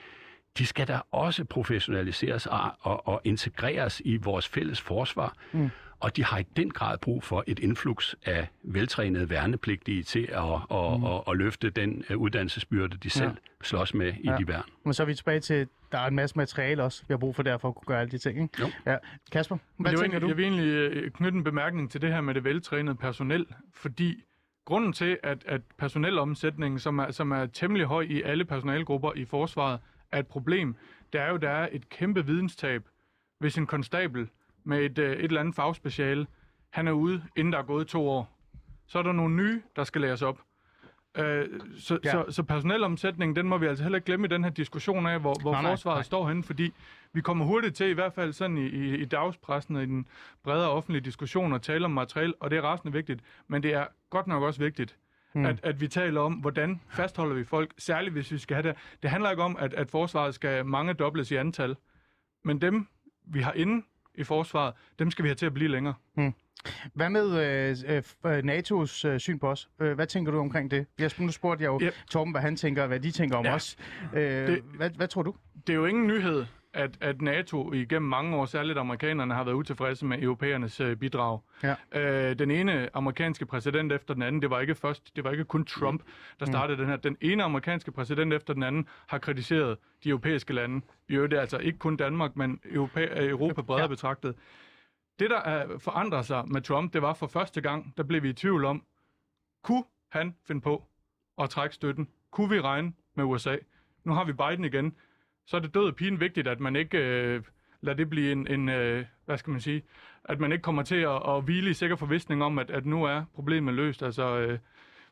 De 0.57 0.65
skal 0.65 0.87
da 0.87 0.99
også 1.11 1.45
professionaliseres 1.45 2.45
og, 2.45 2.59
og, 2.79 3.07
og 3.07 3.21
integreres 3.23 4.01
i 4.05 4.17
vores 4.17 4.47
fælles 4.47 4.81
forsvar. 4.81 5.33
Mm. 5.51 5.69
Og 6.01 6.15
de 6.17 6.23
har 6.23 6.37
i 6.37 6.43
den 6.43 6.69
grad 6.71 6.97
brug 6.97 7.23
for 7.23 7.43
et 7.47 7.59
influx 7.59 8.13
af 8.25 8.47
veltrænede 8.63 9.29
værnepligtige 9.29 10.03
til 10.03 10.19
at, 10.31 10.43
at, 10.71 10.99
mm. 10.99 11.05
at, 11.05 11.21
at 11.27 11.37
løfte 11.37 11.69
den 11.69 12.03
uh, 12.09 12.15
uddannelsesbyrde, 12.21 12.97
de 12.97 13.09
selv 13.09 13.29
ja. 13.29 13.35
slås 13.63 13.93
med 13.93 14.13
i 14.19 14.29
Ja. 14.29 14.37
de 14.37 14.47
værn. 14.47 14.63
Men 14.83 14.93
så 14.93 15.03
er 15.03 15.07
vi 15.07 15.15
tilbage 15.15 15.39
til, 15.39 15.67
der 15.91 15.97
er 15.99 16.07
en 16.07 16.15
masse 16.15 16.37
materiale 16.37 16.83
også, 16.83 17.03
vi 17.07 17.13
har 17.13 17.17
brug 17.17 17.35
for 17.35 17.43
der 17.43 17.57
for 17.57 17.67
at 17.67 17.75
kunne 17.75 17.85
gøre 17.85 17.99
alle 17.99 18.11
de 18.11 18.17
ting. 18.17 18.41
Ikke? 18.41 18.55
Jo. 18.59 18.67
Ja. 18.85 18.97
Kasper, 19.31 19.57
hvad 19.77 19.91
tænker 19.91 20.01
egentlig- 20.03 20.21
du? 20.21 20.27
Jeg 20.27 20.37
vil 20.37 20.45
egentlig 20.45 20.65
øh, 20.67 21.11
knytte 21.11 21.37
en 21.37 21.43
bemærkning 21.43 21.91
til 21.91 22.01
det 22.01 22.13
her 22.13 22.21
med 22.21 22.33
det 22.33 22.43
veltrænede 22.43 22.95
personel, 22.95 23.45
fordi 23.73 24.23
grunden 24.65 24.93
til, 24.93 25.17
at, 25.23 25.43
at 25.45 25.61
personelomsætningen, 25.77 26.79
som 26.79 26.99
er, 26.99 27.11
som 27.11 27.31
er 27.31 27.45
temmelig 27.45 27.85
høj 27.85 28.01
i 28.01 28.21
alle 28.21 28.45
personalgrupper 28.45 29.11
i 29.15 29.25
forsvaret, 29.25 29.79
er 30.11 30.19
et 30.19 30.27
problem, 30.27 30.75
det 31.13 31.21
er 31.21 31.29
jo, 31.29 31.37
der 31.37 31.49
er 31.49 31.69
et 31.71 31.89
kæmpe 31.89 32.25
videnstab, 32.25 32.83
hvis 33.39 33.57
en 33.57 33.65
konstabel 33.67 34.29
med 34.63 34.79
et, 34.85 34.97
øh, 34.99 35.11
et 35.11 35.23
eller 35.23 35.39
andet 35.39 35.55
fagspeciale, 35.55 36.27
han 36.69 36.87
er 36.87 36.91
ude, 36.91 37.23
inden 37.35 37.53
der 37.53 37.59
er 37.59 37.63
gået 37.63 37.87
to 37.87 38.09
år. 38.09 38.37
Så 38.87 38.99
er 38.99 39.03
der 39.03 39.11
nogle 39.11 39.35
nye, 39.35 39.61
der 39.75 39.83
skal 39.83 40.01
læres 40.01 40.21
op. 40.21 40.39
Øh, 41.17 41.47
så, 41.77 41.99
Ja. 42.03 42.11
så, 42.11 42.25
så 42.29 42.43
personelomsætningen, 42.43 43.35
den 43.35 43.47
må 43.47 43.57
vi 43.57 43.65
altså 43.65 43.83
heller 43.83 43.97
ikke 43.97 44.05
glemme 44.05 44.25
i 44.25 44.29
den 44.29 44.43
her 44.43 44.51
diskussion 44.51 45.05
af, 45.05 45.19
hvor, 45.19 45.35
hvor 45.41 45.51
Nej, 45.51 45.61
forsvaret 45.61 45.95
nej. 45.97 46.03
står 46.03 46.27
henne, 46.27 46.43
fordi 46.43 46.73
vi 47.13 47.21
kommer 47.21 47.45
hurtigt 47.45 47.75
til, 47.75 47.87
i 47.87 47.93
hvert 47.93 48.13
fald 48.13 48.33
sådan 48.33 48.57
i, 48.57 48.65
i, 48.67 48.95
i 48.95 49.05
dagspressen 49.05 49.75
og 49.75 49.83
i 49.83 49.85
den 49.85 50.07
bredere 50.43 50.69
offentlige 50.69 51.01
diskussion, 51.01 51.53
at 51.53 51.61
tale 51.61 51.85
om 51.85 51.91
materiel, 51.91 52.33
og 52.39 52.49
det 52.49 52.57
er 52.57 52.61
rasende 52.61 52.93
vigtigt, 52.93 53.21
men 53.47 53.63
det 53.63 53.73
er 53.73 53.85
godt 54.09 54.27
nok 54.27 54.43
også 54.43 54.59
vigtigt, 54.59 54.97
mm. 55.33 55.45
at, 55.45 55.59
at 55.63 55.81
vi 55.81 55.87
taler 55.87 56.21
om, 56.21 56.33
hvordan 56.33 56.81
fastholder 56.89 57.35
vi 57.35 57.43
folk, 57.43 57.71
særligt 57.77 58.13
hvis 58.13 58.31
vi 58.31 58.37
skal 58.37 58.55
have 58.55 58.67
det. 58.67 58.77
Det 59.01 59.09
handler 59.09 59.31
ikke 59.31 59.43
om, 59.43 59.57
at, 59.59 59.73
at 59.73 59.89
forsvaret 59.89 60.35
skal 60.35 60.65
mange 60.65 60.93
dobles 60.93 61.31
i 61.31 61.35
antal, 61.35 61.75
men 62.43 62.61
dem, 62.61 62.87
vi 63.25 63.41
har 63.41 63.53
inde 63.53 63.85
i 64.15 64.23
forsvaret, 64.23 64.73
dem 64.99 65.11
skal 65.11 65.23
vi 65.23 65.29
have 65.29 65.35
til 65.35 65.45
at 65.45 65.53
blive 65.53 65.69
længere. 65.69 65.93
Hvad 66.93 67.09
med 67.09 67.29
øh, 67.31 67.77
øh, 67.95 68.03
øh, 68.25 68.39
NATO's 68.39 69.07
øh, 69.07 69.19
syn 69.19 69.39
på 69.39 69.49
os? 69.49 69.69
Øh, 69.81 69.93
hvad 69.93 70.07
tænker 70.07 70.31
du 70.31 70.39
omkring 70.39 70.71
det? 70.71 70.85
Jeg, 70.99 71.11
nu 71.17 71.31
spurgte 71.31 71.63
jeg 71.63 71.67
jo 71.69 71.79
Yep. 71.83 71.93
Torben, 72.11 72.33
hvad 72.33 72.41
han 72.41 72.55
tænker, 72.55 72.81
og 72.81 72.87
hvad 72.87 72.99
de 72.99 73.11
tænker 73.11 73.37
om 73.37 73.45
Ja. 73.45 73.53
os. 73.55 73.77
Øh, 74.13 74.21
Det- 74.47 74.61
hvad, 74.77 74.89
hvad 74.89 75.07
tror 75.07 75.23
du? 75.23 75.35
det 75.67 75.73
er 75.73 75.77
jo 75.77 75.85
ingen 75.85 76.07
nyhed, 76.07 76.45
at, 76.73 76.97
at 77.01 77.21
NATO 77.21 77.73
igennem 77.73 78.09
mange 78.09 78.35
år, 78.37 78.45
særligt 78.45 78.77
amerikanerne, 78.79 79.33
har 79.33 79.43
været 79.43 79.55
utilfredse 79.55 80.05
med 80.05 80.21
europæernes 80.23 80.79
øh, 80.79 80.95
bidrag. 80.97 81.39
Ja. 81.63 81.75
Øh, 82.29 82.39
den 82.39 82.51
ene 82.51 82.89
amerikanske 82.93 83.45
præsident 83.45 83.91
efter 83.91 84.13
den 84.13 84.23
anden, 84.23 84.41
det 84.41 84.49
var 84.49 84.59
ikke 84.59 84.75
først, 84.75 85.15
det 85.15 85.23
var 85.23 85.31
ikke 85.31 85.45
kun 85.45 85.65
Trump, 85.65 86.01
der 86.39 86.45
startede 86.45 86.77
den 86.81 86.87
her. 86.87 86.95
Den 86.95 87.17
ene 87.21 87.43
amerikanske 87.43 87.91
præsident 87.91 88.33
efter 88.33 88.53
den 88.53 88.63
anden 88.63 88.87
har 89.07 89.17
kritiseret 89.17 89.77
de 90.03 90.09
europæiske 90.09 90.53
lande. 90.53 90.81
I 91.09 91.13
øvrigt 91.15 91.33
altså 91.33 91.57
ikke 91.57 91.79
kun 91.79 91.97
Danmark, 91.97 92.35
men 92.35 92.59
Europa, 92.65 93.01
øh, 93.05 93.29
Europa 93.29 93.61
bredere 93.61 93.83
Ja. 93.83 93.87
betragtet. 93.87 94.35
Det, 95.19 95.29
der 95.29 95.39
er 95.39 95.77
forandret 95.77 96.25
sig 96.25 96.43
med 96.47 96.61
Trump, 96.61 96.93
det 96.93 97.01
var 97.01 97.13
for 97.13 97.27
første 97.27 97.61
gang, 97.61 97.93
der 97.97 98.03
blev 98.03 98.23
vi 98.23 98.29
i 98.29 98.33
tvivl 98.33 98.65
om, 98.65 98.83
kunne 99.63 99.83
han 100.09 100.35
finde 100.47 100.61
på 100.61 100.83
at 101.37 101.49
trække 101.49 101.75
støtten? 101.75 102.07
Kunne 102.31 102.49
vi 102.49 102.61
regne 102.61 102.93
med 103.15 103.23
USA? 103.25 103.57
Nu 104.03 104.13
har 104.13 104.23
vi 104.23 104.33
Biden 104.33 104.65
igen. 104.65 104.95
Så 105.51 105.57
er 105.57 105.61
det 105.61 105.73
død 105.73 105.87
og 105.87 105.95
pine 105.95 106.19
vigtigt, 106.19 106.47
at 106.47 106.59
man 106.59 106.75
ikke 106.75 106.97
øh, 106.97 107.43
lader 107.81 107.97
det 107.97 108.09
blive 108.09 108.31
en, 108.31 108.47
en 108.47 108.69
øh, 108.69 109.05
hvad 109.25 109.37
skal 109.37 109.51
man 109.51 109.61
sige, 109.61 109.83
at 110.23 110.39
man 110.39 110.51
ikke 110.51 110.61
kommer 110.61 110.83
til 110.83 110.95
at, 110.95 111.21
at 111.27 111.43
hvile 111.43 111.69
i 111.69 111.73
sikker 111.73 111.95
forvisning 111.95 112.43
om, 112.43 112.59
at, 112.59 112.71
at 112.71 112.85
nu 112.85 113.03
er 113.03 113.23
problemet 113.35 113.73
løst. 113.73 114.03
Altså, 114.03 114.37
øh, 114.37 114.59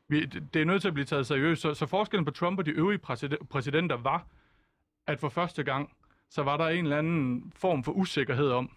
vi, 0.08 0.25
det 0.25 0.62
er 0.62 0.65
nødt 0.65 0.82
til 0.82 0.88
at 0.88 0.93
blive 0.93 1.06
taget 1.06 1.28
seriøst. 1.28 1.62
Så, 1.62 1.73
så 1.73 1.86
forskellen 1.86 2.25
på 2.25 2.32
Trump 2.32 2.60
og 2.60 2.65
de 2.65 2.71
øvrige 2.71 2.99
præsidenter 3.49 3.97
var, 3.97 4.25
at 5.08 5.19
for 5.19 5.30
første 5.30 5.63
gang, 5.63 5.89
så 6.30 6.43
var 6.43 6.58
der 6.58 6.67
en 6.67 6.84
eller 6.84 6.97
anden 6.97 7.54
form 7.56 7.84
for 7.84 7.91
usikkerhed 7.91 8.49
om, 8.52 8.71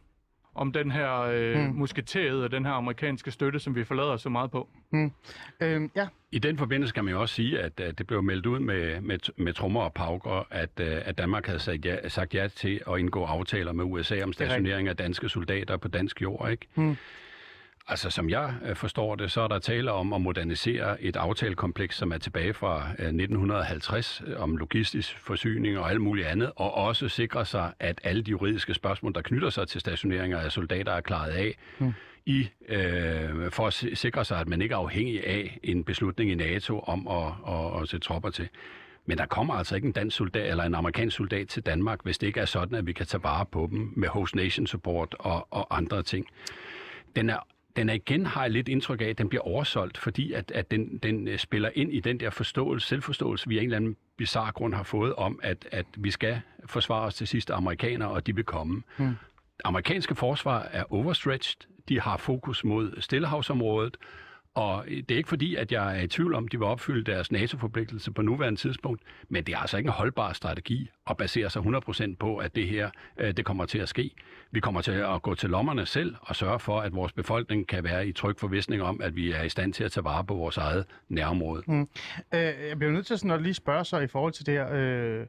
om 0.54 0.72
den 0.72 0.90
her 0.90 1.20
øh, 1.20 1.56
mm. 1.56 1.74
musketeret 1.74 2.44
og 2.44 2.50
den 2.50 2.64
her 2.64 2.72
amerikanske 2.72 3.30
støtte, 3.30 3.60
som 3.60 3.74
vi 3.74 3.84
forlader 3.84 4.16
så 4.16 4.28
meget 4.28 4.50
på. 4.50 4.68
Øh, 5.60 5.88
ja, 5.96 6.06
I 6.32 6.38
den 6.38 6.58
forbindelse 6.58 6.94
kan 6.94 7.04
man 7.04 7.14
jo 7.14 7.20
også 7.20 7.34
sige, 7.34 7.60
at, 7.60 7.80
at 7.80 7.98
det 7.98 8.06
blev 8.06 8.22
meldt 8.22 8.46
ud 8.46 8.58
med, 8.58 9.00
med, 9.00 9.18
med 9.36 9.52
trommer 9.52 9.80
og 9.80 9.92
pauker, 9.92 10.46
at, 10.50 10.70
øh, 10.80 10.98
at 11.04 11.18
Danmark 11.18 11.46
havde 11.46 11.58
sagt 11.58 11.84
ja, 11.84 12.08
sagt 12.08 12.34
ja 12.34 12.48
til 12.48 12.80
at 12.90 12.98
indgå 12.98 13.24
aftaler 13.24 13.72
med 13.72 13.84
USA 13.84 14.22
om 14.22 14.32
stationering 14.32 14.88
af 14.88 14.96
danske 14.96 15.28
soldater 15.28 15.76
på 15.76 15.88
dansk 15.88 16.22
jord. 16.22 16.50
Ikke? 16.50 16.66
Hmm. 16.74 16.96
Altså, 17.88 18.10
som 18.10 18.30
jeg 18.30 18.54
øh, 18.64 18.76
forstår 18.76 19.14
det, 19.14 19.30
så 19.30 19.40
er 19.40 19.48
der 19.48 19.58
tale 19.58 19.92
om 19.92 20.12
at 20.12 20.20
modernisere 20.20 21.02
et 21.02 21.16
aftalekompleks, 21.16 21.96
som 21.96 22.12
er 22.12 22.18
tilbage 22.18 22.54
fra 22.54 22.78
øh, 22.98 23.06
1950, 23.06 24.22
øh, 24.26 24.40
om 24.42 24.56
logistisk 24.56 25.18
forsyning 25.18 25.78
og 25.78 25.90
alt 25.90 26.00
muligt 26.00 26.26
andet, 26.26 26.52
og 26.56 26.74
også 26.74 27.08
sikre 27.08 27.44
sig, 27.46 27.72
at 27.80 28.00
alle 28.04 28.22
de 28.22 28.30
juridiske 28.30 28.74
spørgsmål, 28.74 29.14
der 29.14 29.22
knytter 29.22 29.50
sig 29.50 29.68
til 29.68 29.80
stationeringer 29.80 30.38
af 30.38 30.52
soldater, 30.52 30.92
er 30.92 31.00
klaret 31.00 31.30
af, 31.30 31.58
Hmm. 31.78 31.92
i, 32.26 32.48
øh, 32.68 33.50
for 33.50 33.66
at 33.66 33.72
si- 33.72 33.94
sikre 33.94 34.24
sig, 34.24 34.38
at 34.40 34.48
man 34.48 34.62
ikke 34.62 34.72
er 34.72 34.78
afhængig 34.78 35.26
af 35.26 35.58
en 35.62 35.84
beslutning 35.84 36.30
i 36.30 36.34
NATO 36.34 36.80
om 36.80 37.08
at, 37.08 37.32
at, 37.54 37.82
at 37.82 37.88
sætte 37.88 38.06
tropper 38.06 38.30
til. 38.30 38.48
Men 39.06 39.18
der 39.18 39.26
kommer 39.26 39.54
altså 39.54 39.76
ikke 39.76 39.86
en 39.86 39.92
dansk 39.92 40.16
soldat 40.16 40.50
eller 40.50 40.64
en 40.64 40.74
amerikansk 40.74 41.16
soldat 41.16 41.48
til 41.48 41.62
Danmark, 41.62 41.98
hvis 42.04 42.18
det 42.18 42.26
ikke 42.26 42.40
er 42.40 42.44
sådan, 42.44 42.78
at 42.78 42.86
vi 42.86 42.92
kan 42.92 43.06
tage 43.06 43.22
vare 43.22 43.46
på 43.46 43.68
dem 43.70 43.92
med 43.96 44.08
host 44.08 44.34
nation 44.34 44.66
support 44.66 45.14
og, 45.18 45.46
og 45.50 45.76
andre 45.76 46.02
ting. 46.02 46.26
Den 47.16 47.30
er, 47.30 47.46
den 47.76 47.88
er 47.88 47.94
igen, 47.94 48.26
har 48.26 48.42
jeg 48.42 48.50
lidt 48.50 48.68
indtryk 48.68 49.00
af, 49.00 49.04
at 49.04 49.18
den 49.18 49.28
bliver 49.28 49.42
oversolgt, 49.42 49.98
fordi 49.98 50.32
at, 50.32 50.50
at 50.50 50.70
den, 50.70 50.98
den 50.98 51.28
øh, 51.28 51.38
spiller 51.38 51.70
ind 51.74 51.92
i 51.92 52.00
den 52.00 52.20
der 52.20 52.30
forståelse, 52.30 52.88
selvforståelse, 52.88 53.48
vi 53.48 53.58
af 53.58 53.60
en 53.60 53.64
eller 53.64 53.76
anden 53.76 53.96
bizarre 54.16 54.52
grund 54.52 54.74
har 54.74 54.82
fået 54.82 55.14
om, 55.14 55.40
at, 55.42 55.68
at 55.70 55.86
vi 55.96 56.10
skal 56.10 56.40
forsvare 56.66 57.06
os 57.06 57.14
til 57.14 57.26
sidst 57.26 57.50
af 57.50 57.56
amerikanere, 57.56 58.10
og 58.10 58.26
de 58.26 58.34
vil 58.34 58.44
komme. 58.44 58.82
Hmm. 58.96 59.14
Amerikanske 59.64 60.14
forsvar 60.14 60.62
er 60.62 60.84
overstretched. 60.92 61.68
De 61.88 62.00
har 62.00 62.16
fokus 62.16 62.64
mod 62.64 63.00
Stillehavsområdet, 63.00 63.96
og 64.54 64.84
øh, 64.88 64.96
det 64.96 65.10
er 65.10 65.16
ikke 65.16 65.28
fordi, 65.28 65.54
at 65.54 65.72
jeg 65.72 65.98
er 65.98 66.02
i 66.02 66.06
tvivl 66.06 66.34
om, 66.34 66.44
at 66.44 66.52
de 66.52 66.58
vil 66.58 66.66
opfylde 66.66 67.12
deres 67.12 67.32
NATO-forpligtelse 67.32 68.12
på 68.12 68.22
nuværende 68.22 68.60
tidspunkt, 68.60 69.02
men 69.28 69.44
det 69.44 69.54
er 69.54 69.58
altså 69.58 69.76
ikke 69.76 69.88
en 69.88 69.92
holdbar 69.92 70.32
strategi 70.32 70.90
at 71.10 71.16
basere 71.16 71.50
sig 71.50 71.62
100% 71.62 72.14
på, 72.20 72.36
at 72.36 72.54
det 72.56 72.68
her 72.68 72.90
øh, 73.18 73.36
det 73.36 73.44
kommer 73.44 73.66
til 73.66 73.78
at 73.78 73.88
ske. 73.88 74.10
Vi 74.50 74.60
kommer 74.60 74.80
til 74.80 74.92
at 74.92 75.22
gå 75.22 75.34
til 75.34 75.50
lommerne 75.50 75.86
selv 75.86 76.14
og 76.20 76.36
sørge 76.36 76.58
for, 76.58 76.80
at 76.80 76.94
vores 76.94 77.12
befolkning 77.12 77.66
kan 77.66 77.84
være 77.84 78.06
i 78.06 78.12
tryg 78.12 78.38
forvisning 78.38 78.82
om, 78.82 79.00
at 79.00 79.16
vi 79.16 79.32
er 79.32 79.42
i 79.42 79.48
stand 79.48 79.72
til 79.72 79.84
at 79.84 79.92
tage 79.92 80.04
vare 80.04 80.24
på 80.24 80.34
vores 80.34 80.56
eget 80.56 80.84
nærområde. 81.08 81.62
Mm. 81.66 81.88
øh, 82.34 82.40
jeg 82.68 82.78
bliver 82.78 82.92
nødt 82.92 83.06
til 83.06 83.18
sådan 83.18 83.30
at 83.30 83.42
lige 83.42 83.54
spørge 83.54 83.84
så 83.84 83.98
i 83.98 84.06
forhold 84.06 84.32
til 84.32 84.46
det 84.46 84.54
her, 84.54 84.68
øh, 84.72 85.26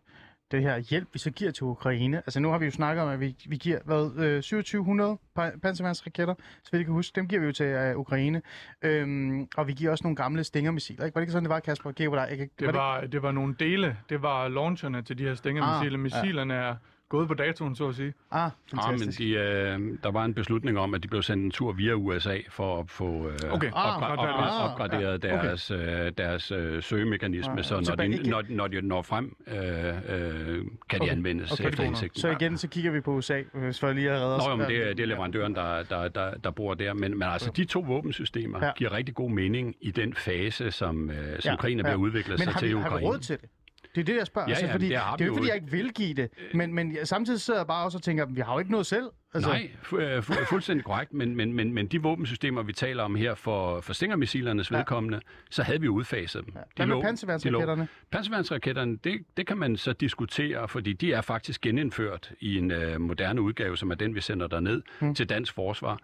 det 0.54 0.62
her 0.62 0.78
hjælp, 0.78 1.08
vi 1.13 1.20
så 1.20 1.32
giver 1.32 1.52
til 1.52 1.63
Ukraine. 1.63 2.18
Altså 2.18 2.39
nu 2.39 2.50
har 2.50 2.58
vi 2.58 2.66
jo 2.66 2.72
snakket 2.72 3.04
om, 3.04 3.10
at 3.10 3.20
vi, 3.20 3.36
vi 3.48 3.56
giver 3.58 3.80
hvad, 3.86 4.12
øh, 4.26 4.42
2700 4.42 5.18
pa- 5.39 5.60
panserværnsraketter, 5.60 6.34
så 6.63 6.70
vidt 6.72 6.80
jeg 6.80 6.86
kan 6.86 6.94
huske. 6.94 7.16
Dem 7.16 7.28
giver 7.28 7.39
vi 7.42 7.46
jo 7.46 7.52
til 7.54 7.66
øh, 7.66 7.98
Ukraine. 7.98 8.42
Øhm, 8.82 9.48
og 9.58 9.68
vi 9.68 9.74
giver 9.74 9.92
også 9.92 10.04
nogle 10.04 10.16
gamle 10.16 10.44
Stinger-missiler. 10.44 11.06
Ikke? 11.06 11.16
Var 11.16 11.20
det 11.20 11.24
ikke 11.24 11.32
sådan, 11.32 11.44
det 11.44 11.50
var, 11.50 11.60
Kasper? 11.60 11.92
På 12.10 12.16
dig? 12.16 12.28
Ikke? 12.32 12.50
Det 12.60 12.74
var, 12.74 13.02
det 13.02 13.22
var 13.22 13.32
nogle 13.32 13.56
dele. 13.60 13.98
Det 14.10 14.22
var 14.22 14.48
launcherne 14.48 15.02
til 15.02 15.18
de 15.18 15.24
her 15.24 15.36
stængermissiler. 15.36 15.98
Ah, 15.98 16.04
Missilerne 16.04 16.54
er 16.54 16.76
gået 17.17 17.28
på 17.28 17.34
datoen, 17.34 17.76
så 17.76 17.88
at 17.88 17.95
sige. 17.95 18.13
Ah, 18.32 18.39
Ja, 18.41 18.49
men 18.76 18.82
fantastisk. 18.84 19.19
de, 19.19 19.30
øh, 19.34 19.80
der 20.04 20.12
var 20.12 20.26
en 20.26 20.34
beslutning 20.34 20.80
om, 20.80 20.93
at 20.93 21.04
de 21.04 21.08
blev 21.08 21.21
sendt 21.21 21.43
en 21.43 21.52
tur 21.52 21.71
via 21.71 21.93
USA 21.93 22.38
for 22.49 22.80
at 22.80 22.89
få 22.89 23.28
øh, 23.28 23.34
Okay. 23.52 23.69
opgra- 23.71 23.76
Ah, 23.76 24.02
opgra- 24.13 24.62
ah, 24.62 24.71
opgraderet 24.71 25.23
ja, 25.23 25.38
okay. 25.38 25.47
deres, 25.47 25.71
øh, 25.71 26.12
deres 26.17 26.52
øh, 26.52 26.84
søgemekanisme, 26.84 27.54
Ah, 27.58 27.63
så 27.63 27.86
når 27.89 27.95
de, 27.95 28.08
igen. 28.08 28.30
når, 28.30 28.43
når 28.49 28.67
de 28.67 28.82
når 28.82 29.02
frem, 29.02 29.36
øh, 29.47 29.58
øh, 29.58 29.63
kan 30.89 30.99
de 30.99 31.04
Okay. 31.04 31.12
anvendes 31.12 31.52
Okay. 31.52 31.69
efter 31.69 31.84
hensigten. 31.84 32.21
Så 32.21 32.30
igen, 32.30 32.58
så 32.58 32.67
kigger 32.67 32.91
vi 32.91 33.02
på 33.02 33.12
USA, 33.12 33.41
hvis 33.54 33.80
for 33.80 33.91
lige 33.91 34.12
at 34.12 34.21
redde 34.21 34.36
os. 34.36 34.43
Nå, 34.45 34.49
jo, 34.49 34.56
men 34.56 34.67
det, 34.67 34.78
er- 34.89 34.93
det 34.93 34.99
er 35.04 35.08
leverandøren, 35.08 35.56
der, 35.56 35.84
der, 35.84 36.08
der, 36.08 36.32
der 36.43 36.52
bor 36.52 36.73
der. 36.73 36.93
Men, 36.93 37.12
men 37.19 37.23
altså, 37.23 37.52
de 37.56 37.65
to 37.65 37.80
våbensystemer 37.80 38.65
Ja. 38.65 38.71
giver 38.78 38.91
rigtig 38.91 39.15
god 39.15 39.30
mening 39.32 39.76
i 39.82 39.91
den 39.91 40.13
fase, 40.13 40.71
som, 40.71 41.10
øh, 41.10 41.15
som 41.39 41.49
Ja, 41.52 41.56
krigen 41.56 41.80
er 41.80 41.84
ved 41.84 41.91
at 41.91 41.95
udvikle 41.97 42.32
Men 42.32 42.38
sig 42.39 42.54
til 42.60 42.69
i 42.69 42.71
har 42.71 42.80
vi 42.80 42.86
Ukraine. 42.86 43.08
råd 43.08 43.19
til 43.19 43.38
det? 43.41 43.49
Det 43.96 44.02
er 44.02 44.06
det, 44.06 44.16
jeg 44.16 44.26
spørger. 44.28 44.48
Ja, 44.50 44.52
altså, 44.52 44.66
ja, 44.66 44.74
fordi, 44.74 44.86
det 44.86 44.92
det 45.20 45.22
er 45.22 45.26
jo 45.28 45.34
fordi 45.34 45.48
jeg 45.48 45.56
ikke 45.56 45.72
vil 45.72 45.94
give 45.94 46.14
det. 46.14 46.30
Men, 46.54 46.74
men 46.74 46.96
jeg- 46.96 47.08
samtidig 47.08 47.42
sidder 47.42 47.60
jeg 47.60 47.68
bare 47.68 47.86
også 47.86 47.98
og 47.98 48.02
tænker, 48.02 48.26
vi 48.26 48.42
har 48.42 48.54
jo 48.54 48.60
ikke 48.60 48.72
noget 48.72 48.86
selv. 48.86 49.06
Altså... 49.34 49.50
Nej, 49.50 49.70
fu- 49.84 49.98
øh, 49.98 50.18
fu- 50.20 50.46
fuldstændig 50.50 50.86
korrekt, 50.86 51.14
men, 51.14 51.36
men, 51.36 51.54
men, 51.54 51.74
men 51.74 51.88
de 51.88 52.02
våbensystemer, 52.02 52.64
vi 52.64 52.74
taler 52.74 53.04
om 53.04 53.16
her 53.16 53.36
for, 53.36 53.82
for 53.82 53.94
Stinger-missilernes 53.94 54.72
Ja. 54.72 54.78
vedkommende, 54.78 55.20
så 55.52 55.64
havde 55.64 55.82
vi 55.82 55.88
udfaset 55.88 56.46
dem. 56.46 56.54
Ja. 56.56 56.62
Hvad 56.76 56.86
med 56.96 57.02
panserværnsraketterne? 57.02 57.88
Panserværnsraketterne, 58.12 58.98
det, 59.04 59.22
det 59.38 59.48
kan 59.48 59.58
man 59.58 59.78
så 59.78 59.94
diskutere, 59.94 60.68
fordi 60.68 60.94
de 60.94 61.14
er 61.14 61.22
faktisk 61.22 61.62
genindført 61.62 62.32
i 62.39 62.58
en 62.58 62.72
øh, 62.72 63.02
moderne 63.02 63.41
udgave, 63.41 63.78
som 63.78 63.91
er 63.91 63.96
den, 63.96 64.16
vi 64.16 64.22
sender 64.22 64.48
derned 64.48 64.82
mm. 65.02 65.16
til 65.16 65.30
dansk 65.30 65.54
forsvar. 65.54 66.00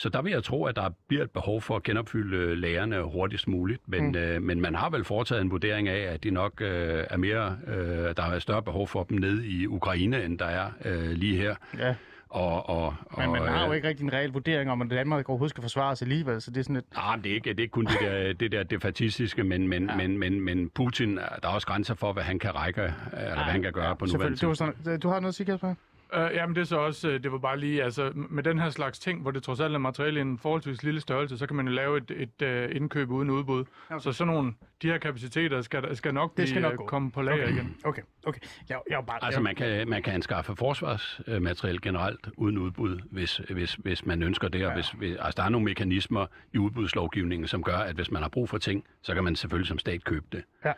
Så 0.00 0.08
der 0.08 0.22
vil 0.22 0.32
jeg 0.32 0.44
tro, 0.44 0.64
at 0.64 0.76
der 0.76 0.90
bliver 1.08 1.24
et 1.24 1.30
behov 1.30 1.62
for 1.62 1.76
at 1.76 1.82
genopfylde 1.82 2.36
øh, 2.36 2.56
lagerne 2.56 3.02
hurtigst 3.02 3.48
muligt. 3.48 3.80
Men, 3.86 4.08
mm. 4.08 4.16
øh, 4.16 4.42
men 4.42 4.60
man 4.60 4.74
har 4.74 4.90
vel 4.90 5.04
foretaget 5.04 5.42
en 5.42 5.50
vurdering 5.50 5.88
af, 5.88 6.12
at 6.12 6.24
de 6.24 6.30
nok 6.30 6.60
øh, 6.60 7.04
er 7.10 7.16
mere, 7.16 7.58
øh, 7.66 8.16
der 8.16 8.22
er 8.22 8.38
større 8.38 8.62
behov 8.62 8.88
for 8.88 9.04
dem 9.04 9.18
nede 9.18 9.46
i 9.46 9.66
Ukraine, 9.66 10.24
end 10.24 10.38
der 10.38 10.44
er 10.44 10.70
øh, 10.84 11.10
lige 11.10 11.36
her. 11.36 11.54
Ja, 11.78 11.94
Og, 12.28 12.68
og, 12.68 12.94
men 13.18 13.30
man 13.30 13.42
og, 13.42 13.48
har 13.48 13.64
jo 13.64 13.70
øh, 13.70 13.76
ikke 13.76 13.88
rigtig 13.88 14.04
en 14.04 14.12
reel 14.12 14.32
vurdering 14.32 14.70
om, 14.70 14.82
at 14.82 14.90
Danmark 14.90 15.28
overhovedet 15.28 15.50
skal 15.50 15.62
forsvare 15.62 15.96
sig 15.96 16.06
alligevel, 16.06 16.40
så 16.40 16.50
det 16.50 16.56
er 16.60 16.62
sådan 16.62 16.74
lidt... 16.74 16.94
Nej, 16.94 17.16
men 17.16 17.24
det 17.24 17.30
er 17.30 17.34
ikke, 17.34 17.50
det 17.50 17.58
er 17.58 17.62
ikke 17.62 17.72
kun 17.72 17.86
det 17.86 17.96
der, 18.00 18.32
det 18.40 18.52
der 18.52 18.62
defatistiske, 18.62 19.44
men, 19.44 19.68
men, 19.68 19.86
Ja. 19.86 19.92
ja. 19.92 20.08
men, 20.08 20.18
men, 20.18 20.40
men 20.40 20.70
Putin, 20.70 21.16
der 21.16 21.22
er 21.42 21.48
også 21.48 21.66
grænser 21.66 21.94
for, 21.94 22.12
hvad 22.12 22.22
han 22.22 22.38
kan 22.38 22.54
række, 22.54 22.82
eller 23.12 23.34
hvad 23.34 23.52
han 23.52 23.62
kan 23.62 23.72
gøre 23.72 23.96
på 23.96 24.06
nuværende. 24.06 24.30
Det 24.30 24.38
tidspunkt. 24.38 25.02
du 25.02 25.08
har 25.08 25.20
noget 25.20 25.28
at 25.28 25.34
sige, 25.34 25.46
Kasper? 25.46 25.74
Øh, 26.14 26.30
jamen 26.34 26.54
det 26.56 26.60
er 26.60 26.64
så 26.64 26.76
også, 26.76 27.08
øh, 27.08 27.22
det 27.22 27.32
var 27.32 27.38
bare 27.38 27.58
lige, 27.58 27.84
altså 27.84 28.12
med 28.14 28.42
den 28.42 28.58
her 28.58 28.70
slags 28.70 28.98
ting, 28.98 29.22
hvor 29.22 29.30
det 29.30 29.42
trods 29.42 29.60
alt 29.60 29.74
er 29.74 29.78
materiale 29.78 30.18
i 30.18 30.22
en 30.22 30.38
forholdsvis 30.38 30.82
lille 30.82 31.00
størrelse, 31.00 31.38
så 31.38 31.46
kan 31.46 31.56
man 31.56 31.66
jo 31.68 31.72
lave 31.74 31.96
et, 31.96 32.10
et 32.40 32.68
uh, 32.70 32.76
indkøb 32.76 33.10
uden 33.10 33.30
udbud. 33.30 33.64
Okay. 33.90 34.00
Så 34.00 34.12
sådan 34.12 34.32
nogle, 34.34 34.52
de 34.82 34.86
her 34.86 34.98
kapaciteter 34.98 35.60
skal, 35.62 35.96
skal 35.96 36.14
nok, 36.14 36.36
Det 36.36 36.48
skal 36.48 36.60
blive, 36.60 36.62
nok 36.62 36.72
øh, 36.72 36.78
gå. 36.78 36.86
komme 36.86 37.10
på 37.10 37.22
lager 37.22 37.42
Okay. 37.44 37.54
igen. 37.54 37.76
Okay, 37.84 38.02
okay. 38.26 38.40
Jeg, 38.68 38.80
jeg 38.90 38.98
bare... 39.06 39.24
Altså 39.24 39.40
jeg, 39.40 39.44
man 39.44 39.54
kan, 39.54 39.88
man 39.88 40.02
kan 40.02 40.12
anskaffe 40.14 40.56
forsvarsmateriel 40.56 41.80
generelt 41.80 42.28
uden 42.36 42.58
udbud, 42.58 43.00
hvis, 43.10 43.36
hvis, 43.36 43.74
hvis 43.74 44.06
man 44.06 44.22
ønsker 44.22 44.48
det. 44.48 44.66
Og 44.66 44.74
hvis, 44.74 44.90
hvis, 44.90 45.16
altså 45.20 45.36
der 45.36 45.42
er 45.42 45.48
nogle 45.48 45.64
mekanismer 45.64 46.26
i 46.52 46.58
udbudslovgivningen, 46.58 47.48
som 47.48 47.62
gør, 47.62 47.76
at 47.76 47.94
hvis 47.94 48.10
man 48.10 48.22
har 48.22 48.28
brug 48.28 48.48
for 48.48 48.58
ting, 48.58 48.84
så 49.02 49.14
kan 49.14 49.24
man 49.24 49.36
selvfølgelig 49.36 49.68
som 49.68 49.78
stat 49.78 50.04
købe 50.04 50.26
det. 50.32 50.44
Ja. 50.64 50.72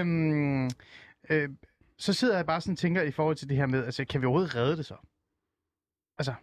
Øhm, 0.00 0.70
øh, 1.30 1.48
så 1.98 2.12
sidder 2.12 2.36
jeg 2.36 2.46
bare 2.46 2.60
sådan 2.60 2.72
og 2.72 2.78
tænker 2.78 3.02
i 3.02 3.10
forhold 3.10 3.36
til 3.36 3.48
det 3.48 3.56
her 3.56 3.66
med, 3.66 3.84
altså 3.84 4.04
kan 4.04 4.20
vi 4.20 4.26
overhovedet 4.26 4.54
redde 4.56 4.76
det 4.76 4.86
så? 4.86 4.94
Altså, 6.18 6.34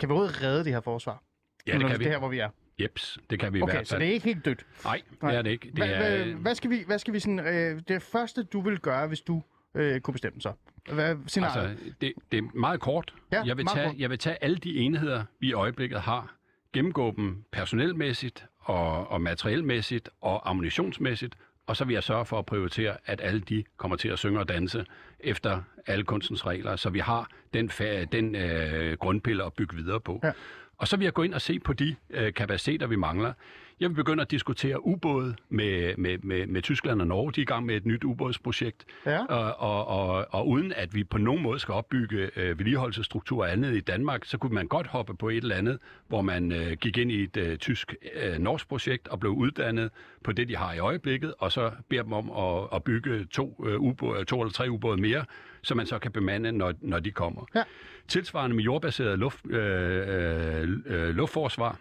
kan 0.00 0.08
vi 0.08 0.12
overhovedet 0.12 0.42
redde 0.42 0.64
det 0.64 0.72
her 0.72 0.80
forsvar? 0.80 1.22
Ja, 1.66 1.72
det 1.72 1.80
kan 1.80 1.98
vi. 1.98 2.04
Det 2.04 2.12
her, 2.12 2.18
hvor 2.18 2.28
vi 2.28 2.38
er. 2.38 2.50
Jeps, 2.80 3.18
det 3.30 3.40
kan 3.40 3.52
vi 3.52 3.58
i 3.58 3.62
Okay, 3.62 3.72
hvert 3.74 3.86
så 3.88 3.92
fald. 3.94 4.00
det 4.02 4.08
er 4.08 4.12
ikke 4.12 4.24
helt 4.26 4.44
dødt. 4.44 4.66
Nej, 4.84 5.02
det 5.20 5.34
er 5.36 5.42
det 5.42 5.50
ikke. 5.50 5.66
Det 5.66 5.74
Hvad, 5.74 5.88
er, 5.88 6.24
hvad, 6.24 6.34
hvad 6.34 6.54
skal 6.54 6.70
vi, 6.70 6.82
hvad 6.86 6.98
skal 6.98 7.14
vi 7.14 7.20
sådan, 7.20 7.38
øh, 7.38 7.82
det 7.88 8.02
første, 8.02 8.42
du 8.42 8.60
vil 8.60 8.78
gøre, 8.80 9.06
hvis 9.08 9.20
du 9.20 9.42
øh, 9.74 10.00
kunne 10.00 10.12
bestemme 10.12 10.40
så? 10.40 10.52
Hvad 10.92 11.16
scenariet? 11.26 11.68
Altså, 11.70 11.84
det, 12.00 12.12
det 12.32 12.38
er 12.38 12.42
meget 12.54 12.80
kort. 12.80 13.14
Ja, 13.32 13.42
jeg, 13.42 13.56
vil 13.56 13.64
meget 13.64 13.76
tage, 13.76 13.88
kort. 13.88 13.98
jeg 13.98 14.10
vil 14.10 14.18
tage 14.18 14.44
alle 14.44 14.56
de 14.56 14.76
enheder, 14.76 15.24
vi 15.40 15.48
i 15.48 15.52
øjeblikket 15.52 16.00
har, 16.00 16.36
gennemgå 16.72 17.14
dem 17.16 17.44
personelmæssigt 17.52 18.46
og, 18.58 19.08
og 19.08 19.20
materielmæssigt 19.20 20.08
og 20.20 20.50
ammunitionsmæssigt, 20.50 21.34
og 21.68 21.76
så 21.76 21.84
vil 21.84 21.94
jeg 21.94 22.02
sørge 22.02 22.24
for 22.24 22.38
at 22.38 22.46
prioritere, 22.46 22.96
at 23.06 23.20
alle 23.22 23.40
de 23.40 23.64
kommer 23.76 23.96
til 23.96 24.08
at 24.08 24.18
synge 24.18 24.40
og 24.40 24.48
danse 24.48 24.84
efter 25.20 25.62
alle 25.86 26.04
kunstens 26.04 26.46
regler, 26.46 26.76
så 26.76 26.90
vi 26.90 26.98
har 26.98 27.28
den, 27.54 27.70
den 28.12 28.34
øh, 28.34 28.96
grundpille 28.96 29.44
at 29.44 29.52
bygge 29.52 29.76
videre 29.76 30.00
på. 30.00 30.20
Ja. 30.24 30.32
Og 30.78 30.88
så 30.88 30.96
vil 30.96 31.04
jeg 31.04 31.12
gå 31.12 31.22
ind 31.22 31.34
og 31.34 31.40
se 31.40 31.58
på 31.58 31.72
de 31.72 31.96
øh, 32.10 32.34
kapaciteter, 32.34 32.86
vi 32.86 32.96
mangler. 32.96 33.32
Jeg 33.80 33.88
vil 33.88 33.94
begynde 33.94 34.22
at 34.22 34.30
diskutere 34.30 34.86
ubåde 34.86 35.34
med, 35.48 35.96
med, 35.96 36.18
med, 36.18 36.46
med 36.46 36.62
Tyskland 36.62 37.00
og 37.00 37.06
Norge. 37.06 37.32
De 37.32 37.40
er 37.40 37.42
i 37.42 37.44
gang 37.44 37.66
med 37.66 37.76
et 37.76 37.86
nyt 37.86 38.04
ubådsprojekt. 38.04 38.84
Ja. 39.06 39.24
Og, 39.24 39.54
og, 39.58 39.86
og, 39.86 40.26
og 40.30 40.48
uden 40.48 40.72
at 40.72 40.94
vi 40.94 41.04
på 41.04 41.18
nogen 41.18 41.42
måde 41.42 41.58
skal 41.58 41.74
opbygge 41.74 42.30
øh, 42.36 42.58
vedligeholdelsesstruktur 42.58 43.42
og 43.42 43.52
andet 43.52 43.76
i 43.76 43.80
Danmark, 43.80 44.24
så 44.24 44.38
kunne 44.38 44.54
man 44.54 44.68
godt 44.68 44.86
hoppe 44.86 45.14
på 45.16 45.28
et 45.28 45.36
eller 45.36 45.56
andet, 45.56 45.78
hvor 46.08 46.22
man 46.22 46.52
øh, 46.52 46.72
gik 46.72 46.98
ind 46.98 47.12
i 47.12 47.22
et 47.22 47.36
øh, 47.36 47.58
tysk-norsk 47.58 48.68
projekt 48.68 49.08
og 49.08 49.20
blev 49.20 49.32
uddannet 49.32 49.90
på 50.24 50.32
det, 50.32 50.48
de 50.48 50.56
har 50.56 50.72
i 50.72 50.78
øjeblikket, 50.78 51.34
og 51.38 51.52
så 51.52 51.70
beder 51.88 52.02
dem 52.02 52.12
om 52.12 52.30
at, 52.30 52.68
at 52.76 52.84
bygge 52.84 53.24
to, 53.24 53.64
øh, 53.66 53.80
ubåde, 53.80 54.24
to 54.24 54.40
eller 54.40 54.52
tre 54.52 54.70
ubåde 54.70 55.00
mere, 55.00 55.24
så 55.62 55.74
man 55.74 55.86
så 55.86 55.98
kan 55.98 56.12
bemande, 56.12 56.52
når, 56.52 56.74
når 56.80 56.98
de 56.98 57.10
kommer. 57.10 57.46
Ja. 57.54 57.62
Tilsvarende 58.08 58.56
med 58.56 58.64
jordbaseret 58.64 59.18
luft, 59.18 59.46
øh, 59.46 60.62
øh, 60.62 60.68
øh, 60.86 61.14
luftforsvar. 61.14 61.78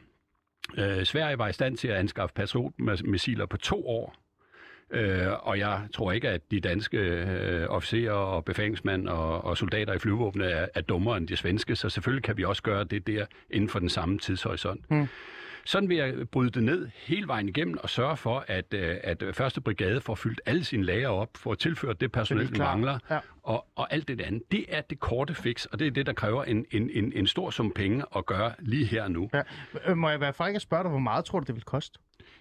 Øh, 0.78 1.06
Sverige 1.06 1.38
var 1.38 1.48
i 1.48 1.54
stand 1.54 1.78
til 1.78 1.88
at 1.88 1.96
anskaffe 1.96 2.34
patriotmissiler 2.34 3.46
på 3.46 3.58
to 3.58 3.88
år. 3.88 4.16
Øh, 4.92 5.28
og 5.40 5.60
jeg 5.60 5.82
tror 5.94 6.12
ikke, 6.12 6.30
at 6.30 6.52
de 6.52 6.60
danske 6.60 6.98
øh, 6.98 7.66
officerer 7.70 8.14
og 8.14 8.46
befalingsmænd 8.46 9.08
og, 9.08 9.46
og 9.46 9.58
soldater 9.58 9.94
i 9.94 10.00
flyvåbnet 10.00 10.54
er, 10.54 10.68
er 10.76 10.82
dummere 10.82 11.18
end 11.18 11.28
de 11.28 11.36
svenske, 11.36 11.76
så 11.76 11.90
selvfølgelig 11.90 12.24
kan 12.24 12.38
vi 12.38 12.44
også 12.44 12.64
gøre 12.64 12.84
det 12.84 13.08
der 13.08 13.26
inden 13.50 13.70
for 13.70 13.80
den 13.80 13.90
samme 13.90 14.20
tidshorisont. 14.20 14.92
Mm. 14.92 15.08
Sådan 15.68 15.90
vil 15.90 15.98
jeg 15.98 16.30
bryde 16.30 16.50
det 16.50 16.64
ned 16.64 16.90
hele 16.96 17.28
vejen 17.28 17.50
igennem 17.50 17.78
og 17.84 17.90
sørge 17.90 18.18
for, 18.18 18.46
at, 18.48 18.74
øh, 18.74 18.96
at 19.04 19.24
første 19.34 19.62
brigade 19.62 20.02
får 20.02 20.16
fyldt 20.16 20.42
alle 20.46 20.64
sine 20.64 20.84
lager 20.84 21.08
op, 21.10 21.30
får 21.38 21.56
tilført 21.56 22.02
det 22.02 22.12
personel, 22.12 22.48
klar. 22.54 22.66
mangler, 22.76 23.00
Ja. 23.12 23.20
og, 23.44 23.68
og 23.76 23.94
alt 23.94 24.08
det 24.08 24.22
andet. 24.22 24.52
Det 24.52 24.66
er 24.70 24.82
det 24.82 25.00
korte 25.00 25.34
fix, 25.34 25.66
og 25.66 25.80
det 25.80 25.88
er 25.88 25.92
det, 25.92 26.06
der 26.06 26.14
kræver 26.14 26.44
en, 26.44 26.66
en, 26.72 26.90
en, 26.94 27.14
en 27.16 27.28
stor 27.28 27.50
sum 27.50 27.72
penge 27.72 28.04
at 28.16 28.26
gøre 28.26 28.54
lige 28.60 28.86
her 28.86 29.04
og 29.04 29.12
nu. 29.12 29.30
Ja. 29.34 29.42
Øh, 29.88 29.98
Må 29.98 30.10
jeg 30.10 30.20
være 30.20 30.34
fræk 30.34 30.56
at 30.56 30.62
spørge 30.62 30.84
dig, 30.84 30.90
hvor 30.90 31.00
meget 31.00 31.26
tror 31.26 31.40
du, 31.40 31.46
det 31.48 31.56
vil 31.56 31.64
koste? 31.64 32.00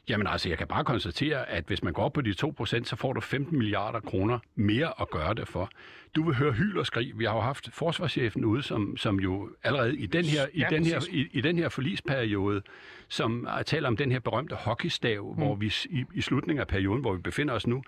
Jamen 0.09 0.27
altså, 0.27 0.49
jeg 0.49 0.59
kan 0.59 0.67
bare 0.67 0.85
konstatere, 0.85 1.49
at 1.51 1.65
hvis 1.67 1.83
man 1.83 1.93
går 1.93 2.03
op 2.05 2.13
på 2.13 2.21
de 2.21 2.31
2%, 2.45 2.85
så 2.85 2.97
får 2.97 3.13
du 3.13 3.21
15 3.21 3.59
milliarder 3.59 4.01
kroner 4.01 4.39
mere 4.55 4.93
at 5.01 5.11
gøre 5.11 5.35
det 5.35 5.49
for. 5.49 5.71
Du 6.17 6.23
vil 6.23 6.35
høre 6.35 6.53
hyl 6.53 6.79
og 6.79 6.87
skrig. 6.87 7.13
Vi 7.19 7.25
har 7.25 7.35
jo 7.35 7.41
haft 7.41 7.69
forsvarschefen 7.73 8.45
ude, 8.45 8.63
som, 8.63 8.97
som 8.97 9.21
jo 9.21 9.51
allerede 9.63 9.97
i 9.97 10.07
den 10.07 10.25
her, 10.25 10.47
i 10.53 10.59
Ja, 10.61 10.67
den 10.71 10.87
her, 10.87 11.01
i, 11.11 11.29
i 11.33 11.41
den 11.41 11.59
her 11.59 11.69
forlisperiode, 11.69 12.63
som 13.09 13.49
taler 13.67 13.89
om 13.89 13.97
den 13.97 14.13
her 14.13 14.19
berømte 14.19 14.55
hockeystav, 14.55 15.25
mm. 15.25 15.43
hvor 15.43 15.55
vi 15.55 15.73
i, 15.91 16.05
i 16.15 16.21
slutningen 16.21 16.61
af 16.61 16.67
perioden, 16.67 17.01
hvor 17.01 17.13
vi 17.13 17.21
befinder 17.21 17.55
os 17.55 17.67
nu, 17.67 17.83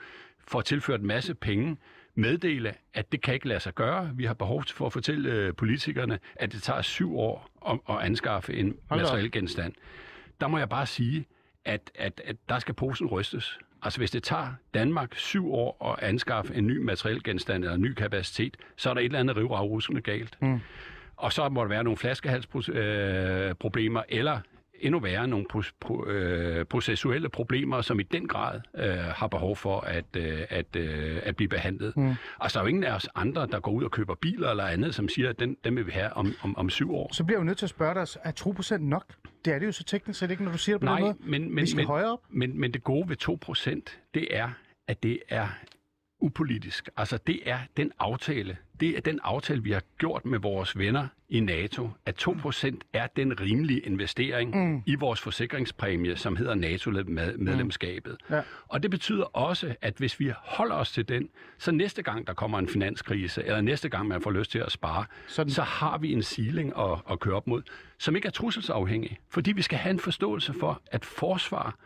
får 0.48 0.60
tilført 0.60 1.00
en 1.00 1.06
masse 1.06 1.34
penge, 1.34 1.76
meddele, 2.14 2.74
at 2.94 3.12
det 3.12 3.22
kan 3.22 3.34
ikke 3.34 3.48
lade 3.48 3.60
sig 3.60 3.74
gøre. 3.74 4.10
Vi 4.14 4.24
har 4.24 4.34
behov 4.34 4.64
for 4.64 4.86
at 4.86 4.92
fortælle 4.92 5.30
øh, 5.30 5.54
politikerne, 5.54 6.18
at 6.36 6.52
det 6.52 6.62
tager 6.62 6.82
syv 6.82 7.18
år 7.18 7.48
om 7.60 7.82
at 7.90 7.98
anskaffe 7.98 8.54
en 8.54 8.76
materiel 8.90 9.32
genstand. 9.32 9.74
Der 10.40 10.48
må 10.48 10.58
jeg 10.58 10.68
bare 10.68 10.86
sige, 10.86 11.26
at, 11.64 11.90
at, 11.94 12.20
at 12.24 12.36
der 12.48 12.58
skal 12.58 12.74
posen 12.74 13.06
rystes. 13.06 13.58
Altså 13.82 13.98
hvis 13.98 14.10
det 14.10 14.22
tager 14.22 14.48
Danmark 14.74 15.14
syv 15.14 15.52
år 15.52 15.92
at 15.92 16.08
anskaffe 16.08 16.54
en 16.54 16.66
ny 16.66 16.76
materiel 16.76 17.22
genstand 17.22 17.64
eller 17.64 17.74
en 17.74 17.82
ny 17.82 17.94
kapacitet, 17.94 18.56
så 18.76 18.90
er 18.90 18.94
der 18.94 19.00
et 19.00 19.04
eller 19.04 19.18
andet 19.18 19.36
rivragruskende 19.36 20.00
galt. 20.00 20.42
Mm. 20.42 20.60
Og 21.16 21.32
så 21.32 21.48
må 21.48 21.60
der 21.60 21.68
være 21.68 21.84
nogle 21.84 21.96
flaskehalsproblemer, 21.96 24.00
øh, 24.00 24.16
eller 24.16 24.40
endnu 24.80 25.00
værre 25.00 25.28
nogle 25.28 25.46
pro- 25.54 25.72
pro- 25.84 26.08
øh, 26.08 26.64
processuelle 26.64 27.28
problemer, 27.28 27.80
som 27.80 28.00
i 28.00 28.02
den 28.02 28.28
grad 28.28 28.60
øh, 28.78 28.88
har 28.98 29.26
behov 29.26 29.56
for 29.56 29.80
at, 29.80 30.04
øh, 30.16 30.40
at, 30.50 30.76
øh, 30.76 31.18
at 31.22 31.36
blive 31.36 31.48
behandlet. 31.48 31.96
Mm. 31.96 32.14
Altså 32.40 32.58
der 32.58 32.60
er 32.60 32.64
jo 32.64 32.68
ingen 32.68 32.84
af 32.84 32.94
os 32.94 33.08
andre, 33.14 33.46
der 33.46 33.60
går 33.60 33.72
ud 33.72 33.84
og 33.84 33.90
køber 33.90 34.14
biler 34.14 34.50
eller 34.50 34.64
andet, 34.64 34.94
som 34.94 35.08
siger, 35.08 35.30
at 35.30 35.38
den, 35.38 35.56
dem 35.64 35.76
vil 35.76 35.86
vi 35.86 35.92
have 35.92 36.12
om, 36.12 36.34
om, 36.42 36.56
om 36.58 36.70
syv 36.70 36.94
år. 36.94 37.14
Så 37.14 37.24
bliver 37.24 37.38
jeg 37.38 37.40
jo 37.42 37.46
nødt 37.46 37.58
til 37.58 37.66
at 37.66 37.70
spørge 37.70 37.94
dig, 37.94 38.06
er 38.24 38.32
2% 38.76 38.76
nok? 38.76 39.04
Det 39.44 39.54
er 39.54 39.58
det 39.58 39.66
jo 39.66 39.72
så 39.72 39.84
teknisk 39.84 40.18
set 40.20 40.30
ikke, 40.30 40.44
når 40.44 40.52
du 40.52 40.58
siger 40.58 40.78
det 40.78 40.80
på 40.80 40.86
den 40.86 40.92
Nej, 40.94 41.00
måde. 41.00 41.14
men, 41.20 41.54
men, 41.54 41.62
Vi 41.62 41.66
skal 41.70 41.76
men, 41.76 41.86
højere 41.86 42.12
op. 42.12 42.20
Men, 42.30 42.60
men 42.60 42.72
det 42.72 42.84
gode 42.84 43.08
ved 43.08 43.16
2%, 43.28 44.10
det 44.14 44.26
er, 44.36 44.48
at 44.88 45.02
det 45.02 45.18
er 45.28 45.48
upolitisk. 46.20 46.88
Altså 46.96 47.18
det 47.26 47.40
er 47.46 47.58
den 47.76 47.92
aftale, 47.98 48.56
det 48.80 48.96
er 48.96 49.00
den 49.00 49.20
aftale, 49.22 49.62
vi 49.62 49.70
har 49.70 49.82
gjort 49.98 50.24
med 50.24 50.38
vores 50.38 50.78
venner 50.78 51.06
i 51.28 51.40
NATO, 51.40 51.90
at 52.06 52.28
2% 52.28 52.78
er 52.92 53.06
den 53.06 53.40
rimelige 53.40 53.80
investering 53.80 54.56
mm. 54.56 54.82
i 54.86 54.94
vores 54.94 55.20
forsikringspræmie, 55.20 56.16
som 56.16 56.36
hedder 56.36 56.54
NATO-medlemskabet. 56.54 58.16
Mm. 58.28 58.34
Ja. 58.34 58.42
Og 58.68 58.82
det 58.82 58.90
betyder 58.90 59.24
også, 59.24 59.74
at 59.82 59.94
hvis 59.98 60.20
vi 60.20 60.32
holder 60.36 60.74
os 60.74 60.92
til 60.92 61.08
den, 61.08 61.28
så 61.58 61.72
næste 61.72 62.02
gang 62.02 62.26
der 62.26 62.34
kommer 62.34 62.58
en 62.58 62.68
finanskrise, 62.68 63.44
eller 63.44 63.60
næste 63.60 63.88
gang 63.88 64.08
man 64.08 64.22
får 64.22 64.30
lyst 64.30 64.50
til 64.50 64.58
at 64.58 64.72
spare, 64.72 65.04
Sådan. 65.26 65.50
så 65.50 65.62
har 65.62 65.98
vi 65.98 66.12
en 66.12 66.22
ceiling 66.22 66.72
at, 66.78 66.98
at 67.10 67.20
køre 67.20 67.34
op 67.34 67.46
mod, 67.46 67.62
som 67.98 68.16
ikke 68.16 68.26
er 68.26 68.32
trusselsafhængig. 68.32 69.18
Fordi 69.28 69.52
vi 69.52 69.62
skal 69.62 69.78
have 69.78 69.90
en 69.90 70.00
forståelse 70.00 70.54
for, 70.60 70.82
at 70.86 71.04
forsvar, 71.04 71.76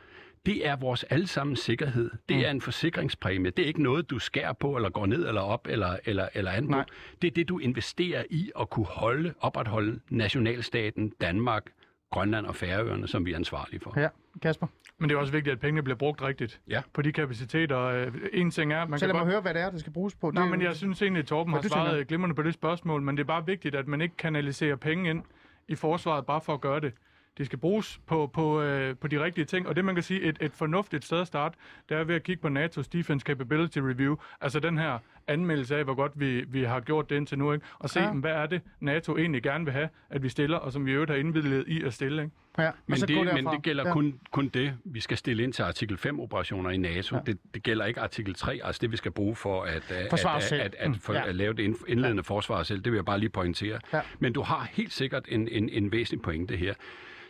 det 0.46 0.66
er 0.66 0.76
vores 0.76 1.04
allesammens 1.04 1.60
sikkerhed. 1.60 2.10
Det 2.28 2.36
Mm. 2.36 2.42
er 2.42 2.50
en 2.50 2.60
forsikringspræmie. 2.60 3.50
Det 3.50 3.62
er 3.62 3.66
ikke 3.66 3.82
noget, 3.82 4.10
du 4.10 4.18
skærer 4.18 4.52
på, 4.52 4.76
eller 4.76 4.90
går 4.90 5.06
ned 5.06 5.28
eller 5.28 5.40
op, 5.40 5.66
eller, 5.70 5.96
eller, 6.04 6.28
eller 6.34 6.50
andet 6.50 6.70
Nej. 6.70 6.84
Det 7.22 7.28
er 7.28 7.34
det, 7.34 7.48
du 7.48 7.58
investerer 7.58 8.24
i 8.30 8.50
at 8.60 8.70
kunne 8.70 8.86
holde, 8.86 9.34
opretholde 9.40 10.00
nationalstaten 10.10 11.12
Danmark, 11.20 11.62
Grønland 12.10 12.46
og 12.46 12.54
Færøerne, 12.56 13.08
som 13.08 13.26
vi 13.26 13.32
er 13.32 13.36
ansvarlige 13.36 13.80
for. 13.80 14.00
Ja, 14.00 14.08
Kasper. 14.42 14.66
Men 14.98 15.08
det 15.08 15.14
er 15.16 15.20
også 15.20 15.32
vigtigt, 15.32 15.52
at 15.52 15.60
pengene 15.60 15.82
bliver 15.82 15.96
brugt 15.96 16.22
rigtigt 16.22 16.60
Ja. 16.68 16.82
på 16.92 17.02
de 17.02 17.12
kapaciteter. 17.12 17.78
Øh, 17.80 18.12
En 18.32 18.50
ting 18.50 18.72
er, 18.72 18.86
man 18.86 18.98
Så 18.98 19.06
kan 19.06 19.08
lad 19.08 19.14
mig 19.14 19.20
godt... 19.20 19.32
høre, 19.32 19.40
hvad 19.40 19.54
det 19.54 19.62
er, 19.62 19.70
det 19.70 19.80
skal 19.80 19.92
bruges 19.92 20.14
på. 20.14 20.30
Nej, 20.30 20.42
Det- 20.42 20.50
men 20.50 20.62
jeg 20.62 20.76
synes 20.76 21.02
egentlig, 21.02 21.20
at 21.20 21.26
Torben 21.26 21.52
Hvad 21.52 21.62
har 21.62 21.68
du 21.68 21.74
tænker? 21.74 21.90
svaret 21.90 22.08
glimrende 22.08 22.34
på 22.34 22.42
det 22.42 22.54
spørgsmål, 22.54 23.02
men 23.02 23.16
det 23.16 23.22
er 23.22 23.26
bare 23.26 23.46
vigtigt, 23.46 23.74
at 23.74 23.88
man 23.88 24.00
ikke 24.00 24.16
kanaliserer 24.16 24.76
penge 24.76 25.10
ind 25.10 25.22
i 25.68 25.74
forsvaret 25.74 26.26
bare 26.26 26.40
for 26.40 26.54
at 26.54 26.60
gøre 26.60 26.80
det. 26.80 26.92
Det 27.38 27.46
skal 27.46 27.58
bruges 27.58 28.00
på, 28.06 28.26
på, 28.26 28.62
øh, 28.62 28.96
på 28.96 29.08
de 29.08 29.24
rigtige 29.24 29.44
ting, 29.44 29.68
og 29.68 29.76
det 29.76 29.84
man 29.84 29.94
kan 29.94 30.04
sige, 30.04 30.20
et, 30.20 30.36
et 30.40 30.52
fornuftigt 30.52 31.04
sted 31.04 31.20
at 31.20 31.26
starte, 31.26 31.58
det 31.88 31.96
er 31.96 32.04
ved 32.04 32.14
at 32.14 32.22
kigge 32.22 32.42
på 32.42 32.48
NATO's 32.48 32.88
Defense 32.92 33.24
Capability 33.24 33.78
Review, 33.78 34.16
altså 34.40 34.60
den 34.60 34.78
her 34.78 34.98
anmeldelse 35.26 35.76
af, 35.76 35.84
hvor 35.84 35.94
godt 35.94 36.12
vi, 36.14 36.44
vi 36.48 36.62
har 36.62 36.80
gjort 36.80 37.10
det 37.10 37.16
indtil 37.16 37.38
nu, 37.38 37.52
ikke? 37.52 37.66
og 37.78 37.90
se, 37.90 38.00
Ja. 38.00 38.12
hvad 38.12 38.30
er 38.30 38.46
det, 38.46 38.60
NATO 38.80 39.16
egentlig 39.16 39.42
gerne 39.42 39.64
vil 39.64 39.72
have, 39.72 39.88
at 40.10 40.22
vi 40.22 40.28
stiller, 40.28 40.56
og 40.56 40.72
som 40.72 40.86
vi 40.86 40.90
i 40.90 40.94
øvrigt 40.94 41.10
har 41.10 41.18
indvildet 41.18 41.64
i 41.68 41.82
at 41.82 41.94
stille. 41.94 42.22
Ikke? 42.22 42.34
Ja, 42.58 42.70
Men 42.86 42.98
så 42.98 43.06
gå 43.06 43.24
det, 43.24 43.34
men 43.34 43.46
det 43.46 43.62
gælder 43.62 43.86
Ja. 43.86 43.92
kun, 43.92 44.20
kun 44.30 44.48
det, 44.48 44.74
vi 44.84 45.00
skal 45.00 45.16
stille 45.16 45.42
ind 45.42 45.52
til 45.52 45.62
artikel 45.62 45.96
5-operationer 45.98 46.70
i 46.70 46.76
NATO. 46.76 47.16
Ja. 47.16 47.20
Det, 47.26 47.38
det 47.54 47.62
gælder 47.62 47.84
ikke 47.84 48.00
artikel 48.00 48.34
3, 48.34 48.60
altså 48.64 48.78
det, 48.82 48.92
vi 48.92 48.96
skal 48.96 49.10
bruge 49.10 49.36
for 49.36 49.62
at, 49.62 49.90
at, 49.90 50.12
at, 50.12 50.52
at, 50.52 50.74
at, 50.78 50.88
Mm, 50.88 50.94
for, 50.94 51.12
ja. 51.12 51.28
at 51.28 51.34
lave 51.34 51.52
det 51.54 51.62
ind- 51.62 51.88
indledende 51.88 52.22
ja. 52.28 52.34
forsvar 52.34 52.62
selv. 52.62 52.80
Det 52.80 52.92
vil 52.92 52.96
jeg 52.96 53.04
bare 53.04 53.18
lige 53.18 53.30
pointere. 53.30 53.78
Ja. 53.92 54.00
Men 54.18 54.32
du 54.32 54.42
har 54.42 54.68
helt 54.72 54.92
sikkert 54.92 55.24
en, 55.28 55.48
en, 55.48 55.68
en 55.68 55.92
væsentlig 55.92 56.22
pointe 56.22 56.56
her. 56.56 56.74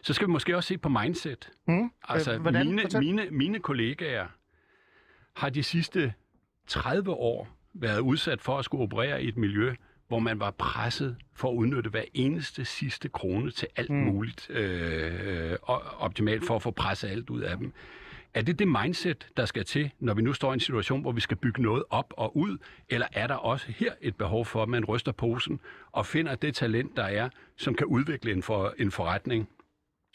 Så 0.02 0.12
skal 0.12 0.26
vi 0.26 0.32
måske 0.32 0.56
også 0.56 0.66
se 0.68 0.78
på 0.78 0.88
mindset. 0.88 1.50
Mm. 1.68 1.90
Altså, 2.08 2.34
Øh, 2.34 2.40
hvordan? 2.40 2.66
mine, 2.66 2.82
Fortæl. 2.82 3.00
mine, 3.00 3.26
mine 3.30 3.58
kollegaer 3.58 4.26
har 5.36 5.50
de 5.50 5.62
sidste 5.62 6.12
30 6.66 7.10
år 7.10 7.48
været 7.74 8.00
udsat 8.00 8.40
for 8.40 8.58
at 8.58 8.64
skulle 8.64 8.82
operere 8.82 9.22
i 9.22 9.28
et 9.28 9.36
miljø, 9.36 9.74
hvor 10.08 10.18
man 10.18 10.40
var 10.40 10.50
presset 10.50 11.16
for 11.34 11.50
at 11.50 11.54
udnytte 11.54 11.90
hver 11.90 12.04
eneste 12.14 12.64
sidste 12.64 13.08
krone 13.08 13.50
til 13.50 13.68
alt 13.76 13.90
mm. 13.90 13.96
muligt 13.96 14.50
øh, 14.50 15.56
og- 15.62 15.82
optimalt 15.98 16.46
for 16.46 16.56
at 16.56 16.62
få 16.62 16.70
presset 16.70 17.08
alt 17.08 17.30
ud 17.30 17.40
af 17.40 17.56
dem. 17.58 17.72
Er 18.34 18.42
det 18.42 18.58
det 18.58 18.68
mindset, 18.68 19.28
der 19.36 19.44
skal 19.44 19.64
til, 19.64 19.90
når 20.00 20.14
vi 20.14 20.22
nu 20.22 20.32
står 20.32 20.52
i 20.52 20.54
en 20.54 20.60
situation, 20.60 21.00
hvor 21.00 21.12
vi 21.12 21.20
skal 21.20 21.36
bygge 21.36 21.62
noget 21.62 21.84
op 21.90 22.14
og 22.16 22.36
ud? 22.36 22.58
Eller 22.88 23.06
er 23.12 23.26
der 23.26 23.34
også 23.34 23.72
her 23.72 23.92
et 24.00 24.16
behov 24.16 24.46
for, 24.46 24.62
at 24.62 24.68
man 24.68 24.84
ryster 24.84 25.12
posen 25.12 25.60
og 25.92 26.06
finder 26.06 26.34
det 26.34 26.54
talent, 26.54 26.96
der 26.96 27.02
er, 27.04 27.28
som 27.56 27.74
kan 27.74 27.86
udvikle 27.86 28.32
en, 28.32 28.42
for, 28.42 28.74
en 28.78 28.90
forretning 28.90 29.48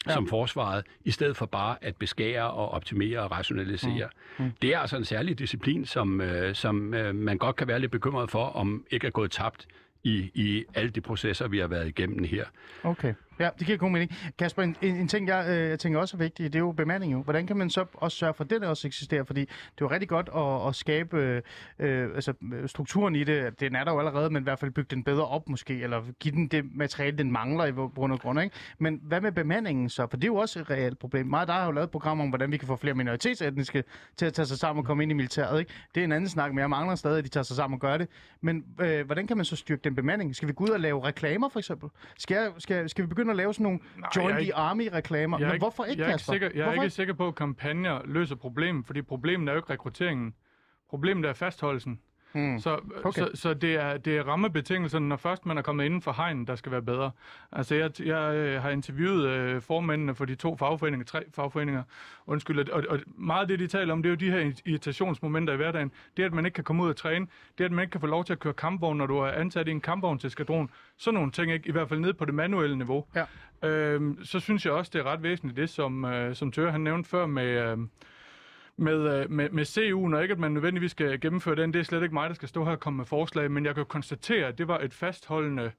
ja. 0.08 0.14
som 0.14 0.28
forsvaret, 0.28 0.84
i 1.04 1.10
stedet 1.10 1.36
for 1.36 1.46
bare 1.46 1.76
at 1.80 1.96
beskære 1.96 2.50
og 2.50 2.70
optimere 2.70 3.20
og 3.20 3.30
rationalisere. 3.30 4.08
Mm. 4.38 4.44
Mm. 4.44 4.52
Det 4.62 4.74
er 4.74 4.78
altså 4.78 4.96
en 4.96 5.04
særlig 5.04 5.38
disciplin, 5.38 5.86
som, 5.86 6.20
øh, 6.20 6.54
som 6.54 6.94
øh, 6.94 7.14
man 7.14 7.38
godt 7.38 7.56
kan 7.56 7.68
være 7.68 7.78
lidt 7.78 7.92
bekymret 7.92 8.30
for, 8.30 8.44
om 8.44 8.84
ikke 8.90 9.06
er 9.06 9.10
gået 9.10 9.30
tabt 9.30 9.66
i, 10.04 10.30
i 10.34 10.64
alle 10.74 10.90
de 10.90 11.00
processer, 11.00 11.48
vi 11.48 11.58
har 11.58 11.66
været 11.66 11.88
igennem 11.88 12.24
her. 12.24 12.44
Okay. 12.82 13.14
Ja, 13.40 13.50
det 13.58 13.66
giver 13.66 13.78
god 13.78 13.90
mening. 13.90 14.10
Kasper, 14.38 14.62
en, 14.62 14.76
en, 14.82 14.96
en 14.96 15.08
ting, 15.08 15.28
jeg, 15.28 15.46
øh, 15.48 15.70
jeg 15.70 15.78
tænker 15.78 16.00
også 16.00 16.16
er 16.16 16.18
vigtig, 16.18 16.52
det 16.52 16.54
er 16.54 16.62
jo 16.62 16.72
bemanding 16.72 17.12
jo. 17.12 17.22
Hvordan 17.22 17.46
kan 17.46 17.56
man 17.56 17.70
så 17.70 17.84
også 17.94 18.16
sørge 18.16 18.34
for, 18.34 18.44
at 18.44 18.50
det 18.50 18.64
også 18.64 18.86
eksisterer? 18.86 19.24
Fordi 19.24 19.40
det 19.40 19.48
er 19.50 19.76
jo 19.80 19.90
rigtig 19.90 20.08
godt 20.08 20.30
at, 20.36 20.68
at 20.68 20.74
skabe 20.74 21.16
øh, 21.16 21.42
øh 21.78 22.14
altså, 22.14 22.32
øh, 22.52 22.68
strukturen 22.68 23.16
i 23.16 23.24
det. 23.24 23.60
Den 23.60 23.76
er 23.76 23.84
der 23.84 23.92
jo 23.92 23.98
allerede, 23.98 24.30
men 24.30 24.42
i 24.42 24.44
hvert 24.44 24.58
fald 24.58 24.70
bygge 24.70 24.88
den 24.90 25.04
bedre 25.04 25.26
op 25.26 25.48
måske, 25.48 25.80
eller 25.82 26.02
give 26.20 26.34
den 26.34 26.48
det 26.48 26.64
materiale, 26.74 27.18
den 27.18 27.32
mangler 27.32 27.64
i 27.64 27.70
grund 27.70 28.12
og 28.12 28.20
grund. 28.20 28.40
Ikke? 28.40 28.56
Men 28.78 29.00
hvad 29.02 29.20
med 29.20 29.32
bemandingen 29.32 29.88
så? 29.88 30.06
For 30.10 30.16
det 30.16 30.24
er 30.24 30.28
jo 30.28 30.36
også 30.36 30.60
et 30.60 30.70
reelt 30.70 30.98
problem. 30.98 31.26
Meget 31.26 31.48
der 31.48 31.54
har 31.54 31.66
jo 31.66 31.72
lavet 31.72 31.84
et 31.84 31.90
program 31.90 32.20
om, 32.20 32.28
hvordan 32.28 32.52
vi 32.52 32.56
kan 32.56 32.68
få 32.68 32.76
flere 32.76 32.94
minoritetsetniske 32.94 33.84
til 34.16 34.26
at 34.26 34.32
tage 34.32 34.46
sig 34.46 34.58
sammen 34.58 34.80
og 34.82 34.86
komme 34.86 35.02
ind 35.02 35.12
i 35.12 35.14
militæret. 35.14 35.60
Ikke? 35.60 35.72
Det 35.94 36.00
er 36.00 36.04
en 36.04 36.12
anden 36.12 36.30
snak, 36.30 36.50
men 36.50 36.58
jeg 36.58 36.70
mangler 36.70 36.94
stadig, 36.94 37.18
at 37.18 37.24
de 37.24 37.28
tager 37.28 37.44
sig 37.44 37.56
sammen 37.56 37.76
og 37.76 37.80
gør 37.80 37.96
det. 37.96 38.08
Men 38.40 38.64
øh, 38.80 39.06
hvordan 39.06 39.26
kan 39.26 39.36
man 39.36 39.44
så 39.44 39.56
styrke 39.56 39.80
den 39.84 39.94
bemanding? 39.94 40.36
Skal 40.36 40.48
vi 40.48 40.52
gå 40.52 40.64
ud 40.64 40.68
og 40.68 40.80
lave 40.80 41.04
reklamer 41.04 41.48
for 41.48 41.58
eksempel? 41.58 41.88
Skal, 42.18 42.52
skal, 42.58 42.88
skal 42.88 43.02
vi 43.02 43.08
begynde 43.08 43.27
at 43.30 43.36
lave 43.36 43.54
sådan 43.54 43.62
nogle 43.64 43.78
Nej, 43.96 44.08
Join 44.16 44.34
the 44.34 44.54
Army-reklamer. 44.54 45.38
Men 45.38 45.58
hvorfor 45.58 45.84
ikke, 45.84 46.02
jeg 46.02 46.08
er 46.08 46.12
Kasper? 46.12 46.32
Ikke 46.32 46.46
sikker, 46.46 46.58
jeg 46.58 46.64
hvorfor 46.64 46.80
er 46.80 46.82
ikke 46.82 46.94
sikker 46.94 47.14
på, 47.14 47.28
at 47.28 47.34
kampagner 47.34 48.00
løser 48.04 48.36
problemet, 48.36 48.86
fordi 48.86 49.02
problemet 49.02 49.48
er 49.48 49.52
jo 49.52 49.58
ikke 49.58 49.72
rekrutteringen. 49.72 50.34
Problemet 50.90 51.28
er 51.28 51.32
fastholdelsen. 51.32 52.00
Hmm. 52.32 52.58
Så, 52.58 52.80
okay. 53.04 53.20
så, 53.20 53.30
så 53.34 53.54
det, 53.54 53.74
er, 53.74 53.96
det 53.96 54.16
er 54.16 54.22
rammebetingelserne, 54.22 55.08
når 55.08 55.16
først 55.16 55.46
man 55.46 55.58
er 55.58 55.62
kommet 55.62 55.84
inden 55.84 56.02
for 56.02 56.12
hegnen, 56.12 56.46
der 56.46 56.56
skal 56.56 56.72
være 56.72 56.82
bedre. 56.82 57.10
Altså, 57.52 57.74
jeg, 57.74 57.90
jeg 58.00 58.34
øh, 58.34 58.62
har 58.62 58.70
interviewet 58.70 59.28
øh, 59.28 59.62
formændene 59.62 60.14
for 60.14 60.24
de 60.24 60.34
to 60.34 60.56
fagforeninger, 60.56 61.04
tre 61.06 61.24
fagforeninger, 61.34 61.82
undskyld, 62.26 62.70
og, 62.70 62.84
og 62.88 62.98
meget 63.06 63.42
af 63.42 63.48
det, 63.48 63.58
de 63.58 63.66
taler 63.66 63.92
om, 63.92 64.02
det 64.02 64.08
er 64.08 64.10
jo 64.10 64.16
de 64.16 64.30
her 64.30 64.52
irritationsmomenter 64.66 65.52
i 65.52 65.56
hverdagen. 65.56 65.92
Det, 66.16 66.22
at 66.22 66.32
man 66.32 66.44
ikke 66.44 66.54
kan 66.54 66.64
komme 66.64 66.82
ud 66.82 66.88
og 66.88 66.96
træne, 66.96 67.26
det, 67.58 67.64
at 67.64 67.72
man 67.72 67.82
ikke 67.82 67.92
kan 67.92 68.00
få 68.00 68.06
lov 68.06 68.24
til 68.24 68.32
at 68.32 68.38
køre 68.38 68.52
kampvogn, 68.52 68.96
når 68.98 69.06
du 69.06 69.18
er 69.18 69.30
ansat 69.30 69.68
i 69.68 69.70
en 69.70 69.80
kampvogn 69.80 70.18
til 70.18 70.30
skadron. 70.30 70.70
Sådan 70.96 71.14
nogle 71.14 71.32
ting, 71.32 71.52
ikke? 71.52 71.68
i 71.68 71.72
hvert 71.72 71.88
fald 71.88 72.00
ned 72.00 72.12
på 72.12 72.24
det 72.24 72.34
manuelle 72.34 72.76
niveau. 72.76 73.04
Ja. 73.14 73.24
Øhm, 73.68 74.24
så 74.24 74.40
synes 74.40 74.66
jeg 74.66 74.72
også, 74.72 74.90
det 74.94 74.98
er 74.98 75.04
ret 75.04 75.22
væsentligt, 75.22 75.56
det 75.56 75.70
som, 75.70 76.04
øh, 76.04 76.34
som 76.34 76.52
Tør 76.52 76.70
han 76.70 76.80
nævnte 76.80 77.10
før 77.10 77.26
med... 77.26 77.70
Øh, 77.70 77.78
Øh, 78.78 78.84
med, 78.84 79.28
med, 79.28 79.50
med 79.50 79.64
CU, 79.64 80.08
når 80.08 80.20
ikke 80.20 80.32
at 80.32 80.38
man 80.38 80.52
nødvendigvis 80.52 80.90
skal 80.90 81.20
gennemføre 81.20 81.56
den. 81.56 81.72
Det 81.72 81.80
er 81.80 81.84
slet 81.84 82.02
ikke 82.02 82.14
mig, 82.14 82.28
der 82.28 82.34
skal 82.34 82.48
stå 82.48 82.64
her 82.64 82.72
og 82.72 82.80
komme 82.80 82.96
med 82.96 83.04
forslag, 83.04 83.50
men 83.50 83.64
jeg 83.64 83.74
kan 83.74 83.86
konstatere, 83.86 84.46
at 84.46 84.58
det 84.58 84.68
var 84.68 84.78
et 84.78 84.94
fastholdende 84.94 85.70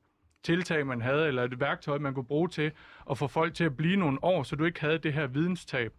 tiltag, 0.44 0.88
man 0.88 1.02
havde, 1.02 1.28
eller 1.28 1.44
et 1.44 1.60
værktøj, 1.60 1.98
man 1.98 2.14
kunne 2.14 2.26
bruge 2.26 2.50
til 2.50 2.72
at 3.10 3.18
få 3.18 3.28
folk 3.28 3.54
til 3.54 3.64
at 3.64 3.78
blive 3.78 3.96
nogle 3.96 4.24
år, 4.24 4.44
så 4.44 4.56
du 4.56 4.66
ikke 4.66 4.82
havde 4.82 4.98
det 4.98 5.14
her 5.14 5.28
videnstab. 5.28 5.94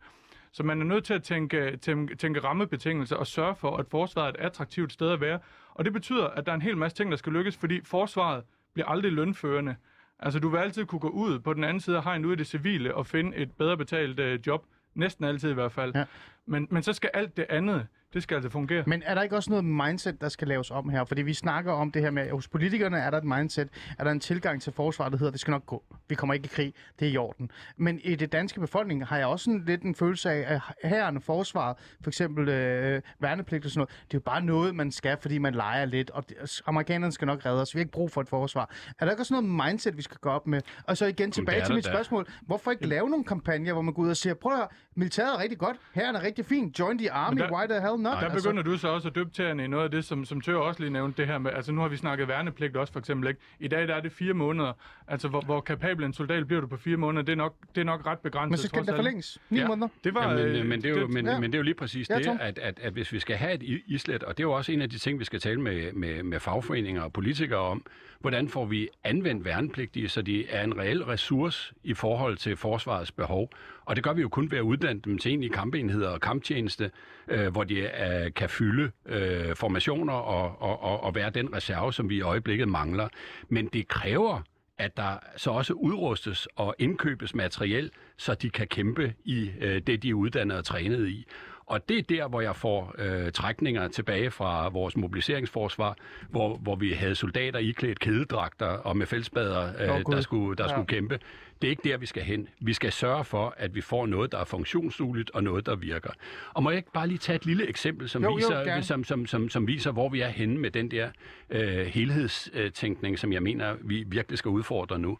Så 0.52 0.62
man 0.62 0.80
er 0.80 0.84
nødt 0.84 1.04
til 1.04 1.14
at 1.14 1.22
tænke, 1.22 1.76
tænke, 1.76 2.16
tænke 2.16 2.40
rammebetingelser 2.40 3.16
og 3.16 3.26
sørge 3.26 3.54
for, 3.54 3.76
at 3.76 3.86
forsvaret 3.90 4.28
er 4.28 4.40
et 4.40 4.46
attraktivt 4.46 4.92
sted 4.92 5.10
at 5.10 5.20
være. 5.20 5.38
Og 5.74 5.84
det 5.84 5.92
betyder, 5.92 6.26
at 6.26 6.46
der 6.46 6.52
er 6.52 6.56
en 6.56 6.62
hel 6.62 6.76
masse 6.76 6.96
ting, 6.96 7.10
der 7.10 7.16
skal 7.16 7.32
lykkes, 7.32 7.56
fordi 7.56 7.80
forsvaret 7.84 8.44
bliver 8.72 8.86
aldrig 8.86 9.12
lønførende. 9.12 9.76
Altså, 10.18 10.38
du 10.38 10.48
vil 10.48 10.58
altid 10.58 10.84
kunne 10.84 10.98
gå 10.98 11.08
ud 11.08 11.38
på 11.38 11.54
den 11.54 11.64
anden 11.64 11.80
side 11.80 11.96
af 11.96 12.04
hegnet 12.04 12.24
ud 12.24 12.32
i 12.32 12.36
det 12.36 12.46
civile 12.46 12.94
og 12.94 13.06
finde 13.06 13.36
et 13.36 13.52
bedre 13.52 13.76
betalt 13.76 14.20
øh, 14.20 14.40
job. 14.46 14.66
Næsten 14.94 15.24
altid 15.24 15.50
i 15.50 15.54
hvert 15.54 15.72
fald. 15.72 15.92
Ja. 15.94 16.04
Men, 16.46 16.68
men 16.70 16.82
så 16.82 16.92
skal 16.92 17.10
alt 17.14 17.36
det 17.36 17.46
andet, 17.48 17.86
det 18.14 18.22
skal 18.22 18.34
altså 18.34 18.50
fungere. 18.50 18.84
Men 18.86 19.02
er 19.06 19.14
der 19.14 19.22
ikke 19.22 19.36
også 19.36 19.50
noget 19.50 19.64
mindset, 19.64 20.20
der 20.20 20.28
skal 20.28 20.48
laves 20.48 20.70
om 20.70 20.88
her? 20.88 21.04
Fordi 21.04 21.22
vi 21.22 21.34
snakker 21.34 21.72
om 21.72 21.92
det 21.92 22.02
her 22.02 22.10
med, 22.10 22.22
at 22.22 22.30
hos 22.30 22.48
politikerne 22.48 22.98
er 22.98 23.10
der 23.10 23.18
et 23.18 23.24
mindset, 23.24 23.68
er 23.98 24.04
der 24.04 24.10
en 24.10 24.20
tilgang 24.20 24.62
til 24.62 24.72
forsvaret, 24.72 25.12
der 25.12 25.18
hedder, 25.18 25.30
det 25.30 25.40
skal 25.40 25.50
nok 25.50 25.66
gå. 25.66 25.84
Vi 26.08 26.14
kommer 26.14 26.34
ikke 26.34 26.44
i 26.44 26.48
krig, 26.48 26.74
det 26.98 27.08
er 27.08 27.12
i 27.12 27.16
orden. 27.16 27.50
Men 27.76 28.00
i 28.04 28.14
det 28.14 28.32
danske 28.32 28.60
befolkning 28.60 29.06
har 29.06 29.16
jeg 29.16 29.26
også 29.26 29.50
en, 29.50 29.64
lidt 29.66 29.82
en 29.82 29.94
følelse 29.94 30.30
af, 30.30 30.54
at 30.54 30.60
herrerne 30.84 31.20
forsvaret, 31.20 31.76
for 32.02 32.10
eksempel 32.10 32.48
øh, 32.48 33.02
værnepligt 33.20 33.64
og 33.64 33.70
sådan 33.70 33.78
noget, 33.78 33.90
det 33.90 34.14
er 34.14 34.18
jo 34.18 34.20
bare 34.20 34.44
noget, 34.44 34.74
man 34.74 34.92
skal, 34.92 35.16
fordi 35.20 35.38
man 35.38 35.54
leger 35.54 35.84
lidt, 35.84 36.10
og 36.10 36.28
det, 36.28 36.62
amerikanerne 36.66 37.12
skal 37.12 37.26
nok 37.26 37.46
redde 37.46 37.62
os. 37.62 37.74
Vi 37.74 37.78
har 37.78 37.82
ikke 37.82 37.92
brug 37.92 38.10
for 38.10 38.20
et 38.20 38.28
forsvar. 38.28 38.70
Er 38.98 39.04
der 39.04 39.12
ikke 39.12 39.22
også 39.22 39.34
noget 39.34 39.68
mindset, 39.68 39.96
vi 39.96 40.02
skal 40.02 40.16
gå 40.20 40.28
op 40.28 40.46
med? 40.46 40.60
Og 40.84 40.96
så 40.96 41.06
igen 41.06 41.32
tilbage 41.32 41.64
til 41.64 41.74
mit 41.74 41.84
der. 41.84 41.90
spørgsmål. 41.90 42.26
Hvorfor 42.42 42.70
ikke 42.70 42.86
lave 42.86 43.10
nogle 43.10 43.24
kampagner, 43.24 43.72
hvor 43.72 43.82
man 43.82 43.94
går 43.94 44.02
ud 44.02 44.10
og 44.10 44.16
siger, 44.16 44.34
prøv 44.34 44.52
at 44.52 44.58
høre, 44.58 44.68
militæret 44.94 45.34
er 45.34 45.38
rigtig 45.38 45.58
godt, 45.58 45.76
herren 45.94 46.16
er 46.16 46.22
rigtig 46.22 46.29
fint, 46.42 46.78
join 46.78 46.98
the 46.98 47.12
army, 47.12 47.40
der, 47.40 47.52
why 47.52 47.66
the 47.66 47.80
hell 47.80 47.96
not? 47.96 48.12
Der 48.12 48.18
altså. 48.18 48.48
begynder 48.48 48.62
du 48.62 48.78
så 48.78 48.88
også 48.88 49.08
at 49.08 49.14
døbe 49.14 49.30
tæerne 49.30 49.64
i 49.64 49.66
noget 49.66 49.84
af 49.84 49.90
det, 49.90 50.04
som, 50.04 50.24
som 50.24 50.40
Tør 50.40 50.56
også 50.56 50.80
lige 50.80 50.92
nævnte, 50.92 51.22
det 51.22 51.26
her 51.26 51.38
med, 51.38 51.50
altså 51.52 51.72
nu 51.72 51.80
har 51.80 51.88
vi 51.88 51.96
snakket 51.96 52.28
værnepligt 52.28 52.76
også 52.76 52.92
for 52.92 53.00
eksempel, 53.00 53.28
ikke? 53.28 53.40
I 53.60 53.68
dag 53.68 53.88
der 53.88 53.94
er 53.94 54.00
det 54.00 54.12
fire 54.12 54.34
måneder, 54.34 54.72
altså 55.08 55.28
hvor, 55.28 55.40
hvor 55.40 55.60
kapabel 55.60 56.04
en 56.04 56.12
soldat 56.12 56.46
bliver 56.46 56.60
du 56.60 56.66
på 56.66 56.76
fire 56.76 56.96
måneder, 56.96 57.22
det 57.22 57.32
er 57.32 57.36
nok, 57.36 57.54
det 57.74 57.80
er 57.80 57.84
nok 57.84 58.06
ret 58.06 58.18
begrænset. 58.18 58.50
Men 58.50 58.58
så 58.58 58.68
skal 58.68 58.86
det 58.86 58.94
forlænges, 58.96 59.38
ni 59.50 59.58
ja, 59.58 59.66
måneder. 59.66 59.88
Det 60.04 60.14
var, 60.14 60.30
ja, 60.30 60.36
men, 60.36 60.56
øh, 60.56 60.66
men, 60.66 60.82
det 60.82 60.90
er 60.90 60.94
jo, 60.94 61.00
det, 61.00 61.10
men, 61.10 61.26
ja. 61.26 61.40
men 61.40 61.52
det 61.52 61.54
er 61.54 61.58
jo 61.58 61.64
lige 61.64 61.74
præcis 61.74 62.10
ja, 62.10 62.18
det, 62.18 62.38
at, 62.40 62.58
at, 62.58 62.80
at 62.82 62.92
hvis 62.92 63.12
vi 63.12 63.18
skal 63.18 63.36
have 63.36 63.52
et 63.52 63.82
islet, 63.86 64.22
og 64.22 64.36
det 64.36 64.42
er 64.42 64.46
jo 64.46 64.52
også 64.52 64.72
en 64.72 64.82
af 64.82 64.90
de 64.90 64.98
ting, 64.98 65.18
vi 65.18 65.24
skal 65.24 65.40
tale 65.40 65.60
med, 65.60 65.92
med, 65.92 66.22
med 66.22 66.40
fagforeninger 66.40 67.02
og 67.02 67.12
politikere 67.12 67.60
om, 67.60 67.86
hvordan 68.20 68.48
får 68.48 68.64
vi 68.64 68.88
anvendt 69.04 69.44
værnepligtige, 69.44 70.08
så 70.08 70.22
de 70.22 70.48
er 70.48 70.64
en 70.64 70.78
reel 70.78 71.04
ressource 71.04 71.74
i 71.84 71.94
forhold 71.94 72.36
til 72.36 72.56
forsvarets 72.56 73.12
behov. 73.12 73.50
Og 73.90 73.96
det 73.96 74.04
gør 74.04 74.12
vi 74.12 74.20
jo 74.20 74.28
kun 74.28 74.50
ved 74.50 74.58
at 74.58 74.62
uddanne 74.62 75.00
dem 75.00 75.18
til 75.18 75.28
egentlige 75.28 75.52
kampenheder 75.52 76.08
og 76.08 76.20
kamptjeneste, 76.20 76.90
øh, 77.28 77.52
hvor 77.52 77.64
de 77.64 77.74
øh, 77.74 78.32
kan 78.36 78.48
fylde 78.48 78.90
øh, 79.06 79.56
formationer 79.56 80.12
og, 80.12 80.62
og, 80.62 80.82
og, 80.82 81.02
og 81.02 81.14
være 81.14 81.30
den 81.30 81.54
reserve, 81.54 81.92
som 81.92 82.08
vi 82.08 82.16
i 82.16 82.20
øjeblikket 82.20 82.68
mangler. 82.68 83.08
Men 83.48 83.66
det 83.66 83.88
kræver 83.88 84.42
at 84.78 84.96
der 84.96 85.18
så 85.36 85.50
også 85.50 85.72
udrustes 85.72 86.48
og 86.56 86.74
indkøbes 86.78 87.34
materiel, 87.34 87.90
så 88.16 88.34
de 88.34 88.50
kan 88.50 88.66
kæmpe 88.66 89.14
i 89.24 89.50
øh, 89.60 89.80
det, 89.86 90.02
de 90.02 90.10
er 90.10 90.14
uddannet 90.14 90.56
og 90.56 90.64
trænet 90.64 91.08
i. 91.08 91.26
Og 91.70 91.88
det 91.88 91.98
er 91.98 92.02
der, 92.02 92.28
hvor 92.28 92.40
jeg 92.40 92.56
får 92.56 92.94
øh, 92.98 93.32
trækninger 93.32 93.88
tilbage 93.88 94.30
fra 94.30 94.68
vores 94.68 94.96
mobiliseringsforsvar, 94.96 95.96
hvor, 96.30 96.56
hvor 96.56 96.76
vi 96.76 96.92
havde 96.92 97.14
soldater 97.14 97.58
iklædt 97.58 98.00
kædedragter 98.00 98.66
og 98.66 98.96
med 98.96 99.06
fældsbader, 99.06 99.72
øh, 99.80 99.94
oh, 99.94 100.02
der, 100.12 100.20
skulle, 100.20 100.56
der 100.56 100.64
ja. 100.64 100.70
skulle 100.70 100.86
kæmpe. 100.86 101.18
Det 101.62 101.68
er 101.68 101.70
ikke 101.70 101.88
der, 101.88 101.96
vi 101.96 102.06
skal 102.06 102.22
hen. 102.22 102.48
Vi 102.60 102.72
skal 102.72 102.92
sørge 102.92 103.24
for, 103.24 103.54
at 103.56 103.74
vi 103.74 103.80
får 103.80 104.06
noget, 104.06 104.32
der 104.32 104.38
er 104.38 104.44
funktionsdueligt 104.44 105.30
og 105.30 105.44
noget, 105.44 105.66
der 105.66 105.76
virker. 105.76 106.10
Og 106.54 106.62
må 106.62 106.70
jeg 106.70 106.76
ikke 106.76 106.92
bare 106.92 107.06
lige 107.06 107.18
tage 107.18 107.36
et 107.36 107.46
lille 107.46 107.68
eksempel, 107.68 108.08
som, 108.08 108.22
jo, 108.22 108.34
viser, 108.34 108.74
jo, 108.76 108.82
som, 108.82 109.04
som, 109.04 109.26
som, 109.26 109.48
som 109.48 109.66
viser, 109.66 109.92
hvor 109.92 110.08
vi 110.08 110.20
er 110.20 110.28
henne 110.28 110.58
med 110.58 110.70
den 110.70 110.90
der 110.90 111.08
øh, 111.50 111.86
helhedstænkning, 111.86 113.18
som 113.18 113.32
jeg 113.32 113.42
mener, 113.42 113.76
vi 113.80 114.04
virkelig 114.06 114.38
skal 114.38 114.48
udfordre 114.48 114.98
nu. 114.98 115.16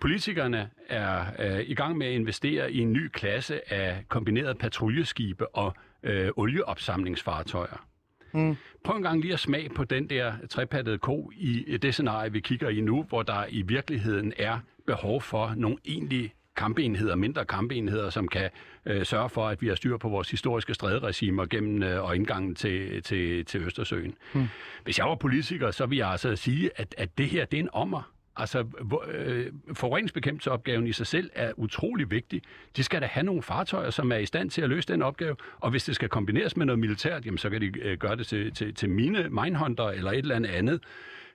Politikerne 0.00 0.70
er 0.88 1.24
øh, 1.38 1.60
i 1.66 1.74
gang 1.74 1.98
med 1.98 2.06
at 2.06 2.12
investere 2.12 2.72
i 2.72 2.78
en 2.78 2.92
ny 2.92 3.08
klasse 3.08 3.72
af 3.72 4.04
kombinerede 4.08 4.54
patruljeskibe 4.54 5.56
og 5.56 5.74
øh, 6.02 6.30
olieopsamlingsfartøjer. 6.36 7.86
Mm. 8.32 8.56
Prøv 8.84 8.96
en 8.96 9.02
gang 9.02 9.20
lige 9.20 9.32
at 9.32 9.40
smage 9.40 9.68
på 9.68 9.84
den 9.84 10.10
der 10.10 10.32
trepattede 10.50 10.98
ko 10.98 11.30
i 11.36 11.78
det 11.82 11.94
scenarie, 11.94 12.32
vi 12.32 12.40
kigger 12.40 12.68
i 12.68 12.80
nu, 12.80 13.02
hvor 13.02 13.22
der 13.22 13.44
i 13.48 13.62
virkeligheden 13.62 14.32
er 14.38 14.58
behov 14.86 15.22
for 15.22 15.54
nogle 15.56 15.76
egentlige 15.84 16.32
kampenheder, 16.56 17.14
mindre 17.14 17.44
kampenheder, 17.44 18.10
som 18.10 18.28
kan 18.28 18.50
øh, 18.86 19.04
sørge 19.04 19.28
for, 19.28 19.48
at 19.48 19.62
vi 19.62 19.68
har 19.68 19.74
styr 19.74 19.96
på 19.96 20.08
vores 20.08 20.30
historiske 20.30 20.74
stræderegimer 20.74 21.46
gennem 21.46 21.82
øh, 21.82 22.04
og 22.04 22.16
indgangen 22.16 22.54
til, 22.54 23.02
til, 23.02 23.44
til 23.44 23.60
Østersøen. 23.60 24.14
Mm. 24.34 24.48
Hvis 24.84 24.98
jeg 24.98 25.06
var 25.06 25.14
politiker, 25.14 25.70
så 25.70 25.86
ville 25.86 26.04
jeg 26.04 26.12
altså 26.12 26.36
sige, 26.36 26.70
at, 26.76 26.94
at 26.98 27.18
det 27.18 27.26
her 27.28 27.44
det 27.44 27.58
er 27.58 27.62
en 27.62 27.70
ommer. 27.72 28.12
Altså, 28.36 28.64
øh, 29.08 29.46
forureningsbekæmpelsesopgaven 29.74 30.86
i 30.86 30.92
sig 30.92 31.06
selv 31.06 31.30
er 31.34 31.52
utrolig 31.56 32.10
vigtig. 32.10 32.42
De 32.76 32.84
skal 32.84 33.00
da 33.00 33.06
have 33.06 33.24
nogle 33.24 33.42
fartøjer, 33.42 33.90
som 33.90 34.12
er 34.12 34.16
i 34.16 34.26
stand 34.26 34.50
til 34.50 34.62
at 34.62 34.68
løse 34.68 34.88
den 34.88 35.02
opgave, 35.02 35.36
og 35.60 35.70
hvis 35.70 35.84
det 35.84 35.94
skal 35.94 36.08
kombineres 36.08 36.56
med 36.56 36.66
noget 36.66 36.78
militært, 36.78 37.26
jamen, 37.26 37.38
så 37.38 37.50
kan 37.50 37.60
de 37.60 37.80
øh, 37.80 37.98
gøre 37.98 38.16
det 38.16 38.26
til, 38.26 38.52
til, 38.52 38.74
til 38.74 38.90
mine 38.90 39.28
minehunter 39.28 39.84
eller 39.84 40.10
et 40.10 40.18
eller 40.18 40.36
andet 40.36 40.50
andet. 40.50 40.80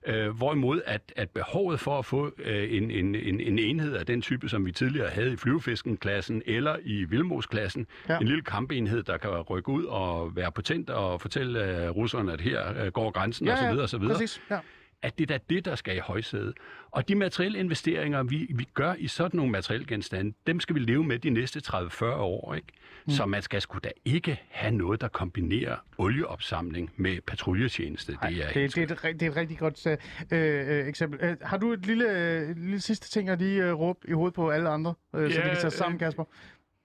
Øh, 0.08 0.30
hvorimod 0.30 0.82
at, 0.86 1.14
at 1.16 1.30
behovet 1.30 1.80
for 1.80 2.00
at 2.00 2.06
få 2.06 2.32
øh, 2.38 2.78
en, 2.78 2.92
en, 2.92 3.16
en, 3.16 3.40
en 3.40 3.60
enhed 3.60 3.96
af 3.96 4.06
den 4.06 4.22
type, 4.22 4.50
som 4.50 4.66
vi 4.66 4.72
tidligere 4.72 5.10
havde 5.10 5.34
i 5.34 5.36
flyvefiskenklassen 5.36 6.42
eller 6.46 6.76
i 6.84 7.04
Vilmos-klassen, 7.04 7.88
ja. 8.10 8.18
en 8.20 8.28
lille 8.28 8.42
kampenhed, 8.42 9.04
der 9.04 9.18
kan 9.18 9.30
rykke 9.30 9.70
ud 9.70 9.84
og 9.84 10.36
være 10.36 10.52
potent 10.52 10.90
og 10.90 11.22
fortælle 11.22 11.90
uh, 11.90 11.96
russerne, 11.96 12.34
at 12.34 12.42
her 12.42 12.86
uh, 12.86 12.88
går 12.88 13.12
grænsen 13.12 13.48
ja, 13.48 13.72
osv. 13.72 13.80
osv. 13.80 14.08
Præcis, 14.08 14.42
ja 14.50 14.60
at 15.02 15.18
det 15.18 15.32
er 15.32 15.38
da 15.38 15.44
det, 15.50 15.66
der 15.66 15.76
skal 15.76 15.96
i 15.96 16.00
højsædet. 16.00 16.54
Og 16.92 17.08
de 17.08 17.16
materielle 17.16 17.60
investeringer, 17.60 18.24
vi, 18.24 18.48
vi 18.56 18.68
gør 18.74 18.94
i 18.98 19.08
sådan 19.08 19.38
nogle 19.38 19.52
materielle 19.52 19.88
genstande, 19.88 20.34
dem 20.48 20.60
skal 20.60 20.76
vi 20.76 20.80
leve 20.80 21.04
med 21.04 21.20
de 21.20 21.30
næste 21.30 21.62
30-40 21.68 22.06
år. 22.06 22.54
Ikke? 22.54 22.68
Mm. 23.06 23.12
Så 23.12 23.26
man 23.26 23.42
skal 23.42 23.62
sgu 23.62 23.80
da 23.84 23.90
ikke 24.06 24.42
have 24.50 24.76
noget, 24.76 25.02
der 25.02 25.08
kombinerer 25.08 25.76
olieopsamling 25.98 26.92
med 26.96 27.22
patruljetjeneste. 27.22 28.14
Nej, 28.22 28.30
det, 28.30 28.44
er 28.44 28.48
det, 28.48 28.76
det, 28.76 28.92
er 28.92 29.10
et, 29.10 29.20
det 29.20 29.26
er 29.26 29.32
et 29.32 29.36
rigtig 29.36 29.58
godt 29.58 29.88
øh, 29.88 29.98
øh, 30.32 30.88
eksempel. 30.88 31.20
Øh, 31.22 31.38
har 31.42 31.58
du 31.58 31.74
et 31.74 31.86
lille, 31.86 32.12
øh, 32.12 32.58
lille 32.58 32.80
sidste 32.80 33.10
ting 33.10 33.30
at 33.30 33.40
lige 33.40 33.64
øh, 33.64 33.74
råbe 33.74 34.00
i 34.08 34.12
hovedet 34.12 34.34
på 34.34 34.50
alle 34.50 34.70
andre, 34.70 34.94
øh, 35.16 35.24
ja, 35.24 35.30
så 35.30 35.42
vi 35.42 35.48
kan 35.48 35.58
tage 35.58 35.72
sammen, 35.72 36.00
Kasper? 36.00 36.24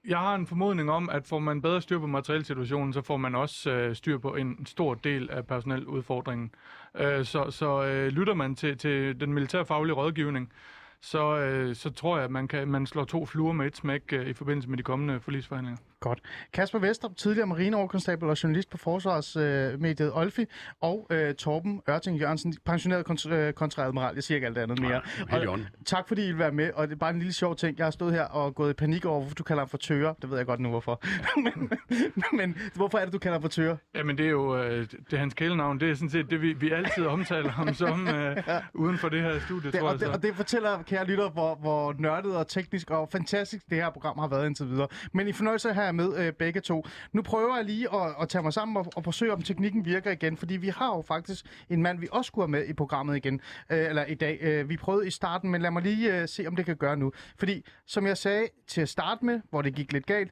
jeg 0.07 0.19
har 0.19 0.35
en 0.35 0.47
formodning 0.47 0.91
om, 0.91 1.09
at 1.11 1.27
får 1.27 1.39
man 1.39 1.63
bedre 1.63 1.83
styr 1.83 1.99
på 1.99 2.07
materielsituationen, 2.07 2.93
så 2.93 3.03
får 3.03 3.17
man 3.17 3.35
også 3.35 3.71
øh, 3.71 3.97
styr 3.97 4.19
på 4.19 4.35
en 4.35 4.67
stor 4.67 4.95
del 4.95 5.31
af 5.31 5.47
personeludfordringen. 5.47 6.51
Øh, 6.99 7.25
så 7.25 7.51
så 7.51 7.85
øh, 7.85 8.09
lytter 8.09 8.35
man 8.35 8.55
til, 8.55 8.79
til 8.79 9.21
den 9.21 9.33
militærfaglige 9.33 9.95
rådgivning, 9.95 10.53
så, 11.01 11.37
øh, 11.37 11.77
så 11.77 11.91
tror 11.91 12.17
jeg, 12.17 12.25
at 12.25 12.31
man, 12.31 12.49
kan, 12.49 12.69
man 12.69 12.87
slår 12.87 13.05
to 13.05 13.27
fluer 13.27 13.53
med 13.53 13.67
et 13.67 13.77
smæk 13.77 14.03
øh, 14.13 14.27
i 14.27 14.33
forbindelse 14.33 14.69
med 14.69 14.79
de 14.79 14.83
kommende 14.83 15.21
forlisforhandlinger. 15.21 15.83
Godt. 16.07 16.21
Kasper 16.53 16.79
Vestrup, 16.79 17.17
tidligere 17.17 17.47
marineoverkonstabel 17.47 18.29
og 18.29 18.43
journalist 18.43 18.71
på 18.71 18.77
Forsvarsmediet 18.79 20.07
øh, 20.07 20.17
Olfi, 20.17 20.45
og 20.81 21.07
øh, 21.11 21.35
Torben 21.35 21.83
Ørting 21.91 22.19
Jørgensen, 22.21 22.55
pensioneret 22.65 23.07
kont- 23.11 23.33
øh, 23.33 23.53
kontradmiral. 23.53 24.15
Jeg 24.15 24.23
siger 24.25 24.37
ikke 24.37 24.47
alt 24.47 24.59
andet 24.59 24.81
mere. 24.81 25.01
i 25.43 25.47
og, 25.47 25.59
tak 25.87 26.09
fordi 26.09 26.23
I 26.25 26.27
vil 26.27 26.39
være 26.39 26.53
med, 26.53 26.71
og 26.75 26.89
det 26.89 26.95
er 26.95 26.99
bare 26.99 27.11
en 27.11 27.19
lille 27.19 27.33
sjov 27.33 27.57
ting. 27.57 27.79
Jeg 27.79 27.87
har 27.87 27.91
stået 27.91 28.13
her 28.13 28.23
og 28.23 28.55
gået 28.55 28.71
i 28.71 28.75
panik 28.75 29.05
over, 29.05 29.21
hvorfor 29.21 29.35
du 29.35 29.43
kalder 29.43 29.61
ham 29.61 29.69
for 29.69 29.79
tøger. 29.79 30.15
Det 30.23 30.31
ved 30.31 30.37
jeg 30.37 30.47
godt 30.47 30.61
nu, 30.61 30.69
hvorfor. 30.69 31.03
men, 31.45 31.71
men 32.33 32.57
hvorfor 32.75 32.99
er 32.99 33.05
det, 33.05 33.13
du 33.13 33.19
kalder 33.19 33.35
ham 33.35 33.43
for 33.43 33.49
tøger? 33.49 33.77
Jamen, 33.95 34.19
det 34.19 34.27
er 34.27 34.31
jo 34.31 34.57
øh, 34.57 34.81
det 34.81 35.13
er 35.13 35.17
hans 35.17 35.35
kælenavn. 35.35 35.81
Det 35.81 35.91
er 35.91 35.95
sådan 35.95 36.11
set 36.11 36.31
det, 36.31 36.43
vi, 36.43 36.53
vi 36.53 36.71
altid 36.71 37.07
omtaler 37.07 37.51
ham 37.51 37.75
som 37.75 38.09
øh, 38.09 38.37
uden 38.75 38.99
for 38.99 39.09
det 39.09 39.23
her 39.23 39.41
studie, 39.41 39.71
Det, 39.73 39.81
tror 39.81 39.87
og, 39.89 39.93
jeg. 39.93 40.01
det, 40.01 40.07
Så. 40.09 40.13
og 40.13 40.23
det 40.23 40.35
fortæller, 40.37 40.83
kære 40.83 41.05
lytter, 41.07 41.31
hvor, 41.31 41.55
hvor 41.55 41.95
nørdet 41.99 42.37
og 42.37 42.49
teknisk 42.49 42.91
og 42.91 43.09
fantastisk 43.13 43.63
det 43.71 43.77
her 43.79 43.91
program 43.91 44.19
har 44.19 44.29
været 44.29 44.47
indtil 44.47 44.69
videre. 44.69 44.89
Men 45.13 45.29
i 45.29 45.33
fornøjelse 45.33 45.73
her 45.75 45.93
med 45.97 46.19
øh, 46.19 46.33
begge 46.33 46.61
to. 46.61 46.87
Nu 47.13 47.23
prøver 47.23 47.57
jeg 47.57 47.65
lige 47.65 47.95
at, 47.95 48.15
at 48.21 48.29
tage 48.29 48.43
mig 48.43 48.53
sammen 48.53 48.77
og, 48.77 48.87
og 48.97 49.05
forsøge, 49.05 49.33
om 49.33 49.43
teknikken 49.43 49.85
virker 49.85 50.11
igen, 50.11 50.37
fordi 50.37 50.57
vi 50.57 50.69
har 50.69 50.97
jo 50.97 51.03
faktisk 51.03 51.47
en 51.71 51.83
mand, 51.83 52.01
vi 52.01 52.09
også 52.13 52.29
skulle 52.29 52.43
have 52.43 52.51
med 52.51 52.69
i 52.69 52.73
programmet 52.73 53.17
igen, 53.17 53.41
øh, 53.71 53.89
eller 53.89 54.05
i 54.05 54.15
dag. 54.15 54.39
Øh, 54.41 54.69
vi 54.69 54.77
prøvede 54.77 55.07
i 55.07 55.11
starten, 55.11 55.51
men 55.51 55.63
lad 55.63 55.71
mig 55.71 55.83
lige 55.83 56.21
øh, 56.21 56.29
se, 56.29 56.47
om 56.47 56.57
det 56.57 56.65
kan 56.67 56.77
gøre 56.77 56.97
nu. 56.97 57.13
Fordi, 57.39 57.65
som 57.87 58.07
jeg 58.07 58.19
sagde 58.19 58.49
til 58.67 58.81
at 58.81 58.89
starte 58.89 59.25
med, 59.25 59.41
hvor 59.51 59.63
det 59.63 59.75
gik 59.75 59.93
lidt 59.93 60.07
galt, 60.07 60.31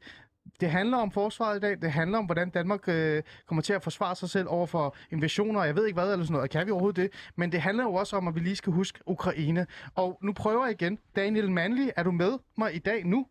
det 0.61 0.71
handler 0.71 0.97
om 0.97 1.11
forsvaret 1.11 1.57
i 1.57 1.61
dag. 1.61 1.77
Det 1.83 1.93
handler 1.93 2.19
om, 2.19 2.25
hvordan 2.25 2.51
Danmark 2.51 2.89
øh, 2.89 3.23
kommer 3.47 3.63
til 3.63 3.73
at 3.73 3.83
forsvare 3.83 4.17
sig 4.17 4.31
selv 4.31 4.49
over 4.49 4.67
for 4.67 4.97
invasioner, 5.11 5.65
jeg 5.65 5.77
ved 5.77 5.87
ikke 5.87 6.01
hvad, 6.01 6.13
eller 6.13 6.25
sådan 6.25 6.35
noget. 6.35 6.51
Kan 6.51 6.67
vi 6.67 6.71
overhovedet 6.71 6.97
det? 6.97 7.11
Men 7.37 7.53
det 7.53 7.61
handler 7.61 7.85
jo 7.85 7.95
også 7.95 8.17
om, 8.17 8.29
at 8.29 8.35
vi 8.35 8.41
lige 8.41 8.57
skal 8.57 8.73
huske 8.73 9.01
Ukraine. 9.07 9.67
Og 9.95 10.19
nu 10.23 10.33
prøver 10.33 10.67
jeg 10.67 10.83
igen. 10.83 10.99
Daniel 11.17 11.51
Manley, 11.51 11.89
er 11.97 12.03
du 12.03 12.11
med 12.11 12.39
mig 12.59 12.75
i 12.75 12.79
dag 12.79 13.07
nu? 13.07 13.27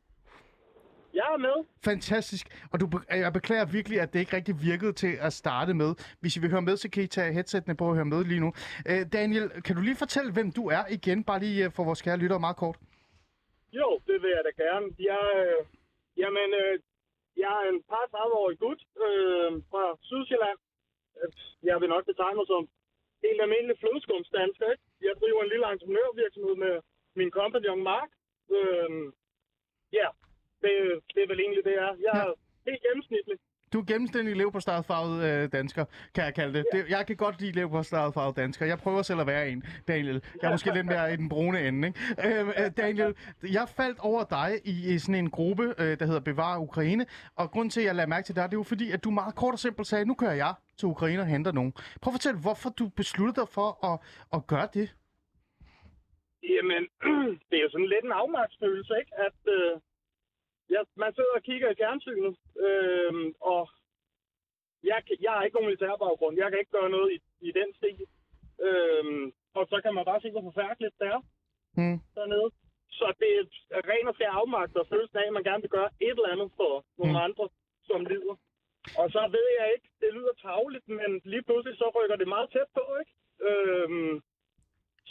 Jeg 1.13 1.27
er 1.33 1.37
med. 1.37 1.57
Fantastisk. 1.89 2.45
Og 2.71 2.79
du, 2.81 2.85
jeg 3.09 3.33
beklager 3.33 3.65
virkelig, 3.77 3.97
at 4.01 4.13
det 4.13 4.19
ikke 4.19 4.35
rigtig 4.35 4.55
virkede 4.69 4.93
til 4.93 5.13
at 5.27 5.33
starte 5.33 5.73
med. 5.81 5.91
Hvis 6.21 6.35
I 6.37 6.39
vil 6.41 6.49
høre 6.53 6.61
med, 6.69 6.75
så 6.77 6.87
kan 6.93 7.03
I 7.03 7.07
tage 7.07 7.33
headsetene 7.33 7.75
på 7.77 7.85
og 7.89 7.95
høre 7.95 8.05
med 8.13 8.21
lige 8.31 8.39
nu. 8.45 8.49
Øh, 8.89 9.01
Daniel, 9.17 9.45
kan 9.65 9.75
du 9.75 9.81
lige 9.81 9.95
fortælle, 10.03 10.29
hvem 10.37 10.49
du 10.59 10.63
er 10.77 10.83
igen? 10.97 11.19
Bare 11.29 11.39
lige 11.45 11.65
øh, 11.65 11.71
for 11.75 11.83
vores 11.89 12.01
kære 12.01 12.17
lyttere 12.23 12.39
meget 12.45 12.57
kort. 12.63 12.77
Jo, 13.79 13.87
det 14.07 14.17
vil 14.21 14.31
jeg 14.37 14.43
da 14.47 14.51
gerne. 14.63 14.87
Jeg, 15.09 15.21
øh, 15.39 15.59
jamen, 16.21 16.49
øh, 16.61 16.73
jeg 17.43 17.51
er 17.61 17.65
en 17.73 17.81
par 17.91 18.05
30-årig 18.15 18.57
gut 18.65 18.79
øh, 19.05 19.51
fra 19.71 19.83
Sydsjælland. 20.09 20.59
Øh, 21.19 21.29
Jeg 21.69 21.75
vil 21.81 21.89
nok 21.95 22.05
betegne 22.11 22.37
mig 22.39 22.47
som 22.53 22.63
helt 23.25 23.41
almindelig 23.45 23.75
flødeskumsdansker. 23.81 24.67
Ikke? 24.73 24.83
Jeg 25.07 25.13
driver 25.21 25.41
en 25.43 25.51
lille 25.53 25.65
entreprenørvirksomhed 25.73 26.55
med 26.65 26.73
min 27.19 27.31
kompagnon 27.37 27.83
Mark. 27.91 28.09
Øh, 28.57 28.89
ja, 29.99 30.07
det, 30.65 30.75
det 31.15 31.19
er 31.23 31.27
vel 31.31 31.39
egentlig 31.45 31.63
det, 31.67 31.73
jeg 31.79 31.87
er. 31.91 31.95
Jeg 32.07 32.13
er 32.23 32.31
helt 32.67 32.81
gennemsnitlig. 32.87 33.37
Du 33.73 33.79
er 33.79 33.85
gennemstændig 33.85 34.35
leverpostejfarvet 34.35 35.23
øh, 35.29 35.51
dansker, 35.51 35.85
kan 36.15 36.23
jeg 36.23 36.33
kalde 36.33 36.53
det. 36.57 36.65
det. 36.71 36.89
Jeg 36.89 37.07
kan 37.07 37.15
godt 37.15 37.41
lide 37.41 37.51
leverpostejfarvet 37.51 38.35
dansker. 38.35 38.65
Jeg 38.65 38.77
prøver 38.77 39.01
selv 39.01 39.19
at 39.19 39.27
være 39.27 39.49
en, 39.49 39.63
Daniel. 39.87 40.23
Jeg 40.41 40.47
er 40.47 40.51
måske 40.51 40.73
lidt 40.73 40.85
mere 40.85 41.13
i 41.13 41.15
den 41.15 41.29
brune 41.29 41.67
ende, 41.67 41.87
ikke? 41.87 41.99
Øh, 42.39 42.47
øh, 42.47 42.71
Daniel, 42.77 43.15
jeg 43.43 43.67
faldt 43.77 43.99
over 43.99 44.23
dig 44.23 44.49
i, 44.65 44.93
i 44.93 44.97
sådan 44.99 45.15
en 45.15 45.29
gruppe, 45.29 45.63
øh, 45.63 45.99
der 45.99 46.05
hedder 46.05 46.19
Bevar 46.19 46.59
Ukraine. 46.59 47.05
Og 47.35 47.51
grund 47.51 47.71
til, 47.71 47.81
at 47.81 47.85
jeg 47.85 47.95
lader 47.95 48.07
mærke 48.07 48.25
til 48.25 48.35
dig, 48.35 48.43
det 48.43 48.53
er 48.53 48.57
jo 48.57 48.63
fordi, 48.63 48.91
at 48.91 49.03
du 49.03 49.11
meget 49.11 49.35
kort 49.35 49.53
og 49.53 49.59
simpelt 49.59 49.87
sagde, 49.87 50.05
nu 50.05 50.13
kører 50.13 50.33
jeg 50.33 50.53
til 50.77 50.87
Ukraine 50.87 51.21
og 51.21 51.27
henter 51.27 51.51
nogen. 51.51 51.71
Prøv 52.01 52.11
at 52.11 52.15
fortælle, 52.19 52.39
hvorfor 52.39 52.69
du 52.69 52.89
besluttede 52.89 53.41
dig 53.41 53.49
for 53.57 53.69
at, 53.89 53.99
at 54.33 54.47
gøre 54.47 54.67
det. 54.73 54.95
Jamen, 56.43 56.83
det 57.49 57.55
er 57.57 57.63
jo 57.65 57.69
sådan 57.71 57.91
lidt 57.93 58.05
en 58.05 58.11
afmagtsfølelse, 58.11 58.93
ikke? 59.01 59.11
At 59.27 59.39
øh, 59.57 59.79
ja, 60.73 60.81
man 61.03 61.11
sidder 61.15 61.33
og 61.39 61.43
kigger 61.49 61.69
i 61.71 61.75
fjernsynet, 61.81 62.35
øh, 62.67 63.13
og 63.53 63.61
jeg, 64.89 64.97
jeg 65.25 65.31
har 65.31 65.43
ikke 65.43 65.55
nogen 65.55 65.69
militærbaggrund. 65.69 66.37
Jeg 66.37 66.49
kan 66.49 66.59
ikke 66.59 66.75
gøre 66.79 66.89
noget 66.97 67.09
i, 67.15 67.17
i 67.47 67.51
den 67.59 67.69
stil. 67.79 68.05
Øh, 68.67 69.03
og 69.57 69.63
så 69.71 69.77
kan 69.83 69.93
man 69.93 70.05
bare 70.09 70.21
se, 70.21 70.31
hvor 70.31 70.41
forfærdeligt 70.49 70.95
det 70.99 71.07
er 71.15 71.21
Hmm. 71.77 71.99
dernede. 72.15 72.49
Så 72.99 73.05
det 73.21 73.31
er 73.77 73.81
ren 73.91 74.07
og 74.07 74.15
skær 74.15 74.31
afmagt 74.41 74.77
og 74.77 74.87
følelsen 74.87 75.17
af, 75.17 75.27
at 75.27 75.33
man 75.33 75.43
gerne 75.49 75.61
vil 75.63 75.75
gøre 75.77 75.89
et 76.07 76.09
eller 76.17 76.33
andet 76.33 76.49
for 76.59 76.73
nogle 76.99 77.13
Mm. 77.17 77.23
andre, 77.27 77.45
som 77.89 78.05
lider. 78.11 78.35
Og 78.99 79.05
så 79.15 79.21
ved 79.35 79.47
jeg 79.59 79.67
ikke, 79.75 79.87
det 80.01 80.09
lyder 80.17 80.33
tavligt, 80.41 80.87
men 80.99 81.21
lige 81.31 81.43
pludselig 81.47 81.77
så 81.77 81.87
rykker 81.97 82.15
det 82.15 82.27
meget 82.35 82.49
tæt 82.51 82.69
på, 82.77 82.83
ikke? 83.01 83.13
Øhm, 83.49 84.15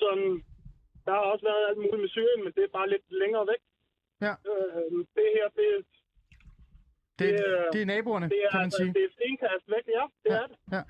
sådan, 0.01 0.31
der 1.07 1.13
har 1.13 1.25
også 1.33 1.45
været 1.51 1.69
alt 1.69 1.79
muligt 1.79 2.01
med 2.05 2.09
Syrien, 2.17 2.45
men 2.45 2.53
det 2.57 2.63
er 2.65 2.77
bare 2.79 2.89
lidt 2.95 3.07
længere 3.23 3.47
væk. 3.53 3.63
Ja. 4.27 4.35
Øhm, 4.51 5.07
det 5.17 5.27
her, 5.37 5.49
det, 5.57 5.87
Det, 7.19 7.29
Det 7.29 7.41
er- 7.41 7.71
det 7.73 7.83
er 7.83 7.87
naboerne, 7.87 8.29
det 8.29 8.39
er, 8.45 8.51
kan 8.51 8.59
man 8.59 8.65
altså, 8.65 8.77
sige. 8.83 8.93
det 8.95 9.05
er 9.05 9.13
stenkast 9.19 9.65
væk, 9.75 9.87
ja, 9.99 10.05
det 10.25 10.31
Ja. 10.35 10.41
er 10.43 10.47
det. 10.51 10.57
Ja. 10.75 10.83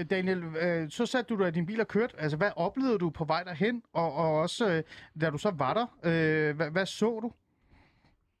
Øh, 0.00 0.04
Daniel, 0.10 0.40
øh, 0.64 0.90
så 0.90 1.06
satte 1.06 1.28
du 1.34 1.38
dig 1.40 1.48
i 1.48 1.56
din 1.58 1.66
bil 1.66 1.80
og 1.80 1.88
kørte. 1.88 2.14
Altså, 2.22 2.36
hvad 2.36 2.50
oplevede 2.56 2.98
du 2.98 3.10
på 3.10 3.24
vej 3.24 3.42
derhen? 3.44 3.82
Og, 3.92 4.08
og 4.22 4.28
også, 4.44 4.64
øh, 4.72 4.82
da 5.20 5.30
du 5.30 5.38
så 5.38 5.50
var 5.64 5.72
der, 5.80 5.86
øh, 6.08 6.56
hvad, 6.56 6.70
hvad 6.74 6.86
så 6.86 7.10
du? 7.24 7.28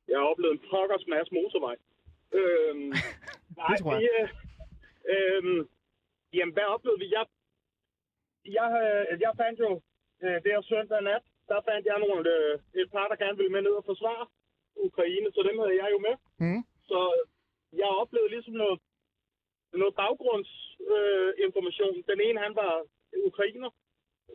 Jeg 0.08 0.18
har 0.18 0.26
oplevet 0.32 0.52
en 0.52 0.62
pokkers 0.70 1.04
masse 1.14 1.30
motorvej. 1.34 1.76
Øhm, 2.40 2.88
nej, 3.62 3.76
tror 3.80 3.92
jeg. 3.94 4.08
Øh, 4.20 4.28
øhm, 5.14 5.68
jamen, 6.36 6.52
hvad 6.56 6.64
oplevede 6.74 7.00
vi? 7.04 7.08
Jeg, 7.18 7.24
jeg, 8.58 8.68
øh, 8.84 9.20
jeg 9.24 9.32
fandt 9.42 9.58
jo 9.66 9.70
øh, 10.24 10.34
det 10.42 10.50
her 10.54 10.62
søndag 10.62 11.02
nat, 11.02 11.22
der 11.50 11.60
fandt 11.68 11.84
jeg 11.90 11.98
nogle, 12.04 12.22
øh, 12.36 12.54
et 12.80 12.88
par, 12.94 13.06
der 13.08 13.16
gerne 13.22 13.36
ville 13.36 13.54
med 13.54 13.62
ned 13.62 13.74
og 13.80 13.84
forsvare 13.84 14.26
Ukraine, 14.88 15.28
så 15.34 15.40
dem 15.48 15.56
havde 15.58 15.76
jeg 15.82 15.88
jo 15.94 15.98
med. 16.06 16.14
Mm. 16.44 16.62
Så 16.90 16.98
jeg 17.72 17.88
oplevede 18.02 18.32
ligesom 18.34 18.54
noget, 18.62 18.80
noget 19.72 19.94
baggrundsinformation. 20.02 21.96
Øh. 21.98 22.04
Den 22.10 22.20
ene, 22.26 22.38
han 22.46 22.54
var 22.62 22.74
ukrainer. 23.28 23.70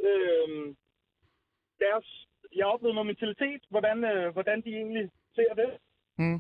Øh, 0.08 0.76
deres, 1.84 2.08
jeg 2.56 2.66
oplevede 2.74 2.96
noget 2.96 3.12
mentalitet, 3.12 3.62
hvordan, 3.70 3.98
øh, 4.04 4.34
hvordan 4.34 4.62
de 4.66 4.70
egentlig 4.82 5.12
ser 5.36 5.54
det. 5.62 5.70
Mm. 6.18 6.40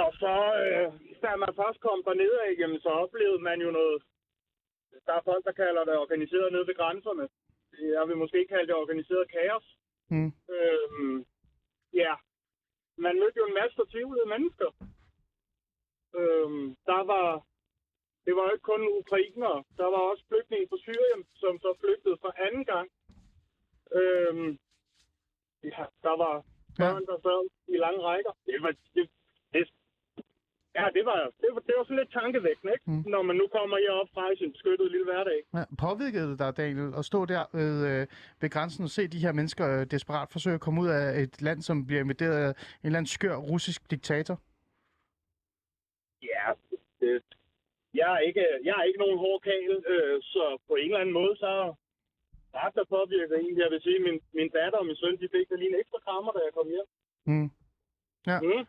Og 0.00 0.08
så, 0.22 0.34
øh, 0.64 0.88
da 1.22 1.36
man 1.36 1.52
først 1.60 1.80
kom 1.80 2.02
derned 2.04 2.32
af, 2.44 2.50
jamen, 2.58 2.80
så 2.80 2.88
oplevede 2.88 3.42
man 3.48 3.60
jo 3.60 3.70
noget... 3.70 4.02
Der 5.06 5.12
er 5.14 5.28
folk, 5.30 5.44
der 5.44 5.52
kalder 5.52 5.84
det 5.84 5.98
organiseret 5.98 6.52
nede 6.52 6.66
ved 6.66 6.74
grænserne. 6.74 7.28
Jeg 7.80 8.08
vil 8.08 8.16
måske 8.16 8.46
kalde 8.48 8.66
det 8.66 8.74
organiseret 8.74 9.30
kaos. 9.30 9.78
Mm. 10.10 10.32
Øhm, 10.56 11.26
ja, 11.94 12.14
man 12.96 13.18
mødte 13.20 13.38
jo 13.40 13.46
en 13.46 13.58
masse 13.60 13.76
fortvivlede 13.76 14.28
mennesker. 14.28 14.70
Øhm, 16.20 16.76
der 16.90 17.02
var, 17.12 17.46
det 18.24 18.36
var 18.36 18.42
jo 18.44 18.52
ikke 18.52 18.70
kun 18.72 18.82
ukrainere, 19.00 19.64
der 19.76 19.84
var 19.94 20.02
også 20.10 20.24
flygtninge 20.28 20.68
fra 20.70 20.78
Syrien, 20.78 21.22
som 21.34 21.58
så 21.58 21.70
flygtede 21.80 22.16
for 22.20 22.32
anden 22.46 22.64
gang. 22.64 22.88
Øhm, 24.00 24.58
ja, 25.64 25.84
der 26.06 26.14
var 26.24 26.34
børn, 26.78 27.06
der 27.06 27.18
sad 27.26 27.40
i 27.74 27.76
lange 27.76 28.00
rækker. 28.02 28.32
Det 28.46 28.62
var, 28.62 28.72
det, 28.94 29.10
ja, 30.78 30.86
det 30.96 31.04
var, 31.10 31.18
det 31.42 31.48
var, 31.54 31.60
det 31.68 31.74
var 31.76 31.84
sådan 31.84 32.00
lidt 32.02 32.12
tankevækkende, 32.20 32.72
ikke? 32.76 32.84
Mm. 32.90 33.02
Når 33.14 33.22
man 33.28 33.36
nu 33.36 33.46
kommer 33.56 33.76
herop 33.84 34.08
fra 34.14 34.24
i 34.32 34.36
sin 34.36 34.52
beskyttede 34.52 34.90
lille 34.94 35.06
hverdag. 35.10 35.38
Ja, 35.54 35.64
påvirkede 35.86 36.30
det 36.30 36.38
dig, 36.38 36.56
Daniel, 36.56 36.90
at 36.98 37.04
stå 37.04 37.20
der 37.34 37.44
ved, 37.58 37.74
øh, 37.90 38.06
ved 38.40 38.50
grænsen 38.50 38.84
og 38.84 38.90
se 38.96 39.02
de 39.14 39.24
her 39.24 39.32
mennesker 39.32 39.64
øh, 39.74 39.86
desperat 39.94 40.28
forsøge 40.32 40.54
at 40.58 40.64
komme 40.66 40.80
ud 40.84 40.88
af 40.88 41.04
et 41.22 41.42
land, 41.46 41.60
som 41.68 41.86
bliver 41.86 42.02
invaderet 42.04 42.38
af 42.46 42.50
en 42.50 42.86
eller 42.88 42.98
anden 42.98 43.14
skør 43.16 43.36
russisk 43.52 43.80
diktator? 43.90 44.36
Ja, 46.22 46.46
det, 47.00 47.22
jeg, 47.94 48.08
er 48.16 48.18
ikke, 48.28 48.44
jeg 48.64 48.74
er 48.80 48.84
ikke 48.88 49.02
nogen 49.04 49.18
hård 49.24 49.40
kagel, 49.48 49.76
øh, 49.92 50.16
så 50.22 50.44
på 50.68 50.74
en 50.74 50.90
eller 50.90 51.00
anden 51.00 51.18
måde, 51.20 51.34
så 51.36 51.74
ret 52.54 52.74
der 52.74 52.84
påvirker 52.96 53.36
egentlig. 53.36 53.62
Jeg 53.64 53.70
vil 53.70 53.82
sige, 53.82 54.00
min, 54.06 54.18
min 54.38 54.50
datter 54.56 54.78
og 54.78 54.86
min 54.86 54.96
søn, 54.96 55.20
de 55.22 55.28
fik 55.34 55.48
da 55.50 55.54
lige 55.54 55.72
en 55.72 55.80
ekstra 55.82 55.98
krammer, 56.06 56.32
da 56.32 56.40
jeg 56.46 56.52
kom 56.58 56.68
hjem. 56.74 56.88
Mm. 57.30 57.50
Ja. 58.30 58.38
Mm. 58.40 58.64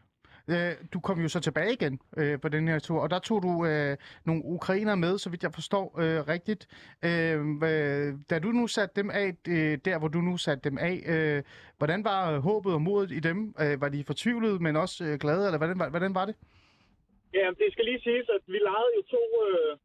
Øh, 0.53 0.71
du 0.93 0.99
kom 0.99 1.17
jo 1.21 1.29
så 1.29 1.39
tilbage 1.39 1.73
igen 1.73 1.99
øh, 2.17 2.41
på 2.41 2.49
den 2.49 2.67
her 2.67 2.79
tur, 2.79 2.99
og 3.01 3.09
der 3.09 3.19
tog 3.19 3.43
du 3.43 3.65
øh, 3.65 3.97
nogle 4.25 4.41
ukrainer 4.45 4.95
med, 4.95 5.17
så 5.17 5.29
vidt 5.29 5.43
jeg 5.43 5.53
forstår 5.53 5.85
øh, 6.03 6.19
rigtigt. 6.33 6.67
Øh, 7.05 7.39
øh, 7.71 8.07
da 8.29 8.39
du 8.39 8.49
nu 8.59 8.67
satte 8.67 9.01
dem 9.01 9.09
af, 9.09 9.27
øh, 9.47 9.77
der 9.85 9.99
hvor 9.99 10.07
du 10.07 10.21
nu 10.29 10.37
satte 10.37 10.69
dem 10.69 10.77
af, 10.77 10.95
øh, 11.13 11.43
hvordan 11.77 12.03
var 12.03 12.39
håbet 12.39 12.73
og 12.73 12.81
modet 12.81 13.11
i 13.11 13.19
dem? 13.19 13.39
Øh, 13.63 13.81
var 13.81 13.89
de 13.89 14.03
fortvivlede, 14.03 14.59
men 14.65 14.75
også 14.75 15.03
øh, 15.07 15.19
glade, 15.23 15.45
eller 15.45 15.57
hvordan 15.57 15.79
var, 15.79 15.89
hvordan 15.89 16.15
var 16.19 16.25
det? 16.25 16.35
Ja, 17.33 17.47
det 17.59 17.67
skal 17.71 17.85
lige 17.85 18.01
siges, 18.07 18.29
at 18.37 18.43
vi 18.53 18.59
lejede 18.69 18.91
jo 18.97 19.01
to, 19.15 19.23
øh, 19.47 19.77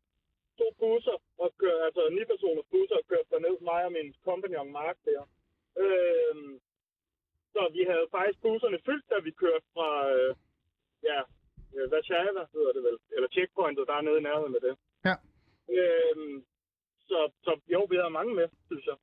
to 0.58 0.66
busser, 0.80 1.16
og 1.38 1.48
kør, 1.60 1.76
altså 1.86 2.02
ni-personers 2.16 2.68
busser, 2.70 2.96
og 3.00 3.06
kørte 3.10 3.28
derned, 3.30 3.56
mig 3.70 3.84
og 3.88 3.92
min 3.92 4.14
kompagnon 4.24 4.72
Mark 4.72 4.96
der. 5.04 5.22
Øh, 5.84 6.34
så 7.54 7.62
vi 7.76 7.82
havde 7.90 8.06
faktisk 8.16 8.38
busserne 8.42 8.78
fyldt, 8.86 9.06
da 9.10 9.16
vi 9.26 9.30
kørte 9.30 9.66
fra, 9.74 9.90
øh, 10.14 10.34
ja, 11.10 11.20
øh, 11.74 11.86
Warszawa 11.92 12.42
hedder 12.54 12.72
det 12.76 12.82
vel, 12.88 12.98
eller 13.14 13.28
checkpointet, 13.28 13.88
der 13.88 13.94
er 13.94 14.04
nede 14.06 14.18
i 14.18 14.26
nærheden 14.28 14.54
af 14.58 14.62
det. 14.66 14.74
Ja. 15.08 15.16
Øhm, 15.78 16.36
så, 17.08 17.18
så 17.44 17.60
jo, 17.74 17.80
vi 17.90 17.96
havde 17.96 18.18
mange 18.18 18.34
med, 18.34 18.48
synes 18.68 18.86
jeg. 18.90 18.98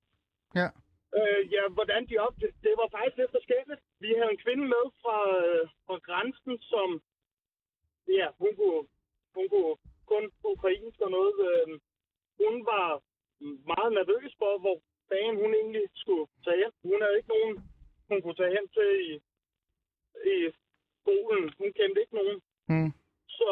Ja. 0.62 0.70
Øh, 1.18 1.41
ja, 1.56 1.64
hvordan 1.78 2.02
de 2.10 2.16
op, 2.26 2.36
det, 2.41 2.49
det 2.66 2.74
var 2.82 2.88
faktisk 2.95 3.18
lidt 3.18 3.36
forskelligt. 3.38 3.82
Vi 3.99 4.10
havde 4.18 4.32
en 4.32 4.43
kvinde 4.45 4.66
med 4.76 4.86
fra, 5.02 5.18
øh, 5.39 5.64
fra 5.86 5.97
grænsen, 6.08 6.54
som, 6.72 6.88
ja, 8.20 8.28
hun 8.41 8.52
kunne, 8.60 8.84
hun 9.36 9.45
kunne 9.49 9.76
kun 10.12 10.24
ukrainsk 10.43 10.99
og 11.06 11.12
noget. 11.18 11.36
Øh, 11.49 11.68
hun 12.41 12.54
var 12.72 12.88
meget 13.72 13.91
nervøs 13.99 14.32
for, 14.41 14.52
hvor 14.64 14.78
dagen 15.14 15.36
hun 15.43 15.52
egentlig 15.60 15.86
skulle 16.04 16.28
tage 16.45 16.60
hen. 16.64 16.72
Hun 16.89 17.02
havde 17.02 17.18
ikke 17.18 17.34
nogen, 17.36 17.54
hun 18.10 18.22
kunne 18.22 18.39
tage 18.41 18.56
hen 18.58 18.68
til 18.76 18.89
i, 19.10 19.12
i 20.34 20.36
skolen. 21.02 21.43
Hun 21.60 21.70
kendte 21.80 22.02
ikke 22.04 22.16
nogen. 22.20 22.38
Mm. 22.72 22.91
Så 23.39 23.49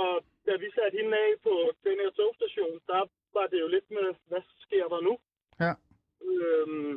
da 0.47 0.53
vi 0.63 0.67
satte 0.77 0.97
hende 0.99 1.17
af 1.25 1.31
på 1.47 1.53
den 1.87 1.97
her 2.03 2.11
togstation, 2.19 2.73
der 2.91 3.01
var 3.37 3.45
det 3.51 3.59
jo 3.63 3.67
lidt 3.67 3.87
med, 3.97 4.07
hvad 4.29 4.41
sker 4.65 4.85
der 4.93 5.01
nu? 5.07 5.13
Ja. 5.65 5.73
Øhm, 6.29 6.93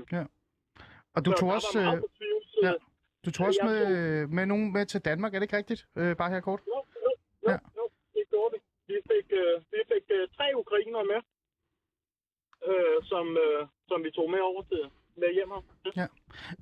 Og 1.16 1.20
du 1.26 1.30
tog 1.40 1.48
også, 1.58 1.78
øh, 1.84 1.92
ja. 2.66 2.72
du 3.24 3.30
tog 3.30 3.46
også 3.46 3.62
med, 3.70 3.82
med 4.26 4.46
nogen 4.46 4.72
med 4.72 4.86
til 4.86 5.00
Danmark, 5.04 5.34
er 5.34 5.38
det 5.38 5.44
ikke 5.46 5.56
rigtigt? 5.56 5.82
Øh, 5.98 6.16
bare 6.16 6.30
her 6.30 6.40
kort. 6.40 6.60
Jo, 6.66 6.78
jo, 7.04 7.10
jo, 7.44 7.50
Ja. 7.50 7.58
jo, 7.78 7.84
det 8.14 8.22
gjorde 8.30 8.50
vi. 8.54 8.58
Vi 8.92 8.98
fik, 9.10 9.26
øh, 9.42 9.54
vi 9.74 9.80
fik 9.92 10.04
øh, 10.16 10.28
tre 10.36 10.46
ukrainere 10.62 11.04
med, 11.12 11.20
øh, 12.70 12.98
som, 13.10 13.26
øh, 13.44 13.66
som 13.88 14.04
vi 14.04 14.10
tog 14.10 14.30
med 14.30 14.40
over 14.50 14.62
til 14.62 14.82
med 15.16 15.34
hjem 15.34 15.48
her. 15.94 16.06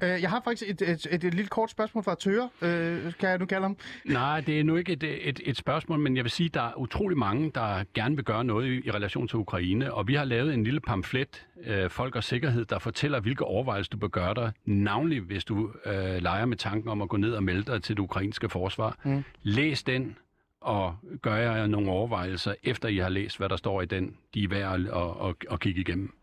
Øh, 0.02 0.22
jeg 0.22 0.30
har 0.30 0.40
faktisk 0.44 0.70
et, 0.70 0.82
et, 0.82 1.06
et, 1.10 1.24
et 1.24 1.34
lille 1.34 1.48
kort 1.48 1.70
spørgsmål 1.70 2.04
fra 2.04 2.14
Tøre, 2.14 2.50
øh, 2.62 3.12
kan 3.18 3.28
jeg 3.28 3.38
nu 3.38 3.46
kalde 3.46 3.62
ham. 3.62 3.76
Nej, 4.04 4.40
det 4.40 4.60
er 4.60 4.64
nu 4.64 4.76
ikke 4.76 4.92
et, 4.92 5.02
et, 5.02 5.40
et 5.44 5.56
spørgsmål, 5.56 5.98
men 5.98 6.16
jeg 6.16 6.24
vil 6.24 6.30
sige, 6.30 6.46
at 6.46 6.54
der 6.54 6.62
er 6.62 6.74
utrolig 6.78 7.18
mange, 7.18 7.50
der 7.54 7.84
gerne 7.94 8.16
vil 8.16 8.24
gøre 8.24 8.44
noget 8.44 8.66
i, 8.66 8.86
i 8.86 8.90
relation 8.90 9.28
til 9.28 9.36
Ukraine, 9.36 9.94
og 9.94 10.08
vi 10.08 10.14
har 10.14 10.24
lavet 10.24 10.54
en 10.54 10.64
lille 10.64 10.80
pamflet, 10.80 11.46
øh, 11.64 11.90
Folk 11.90 12.16
og 12.16 12.24
Sikkerhed, 12.24 12.64
der 12.64 12.78
fortæller, 12.78 13.20
hvilke 13.20 13.44
overvejelser 13.44 13.90
du 13.90 13.96
bør 13.96 14.08
gøre 14.08 14.34
dig, 14.34 14.52
navnlig 14.64 15.20
hvis 15.20 15.44
du 15.44 15.70
øh, 15.86 16.22
leger 16.22 16.44
med 16.44 16.56
tanken 16.56 16.90
om 16.90 17.02
at 17.02 17.08
gå 17.08 17.16
ned 17.16 17.32
og 17.32 17.42
melde 17.42 17.72
dig 17.72 17.82
til 17.82 17.96
det 17.96 18.02
ukrainske 18.02 18.48
forsvar. 18.48 18.98
Mm. 19.04 19.24
Læs 19.42 19.82
den, 19.82 20.16
og 20.60 20.96
gør 21.22 21.34
jer 21.34 21.66
nogle 21.66 21.90
overvejelser, 21.90 22.54
efter 22.62 22.88
I 22.88 22.96
har 22.96 23.08
læst, 23.08 23.38
hvad 23.38 23.48
der 23.48 23.56
står 23.56 23.82
i 23.82 23.86
den. 23.86 24.16
De 24.34 24.44
er 24.44 24.48
værd 24.48 24.74
at, 24.74 24.86
at, 24.86 25.28
at, 25.28 25.52
at 25.52 25.60
kigge 25.60 25.80
igennem. 25.80 26.14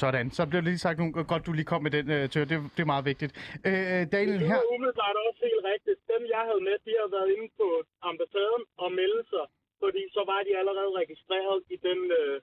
Sådan, 0.00 0.26
så 0.36 0.42
blev 0.50 0.58
det 0.62 0.68
lige 0.72 0.84
sagt 0.86 0.98
nogle, 0.98 1.12
godt, 1.32 1.46
du 1.46 1.52
lige 1.52 1.70
kom 1.72 1.82
med 1.86 1.92
den, 1.96 2.06
øh, 2.16 2.22
Tøre. 2.32 2.46
Det, 2.52 2.56
det 2.76 2.82
er 2.86 2.90
meget 2.94 3.06
vigtigt. 3.12 3.32
Øh, 3.68 4.02
Daniel, 4.16 4.38
Det 4.40 4.48
her... 4.50 4.60
var 4.62 4.74
umiddelbart 4.76 5.16
også 5.28 5.40
helt 5.48 5.62
rigtigt. 5.72 5.98
Dem, 6.12 6.22
jeg 6.34 6.42
havde 6.48 6.62
med, 6.68 6.76
de 6.86 6.92
har 7.00 7.08
været 7.16 7.28
inde 7.36 7.48
på 7.60 7.66
ambassaden 8.10 8.62
og 8.84 8.88
meldt 9.00 9.26
sig, 9.34 9.46
fordi 9.82 10.02
så 10.16 10.22
var 10.32 10.40
de 10.46 10.52
allerede 10.60 10.90
registreret 11.02 11.58
i 11.74 11.76
den 11.88 12.00
øh, 12.20 12.36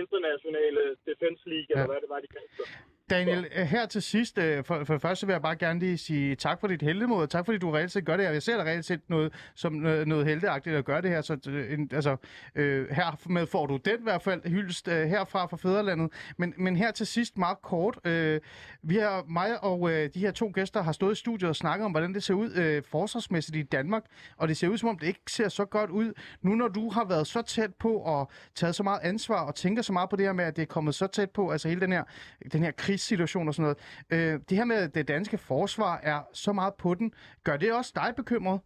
internationale 0.00 0.82
Defense 1.08 1.42
League, 1.52 1.70
ja. 1.70 1.74
eller 1.74 1.90
hvad 1.92 2.00
det 2.04 2.10
var, 2.14 2.20
de 2.24 2.30
kaldte 2.36 2.54
sig. 2.58 2.68
Daniel, 3.10 3.46
øh, 3.56 3.66
her 3.66 3.86
til 3.86 4.02
sidst, 4.02 4.38
øh, 4.38 4.64
for, 4.64 4.84
for 4.84 4.94
det 4.94 5.02
første 5.02 5.26
vil 5.26 5.32
jeg 5.32 5.42
bare 5.42 5.56
gerne 5.56 5.80
lige 5.80 5.98
sige 5.98 6.34
tak 6.34 6.60
for 6.60 6.66
dit 6.66 6.82
heldemod, 6.82 7.22
og 7.22 7.30
tak 7.30 7.44
fordi 7.44 7.58
du 7.58 7.70
reelt 7.70 7.92
set 7.92 8.04
gør 8.04 8.16
det 8.16 8.26
her. 8.26 8.32
Jeg 8.32 8.42
ser 8.42 8.56
dig 8.56 8.66
reelt 8.66 8.84
set 8.84 9.00
noget, 9.08 9.32
som 9.54 9.72
noget, 9.72 10.26
heldeagtigt 10.26 10.76
at 10.76 10.84
gøre 10.84 11.02
det 11.02 11.10
her, 11.10 11.20
så 11.20 11.38
øh, 11.48 11.72
en, 11.72 11.90
altså, 11.92 12.16
øh, 12.54 12.88
hermed 12.90 13.46
får 13.46 13.66
du 13.66 13.76
den 13.76 13.98
i 13.98 14.02
hvert 14.02 14.22
fald 14.22 14.48
hyldest 14.48 14.88
øh, 14.88 15.08
herfra 15.08 15.46
fra 15.46 15.56
Fæderlandet. 15.56 16.12
Men, 16.36 16.54
men 16.56 16.76
her 16.76 16.90
til 16.90 17.06
sidst, 17.06 17.38
meget 17.38 17.62
kort, 17.62 17.98
øh, 18.04 18.40
vi 18.88 18.96
har, 18.96 19.24
mig 19.28 19.64
og 19.64 19.90
øh, 19.90 20.10
de 20.14 20.20
her 20.20 20.30
to 20.30 20.50
gæster 20.54 20.82
har 20.82 20.92
stået 20.92 21.12
i 21.12 21.20
studiet 21.20 21.48
og 21.48 21.56
snakket 21.56 21.84
om, 21.84 21.90
hvordan 21.90 22.14
det 22.14 22.22
ser 22.22 22.34
ud 22.34 22.50
øh, 22.56 22.82
forsvarsmæssigt 22.82 23.56
i 23.56 23.62
Danmark, 23.62 24.04
og 24.36 24.48
det 24.48 24.56
ser 24.56 24.68
ud 24.68 24.78
som 24.78 24.88
om, 24.88 24.98
det 24.98 25.06
ikke 25.06 25.20
ser 25.28 25.48
så 25.48 25.64
godt 25.64 25.90
ud. 25.90 26.12
Nu 26.42 26.54
når 26.54 26.68
du 26.68 26.90
har 26.90 27.04
været 27.04 27.26
så 27.26 27.42
tæt 27.42 27.74
på 27.74 27.92
og 27.98 28.30
taget 28.54 28.74
så 28.74 28.82
meget 28.82 29.00
ansvar 29.02 29.46
og 29.46 29.54
tænker 29.54 29.82
så 29.82 29.92
meget 29.92 30.10
på 30.10 30.16
det 30.16 30.24
her 30.24 30.32
med, 30.32 30.44
at 30.44 30.56
det 30.56 30.62
er 30.62 30.66
kommet 30.66 30.94
så 30.94 31.06
tæt 31.06 31.30
på, 31.30 31.50
altså 31.50 31.68
hele 31.68 31.80
den 31.80 31.92
her, 31.92 32.04
den 32.52 32.62
her 32.62 32.70
krigssituation 32.70 33.48
og 33.48 33.54
sådan 33.54 33.76
noget. 34.10 34.34
Øh, 34.34 34.40
det 34.48 34.58
her 34.58 34.64
med, 34.64 34.76
at 34.76 34.94
det 34.94 35.08
danske 35.08 35.38
forsvar 35.38 36.00
er 36.02 36.20
så 36.32 36.52
meget 36.52 36.74
på 36.74 36.94
den, 36.94 37.14
gør 37.44 37.56
det 37.56 37.72
også 37.72 37.92
dig 37.94 38.12
bekymret? 38.16 38.60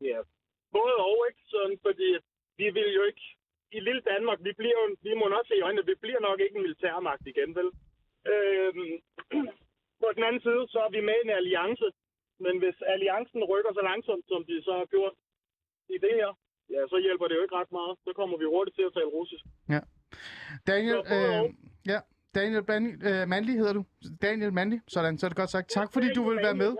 Ja, 0.00 0.18
både 0.72 0.94
og, 0.98 1.18
ikke? 1.28 1.40
Sådan, 1.46 1.78
fordi 1.82 2.08
vi 2.56 2.70
vil 2.70 2.94
jo 2.94 3.02
ikke... 3.02 3.33
I 3.78 3.80
lille 3.88 4.02
Danmark, 4.12 4.38
vi, 4.46 4.52
bliver 4.60 4.80
vi 5.06 5.12
må 5.20 5.24
nok 5.34 5.44
se 5.48 5.54
i 5.58 5.64
øjnene, 5.66 5.86
vi 5.90 5.96
bliver 6.04 6.20
nok 6.28 6.38
ikke 6.44 6.56
en 6.58 6.64
militærmagt 6.66 7.24
igen, 7.32 7.50
vel? 7.58 7.68
Øhm, 8.32 8.92
på 10.02 10.08
den 10.16 10.22
anden 10.28 10.42
side, 10.46 10.62
så 10.72 10.78
er 10.86 10.90
vi 10.96 11.00
med 11.08 11.16
i 11.20 11.24
en 11.26 11.34
alliance. 11.40 11.86
Men 12.44 12.54
hvis 12.62 12.78
alliancen 12.94 13.40
rykker 13.52 13.72
så 13.78 13.82
langsomt, 13.90 14.24
som 14.32 14.40
de 14.48 14.54
så 14.66 14.72
har 14.80 14.86
gjort 14.94 15.14
i 15.94 15.96
det 16.04 16.12
her, 16.20 16.30
ja, 16.74 16.80
så 16.92 16.96
hjælper 17.06 17.26
det 17.28 17.36
jo 17.38 17.42
ikke 17.44 17.56
ret 17.60 17.72
meget. 17.78 17.94
Så 18.04 18.10
kommer 18.18 18.36
vi 18.42 18.44
hurtigt 18.54 18.76
til 18.78 18.88
at 18.88 18.94
tale 18.98 19.10
russisk. 19.18 19.44
Daniel, 20.72 20.98
Så 21.04 21.08
både 21.14 21.44
øh, 21.44 21.54
ja, 21.92 21.98
Daniel 22.38 22.64
Manli, 22.68 22.90
øh, 23.08 23.28
Manli 23.32 23.52
hedder 23.60 23.72
du. 23.78 23.82
Daniel 24.22 24.52
Manli, 24.52 24.78
sådan, 24.88 25.18
så 25.18 25.26
er 25.26 25.28
det 25.28 25.36
godt 25.42 25.50
sagt. 25.50 25.70
Tak 25.70 25.92
fordi 25.92 26.08
du 26.18 26.22
vil 26.30 26.38
være 26.46 26.54
med. 26.64 26.72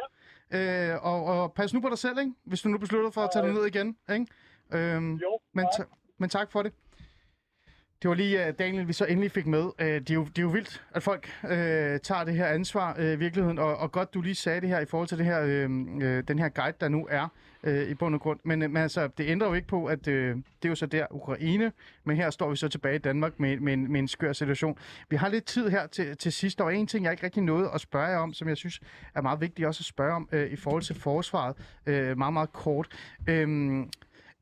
Øh, 0.56 0.94
og, 1.10 1.18
og 1.24 1.54
pas 1.54 1.74
nu 1.74 1.80
på 1.80 1.88
dig 1.88 1.98
selv, 1.98 2.18
ikke? 2.18 2.32
hvis 2.44 2.62
du 2.62 2.68
nu 2.68 2.78
beslutter 2.78 3.10
for 3.10 3.20
at 3.20 3.30
tage 3.32 3.46
det 3.46 3.54
ned 3.54 3.66
igen. 3.66 3.88
Ikke? 4.16 4.26
Øhm, 4.76 5.14
Jo, 5.16 5.38
men, 5.52 5.66
ta- 5.76 5.90
men 6.18 6.28
tak 6.30 6.52
for 6.52 6.62
det. 6.62 6.72
Det 8.04 8.08
var 8.08 8.14
lige 8.14 8.48
uh, 8.48 8.54
Daniel, 8.58 8.88
vi 8.88 8.92
så 8.92 9.04
endelig 9.04 9.30
fik 9.30 9.46
med. 9.46 9.62
Uh, 9.62 9.72
det, 9.78 10.10
er 10.10 10.14
jo, 10.14 10.24
det 10.24 10.38
er 10.38 10.42
jo 10.42 10.48
vildt, 10.48 10.82
at 10.94 11.02
folk 11.02 11.30
uh, 11.42 11.50
tager 11.50 12.24
det 12.24 12.34
her 12.34 12.46
ansvar 12.46 12.96
uh, 12.98 13.04
i 13.04 13.16
virkeligheden, 13.16 13.58
og, 13.58 13.76
og 13.76 13.92
godt, 13.92 14.14
du 14.14 14.20
lige 14.20 14.34
sagde 14.34 14.60
det 14.60 14.68
her 14.68 14.80
i 14.80 14.84
forhold 14.84 15.08
til 15.08 15.18
det 15.18 15.26
her, 15.26 15.42
uh, 15.42 15.70
uh, 15.96 16.02
den 16.02 16.38
her 16.38 16.48
guide, 16.48 16.76
der 16.80 16.88
nu 16.88 17.06
er 17.10 17.28
uh, 17.66 17.72
i 17.72 17.94
bund 17.94 18.14
og 18.14 18.20
grund. 18.20 18.40
Men, 18.44 18.62
uh, 18.62 18.70
men 18.70 18.82
altså, 18.82 19.08
det 19.18 19.28
ændrer 19.28 19.48
jo 19.48 19.54
ikke 19.54 19.68
på, 19.68 19.86
at 19.86 20.08
uh, 20.08 20.14
det 20.14 20.42
er 20.64 20.68
jo 20.68 20.74
så 20.74 20.86
der 20.86 21.06
Ukraine, 21.10 21.72
men 22.04 22.16
her 22.16 22.30
står 22.30 22.50
vi 22.50 22.56
så 22.56 22.68
tilbage 22.68 22.94
i 22.94 22.98
Danmark 22.98 23.40
med, 23.40 23.60
med, 23.60 23.72
en, 23.72 23.92
med 23.92 24.00
en 24.00 24.08
skør 24.08 24.32
situation. 24.32 24.78
Vi 25.10 25.16
har 25.16 25.28
lidt 25.28 25.44
tid 25.44 25.68
her 25.68 25.86
til, 25.86 26.16
til 26.16 26.32
sidst, 26.32 26.60
og 26.60 26.76
en 26.76 26.86
ting, 26.86 27.04
jeg 27.04 27.12
ikke 27.12 27.24
rigtig 27.24 27.42
nåede 27.42 27.70
at 27.74 27.80
spørge 27.80 28.06
jer 28.06 28.18
om, 28.18 28.32
som 28.32 28.48
jeg 28.48 28.56
synes 28.56 28.80
er 29.14 29.22
meget 29.22 29.40
vigtigt 29.40 29.68
også 29.68 29.80
at 29.80 29.86
spørge 29.86 30.14
om 30.14 30.28
uh, 30.32 30.40
i 30.40 30.56
forhold 30.56 30.82
til 30.82 30.94
forsvaret, 30.94 31.56
uh, 31.86 32.18
meget, 32.18 32.32
meget 32.32 32.52
kort. 32.52 32.88
Uh, 33.30 33.84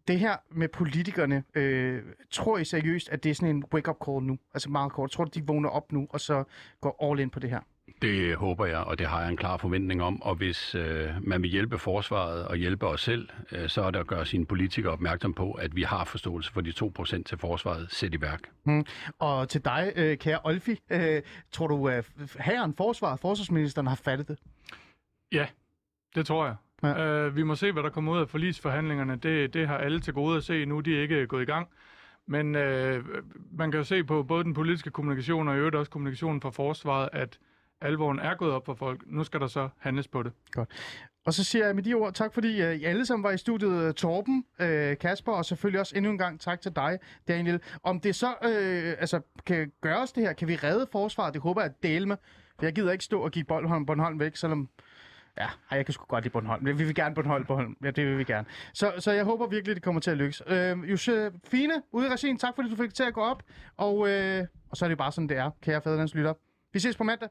det 0.09 0.19
her 0.19 0.37
med 0.51 0.69
politikerne, 0.69 1.45
øh, 1.55 2.03
tror 2.31 2.59
I 2.59 2.65
seriøst, 2.65 3.09
at 3.09 3.25
det 3.25 3.31
er 3.31 3.35
sådan 3.35 3.57
en 3.57 3.65
wake-up 3.75 3.97
call 4.07 4.23
nu? 4.23 4.39
Altså 4.55 4.71
meget 4.71 4.93
kort. 4.93 5.11
Tror 5.11 5.25
du, 5.25 5.31
de 5.35 5.47
vågner 5.47 5.69
op 5.69 5.93
nu, 5.93 6.07
og 6.11 6.21
så 6.21 6.45
går 6.81 7.11
all 7.11 7.21
in 7.21 7.31
på 7.31 7.41
det 7.41 7.51
her? 7.51 7.61
Det 8.03 8.37
håber 8.37 8.67
jeg, 8.67 8.79
og 8.79 8.99
det 8.99 9.07
har 9.07 9.21
jeg 9.21 9.31
en 9.31 9.37
klar 9.37 9.57
forventning 9.57 10.03
om. 10.03 10.23
Og 10.23 10.35
hvis 10.35 10.75
øh, 10.75 11.11
man 11.21 11.43
vil 11.43 11.51
hjælpe 11.51 11.79
forsvaret 11.79 12.45
og 12.45 12.57
hjælpe 12.57 12.87
os 12.87 13.01
selv, 13.01 13.29
øh, 13.53 13.69
så 13.69 13.83
er 13.83 13.91
det 13.91 13.99
at 13.99 14.07
gøre 14.07 14.27
sine 14.27 14.47
politikere 14.47 14.93
opmærksom 14.93 15.35
på, 15.35 15.53
at 15.53 15.77
vi 15.77 15.83
har 15.83 16.05
forståelse 16.05 16.53
for 16.53 16.61
de 16.61 16.71
2% 16.71 17.23
til 17.23 17.39
forsvaret 17.39 17.93
sæt 17.93 18.15
i 18.15 18.21
værk. 18.21 18.41
Hmm. 18.63 18.85
Og 19.19 19.49
til 19.49 19.65
dig, 19.65 19.93
øh, 19.97 20.19
kære 20.19 20.39
Olfi, 20.45 20.81
øh, 20.91 21.23
tror 21.53 21.67
du, 21.67 21.89
at 21.89 22.11
herren 22.39 22.75
forsvaret, 22.75 23.21
forsvarsministeren 23.21 23.87
har 23.87 23.97
fattet 23.97 24.29
det? 24.29 24.39
Ja, 25.33 25.47
det 26.15 26.27
tror 26.27 26.47
jeg. 26.47 26.57
Ja. 26.83 27.05
Øh, 27.05 27.37
vi 27.37 27.43
må 27.43 27.55
se, 27.55 27.73
hvad 27.73 27.83
der 27.83 27.91
kommer 27.91 28.13
ud 28.13 28.19
af 28.19 28.29
forlisforhandlingerne. 28.29 29.17
Det, 29.17 29.55
det 29.55 29.69
har 29.69 29.79
alle 29.79 30.01
til 30.01 30.15
gode 30.15 30.37
at 30.37 30.45
se 30.45 30.65
nu. 30.65 30.81
De 30.81 30.97
er 30.97 31.03
ikke 31.03 31.27
gået 31.27 31.43
i 31.43 31.45
gang. 31.45 31.69
Men 32.27 32.55
øh, 32.55 33.05
man 33.53 33.71
kan 33.71 33.79
jo 33.79 33.85
se 33.85 34.05
på 34.05 34.23
både 34.23 34.45
den 34.45 34.55
politiske 34.55 34.91
kommunikation 34.91 35.49
og 35.49 35.55
i 35.55 35.59
øvrigt 35.59 35.77
også 35.77 35.91
kommunikationen 35.91 36.41
fra 36.41 36.51
forsvaret, 36.51 37.09
at 37.13 37.39
alvoren 37.81 38.19
er 38.19 38.35
gået 38.35 38.53
op 38.53 38.67
for 38.67 38.75
folk. 38.75 39.01
Nu 39.07 39.25
skal 39.25 39.41
der 39.41 39.47
så 39.47 39.69
handles 39.79 40.09
på 40.09 40.23
det. 40.23 40.33
Og 41.27 41.35
så 41.35 41.45
siger 41.45 41.67
jeg 41.67 41.75
med 41.75 41.83
de 41.83 41.95
ord 41.95 42.15
tak, 42.15 42.35
fordi 42.35 42.63
øh, 42.63 42.75
I 42.75 42.85
alle 42.85 43.07
sammen 43.07 43.25
var 43.25 43.31
i 43.31 43.39
studiet. 43.39 43.83
øh, 43.89 43.95
Torben, 43.95 44.45
øh, 44.61 44.99
Kasper, 44.99 45.33
og 45.33 45.45
selvfølgelig 45.45 45.81
også 45.81 45.97
endnu 45.97 46.11
en 46.11 46.19
gang 46.19 46.41
tak 46.41 46.61
til 46.61 46.77
dig, 46.77 46.99
Daniel. 47.29 47.61
Om 47.83 48.01
det 48.01 48.15
så 48.15 48.29
øh, 48.29 48.95
altså, 48.99 49.21
kan 49.47 49.73
gøres 49.81 50.13
det 50.13 50.23
her, 50.23 50.33
kan 50.33 50.49
vi 50.49 50.57
redde 50.57 50.87
forsvaret? 50.93 51.35
Det 51.35 51.43
håber 51.43 51.61
jeg 51.61 51.71
at 51.71 51.83
dele 51.83 52.07
med. 52.07 52.17
For 52.59 52.67
jeg 52.67 52.75
gider 52.75 52.93
ikke 52.93 53.05
stå 53.05 53.21
og 53.21 53.31
give 53.31 53.45
Bornholm, 53.45 53.87
Bornholm 53.87 54.21
væk, 54.21 54.37
selvom... 54.37 54.69
Ja, 55.39 55.49
jeg 55.71 55.87
kan 55.87 55.93
sgu 55.93 56.05
godt 56.09 56.25
lide 56.25 56.33
Bornholm. 56.33 56.67
Vi 56.67 56.73
vil 56.73 56.95
gerne 56.95 57.15
Bornholm, 57.15 57.45
Bornholm. 57.47 57.77
Ja, 57.85 57.91
det 57.91 58.07
vil 58.07 58.19
vi 58.19 58.25
gerne. 58.25 58.49
Så, 58.75 58.93
så 58.99 59.13
jeg 59.13 59.25
håber 59.25 59.47
virkelig, 59.47 59.75
det 59.77 59.83
kommer 59.83 60.01
til 60.01 60.11
at 60.11 60.17
lykkes. 60.17 60.43
Øh, 60.47 60.91
Josefine, 60.91 61.73
ude 61.93 62.07
i 62.07 62.11
regien, 62.11 62.39
tak 62.39 62.55
fordi 62.55 62.71
du 62.71 62.77
fik 62.77 62.87
det 62.87 62.95
til 62.95 63.05
at 63.05 63.15
gå 63.15 63.21
op. 63.21 63.43
Og, 63.77 64.09
øh, 64.09 64.45
og 64.71 64.77
så 64.77 64.85
er 64.85 64.89
det 64.89 64.99
bare 64.99 65.13
sådan, 65.13 65.29
det 65.29 65.37
er, 65.37 65.51
kære 65.63 65.83
fædrelandslytter. 65.83 66.35
Vi 66.73 66.79
ses 66.79 66.97
på 66.97 67.05
mandag. 67.05 67.29